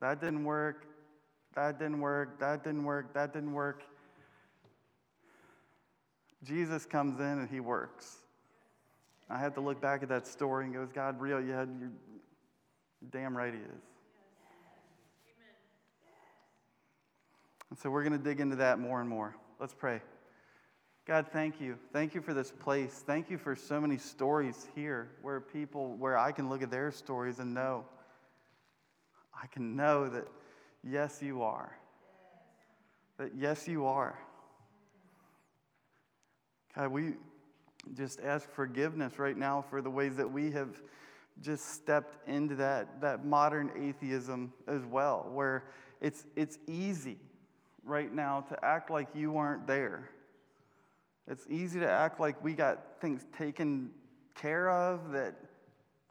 That 0.00 0.20
didn't 0.20 0.44
work. 0.44 0.86
That 1.54 1.78
didn't 1.80 2.00
work. 2.00 2.38
That 2.38 2.62
didn't 2.62 2.84
work. 2.84 3.14
That 3.14 3.32
didn't 3.32 3.52
work. 3.52 3.82
Jesus 6.44 6.86
comes 6.86 7.18
in 7.20 7.26
and 7.26 7.48
he 7.48 7.60
works. 7.60 8.18
I 9.30 9.38
had 9.38 9.54
to 9.54 9.60
look 9.60 9.80
back 9.80 10.02
at 10.02 10.08
that 10.08 10.26
story 10.26 10.64
and 10.64 10.74
go, 10.74 10.82
Is 10.82 10.92
God 10.92 11.20
real? 11.20 11.40
Yeah, 11.40 11.64
you're 11.78 11.90
damn 13.10 13.36
right 13.36 13.52
he 13.52 13.60
is. 13.60 13.82
And 17.70 17.78
so 17.78 17.90
we're 17.90 18.02
going 18.02 18.16
to 18.16 18.18
dig 18.18 18.40
into 18.40 18.56
that 18.56 18.78
more 18.78 19.00
and 19.00 19.08
more. 19.08 19.36
Let's 19.60 19.74
pray. 19.74 20.00
God, 21.06 21.26
thank 21.32 21.60
you. 21.60 21.76
Thank 21.92 22.14
you 22.14 22.20
for 22.20 22.34
this 22.34 22.50
place. 22.50 23.02
Thank 23.06 23.30
you 23.30 23.38
for 23.38 23.56
so 23.56 23.80
many 23.80 23.98
stories 23.98 24.68
here 24.74 25.08
where 25.22 25.40
people, 25.40 25.96
where 25.96 26.16
I 26.16 26.32
can 26.32 26.48
look 26.48 26.62
at 26.62 26.70
their 26.70 26.90
stories 26.90 27.38
and 27.38 27.54
know, 27.54 27.84
I 29.34 29.46
can 29.46 29.76
know 29.76 30.08
that 30.08 30.26
yes, 30.82 31.22
you 31.22 31.42
are. 31.42 31.76
That 33.18 33.32
yes, 33.36 33.66
you 33.66 33.86
are. 33.86 34.18
God, 36.78 36.92
we 36.92 37.14
just 37.96 38.20
ask 38.20 38.48
forgiveness 38.48 39.18
right 39.18 39.36
now 39.36 39.64
for 39.68 39.82
the 39.82 39.90
ways 39.90 40.14
that 40.16 40.30
we 40.30 40.52
have 40.52 40.80
just 41.42 41.74
stepped 41.74 42.16
into 42.28 42.54
that, 42.54 43.00
that 43.00 43.24
modern 43.24 43.70
atheism 43.76 44.52
as 44.68 44.84
well, 44.84 45.28
where 45.32 45.64
it's, 46.00 46.24
it's 46.36 46.58
easy 46.68 47.18
right 47.84 48.14
now 48.14 48.42
to 48.48 48.64
act 48.64 48.90
like 48.92 49.08
you 49.12 49.36
aren't 49.36 49.66
there. 49.66 50.08
It's 51.26 51.44
easy 51.50 51.80
to 51.80 51.90
act 51.90 52.20
like 52.20 52.42
we 52.44 52.52
got 52.52 53.00
things 53.00 53.26
taken 53.36 53.90
care 54.36 54.70
of, 54.70 55.10
that, 55.10 55.34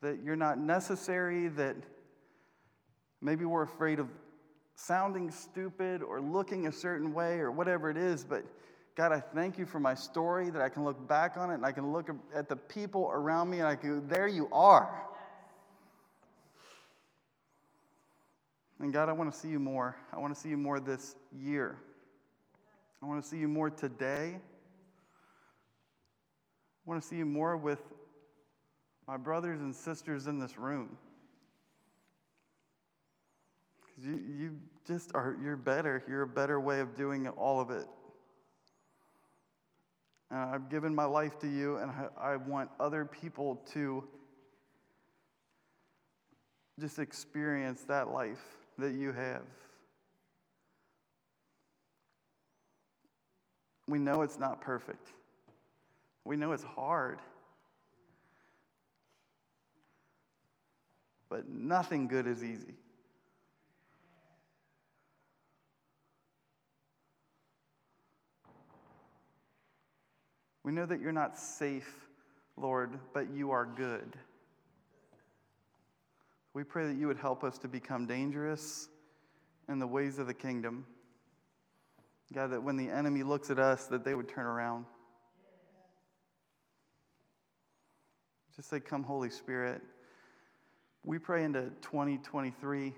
that 0.02 0.22
you're 0.22 0.36
not 0.36 0.60
necessary, 0.60 1.48
that 1.48 1.78
maybe 3.22 3.46
we're 3.46 3.64
afraid 3.64 4.00
of 4.00 4.10
sounding 4.76 5.32
stupid 5.32 6.04
or 6.04 6.20
looking 6.20 6.68
a 6.68 6.74
certain 6.74 7.14
way 7.14 7.40
or 7.40 7.52
whatever 7.52 7.90
it 7.90 7.96
is, 7.96 8.26
but 8.26 8.44
God, 8.98 9.12
I 9.12 9.20
thank 9.20 9.60
you 9.60 9.68
for 9.68 9.80
my 9.80 9.94
story 9.94 10.50
that 10.50 10.60
I 10.60 10.70
can 10.70 10.84
look 10.84 11.08
back 11.08 11.38
on 11.38 11.52
it 11.52 11.54
and 11.54 11.66
I 11.66 11.72
can 11.72 11.94
look 11.94 12.10
at 12.34 12.50
the 12.50 12.56
people 12.56 13.12
around 13.14 13.48
me 13.48 13.60
and 13.60 13.68
I 13.68 13.76
can, 13.76 14.08
there 14.08 14.28
you 14.28 14.50
are. 14.52 15.04
And 18.80 18.92
God, 18.92 19.08
I 19.08 19.12
want 19.12 19.32
to 19.32 19.38
see 19.38 19.50
you 19.50 19.60
more. 19.60 19.96
I 20.12 20.18
want 20.18 20.34
to 20.34 20.40
see 20.40 20.50
you 20.50 20.58
more 20.58 20.80
this 20.80 21.16
year. 21.32 21.78
I 23.04 23.06
want 23.06 23.22
to 23.22 23.30
see 23.30 23.38
you 23.38 23.48
more 23.48 23.70
today. 23.70 24.36
I 24.36 26.90
want 26.90 27.00
to 27.00 27.08
see 27.08 27.18
you 27.18 27.26
more 27.26 27.56
with 27.56 27.84
my 29.08 29.18
brothers 29.18 29.62
and 29.62 29.76
sisters 29.76 30.26
in 30.26 30.40
this 30.40 30.58
room. 30.58 30.98
Because 33.86 34.10
you, 34.10 34.20
you 34.40 34.56
just 34.88 35.12
are, 35.14 35.38
you're 35.40 35.56
better. 35.56 36.04
You're 36.10 36.24
a 36.24 36.28
better 36.28 36.60
way 36.60 36.80
of 36.80 36.96
doing 36.96 37.28
all 37.28 37.62
of 37.62 37.70
it. 37.70 37.86
And 40.30 40.40
I've 40.40 40.70
given 40.70 40.94
my 40.94 41.06
life 41.06 41.40
to 41.40 41.48
you, 41.48 41.78
and 41.78 41.90
I, 41.90 42.34
I 42.34 42.36
want 42.36 42.70
other 42.80 43.06
people 43.06 43.62
to 43.74 44.04
just 46.80 47.00
experience 47.00 47.82
that 47.84 48.10
life 48.10 48.44
that 48.78 48.94
you 48.94 49.12
have. 49.12 49.44
We 53.88 54.00
know 54.00 54.22
it's 54.22 54.38
not 54.38 54.62
perfect. 54.62 55.08
We 56.26 56.36
know 56.36 56.52
it's 56.52 56.64
hard. 56.64 57.20
But 61.30 61.50
nothing 61.50 62.08
good 62.08 62.28
is 62.28 62.44
easy. 62.44 62.76
We 70.68 70.74
know 70.74 70.86
that 70.86 71.00
you're 71.00 71.14
not 71.14 71.38
safe, 71.38 72.10
Lord, 72.58 73.00
but 73.14 73.34
you 73.34 73.52
are 73.52 73.66
good. 73.66 74.18
We 76.54 76.66
pray 76.66 76.88
that 76.88 76.98
you 76.98 77.08
would 77.08 77.20
help 77.20 77.46
us 77.46 77.58
to 77.60 77.70
become 77.70 78.06
dangerous 78.06 78.90
in 79.70 79.80
the 79.80 79.88
ways 79.88 80.20
of 80.20 80.28
the 80.28 80.34
kingdom. 80.34 80.86
God, 82.34 82.48
that 82.48 82.62
when 82.62 82.76
the 82.76 82.90
enemy 82.90 83.24
looks 83.24 83.50
at 83.50 83.60
us, 83.60 83.86
that 83.86 84.04
they 84.04 84.14
would 84.14 84.28
turn 84.28 84.46
around. 84.46 84.84
Just 88.54 88.70
say, 88.70 88.82
Come, 88.82 89.04
Holy 89.04 89.30
Spirit. 89.30 89.82
We 91.06 91.18
pray 91.18 91.46
into 91.46 91.72
2023 91.82 92.94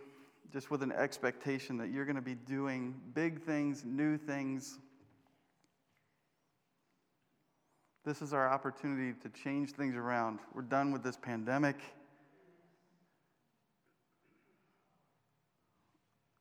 just 0.51 0.71
with 0.71 0.81
an 0.81 0.91
expectation 0.91 1.77
that 1.77 1.91
you're 1.91 2.05
going 2.05 2.15
to 2.15 2.21
be 2.23 2.33
doing 2.33 2.99
big 3.13 3.43
things, 3.43 3.85
new 3.85 4.17
things. 4.17 4.79
This 8.05 8.21
is 8.21 8.33
our 8.33 8.49
opportunity 8.49 9.17
to 9.21 9.29
change 9.43 9.71
things 9.71 9.95
around. 9.95 10.39
We're 10.53 10.61
done 10.61 10.91
with 10.91 11.03
this 11.03 11.17
pandemic. 11.17 11.77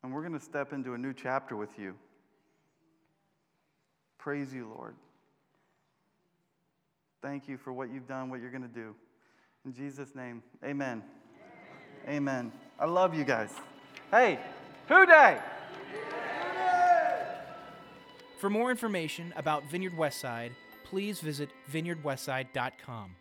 And 0.03 0.15
we're 0.15 0.23
going 0.23 0.39
to 0.39 0.45
step 0.45 0.73
into 0.73 0.95
a 0.95 0.99
new 0.99 1.13
chapter 1.13 1.57
with 1.57 1.79
you. 1.79 1.95
Praise 4.19 4.55
you, 4.55 4.69
Lord. 4.69 4.95
Thank 7.21 7.49
you 7.49 7.57
for 7.59 7.73
what 7.73 7.93
you've 7.93 8.07
done, 8.07 8.31
what 8.31 8.41
you're 8.41 8.51
going 8.51 8.63
to 8.63 8.69
do. 8.69 8.95
In 9.65 9.75
Jesus' 9.75 10.15
name, 10.15 10.43
amen. 10.65 11.03
Amen. 12.09 12.53
I 12.79 12.87
love 12.87 13.15
you 13.15 13.25
guys. 13.25 13.51
Hey, 14.11 14.39
Who 14.89 15.05
Dey? 15.05 15.39
For 18.39 18.49
more 18.49 18.71
information 18.71 19.35
about 19.37 19.69
Vineyard 19.69 19.95
Westside, 19.95 20.53
please 20.91 21.21
visit 21.21 21.51
vineyardwestside.com. 21.71 23.17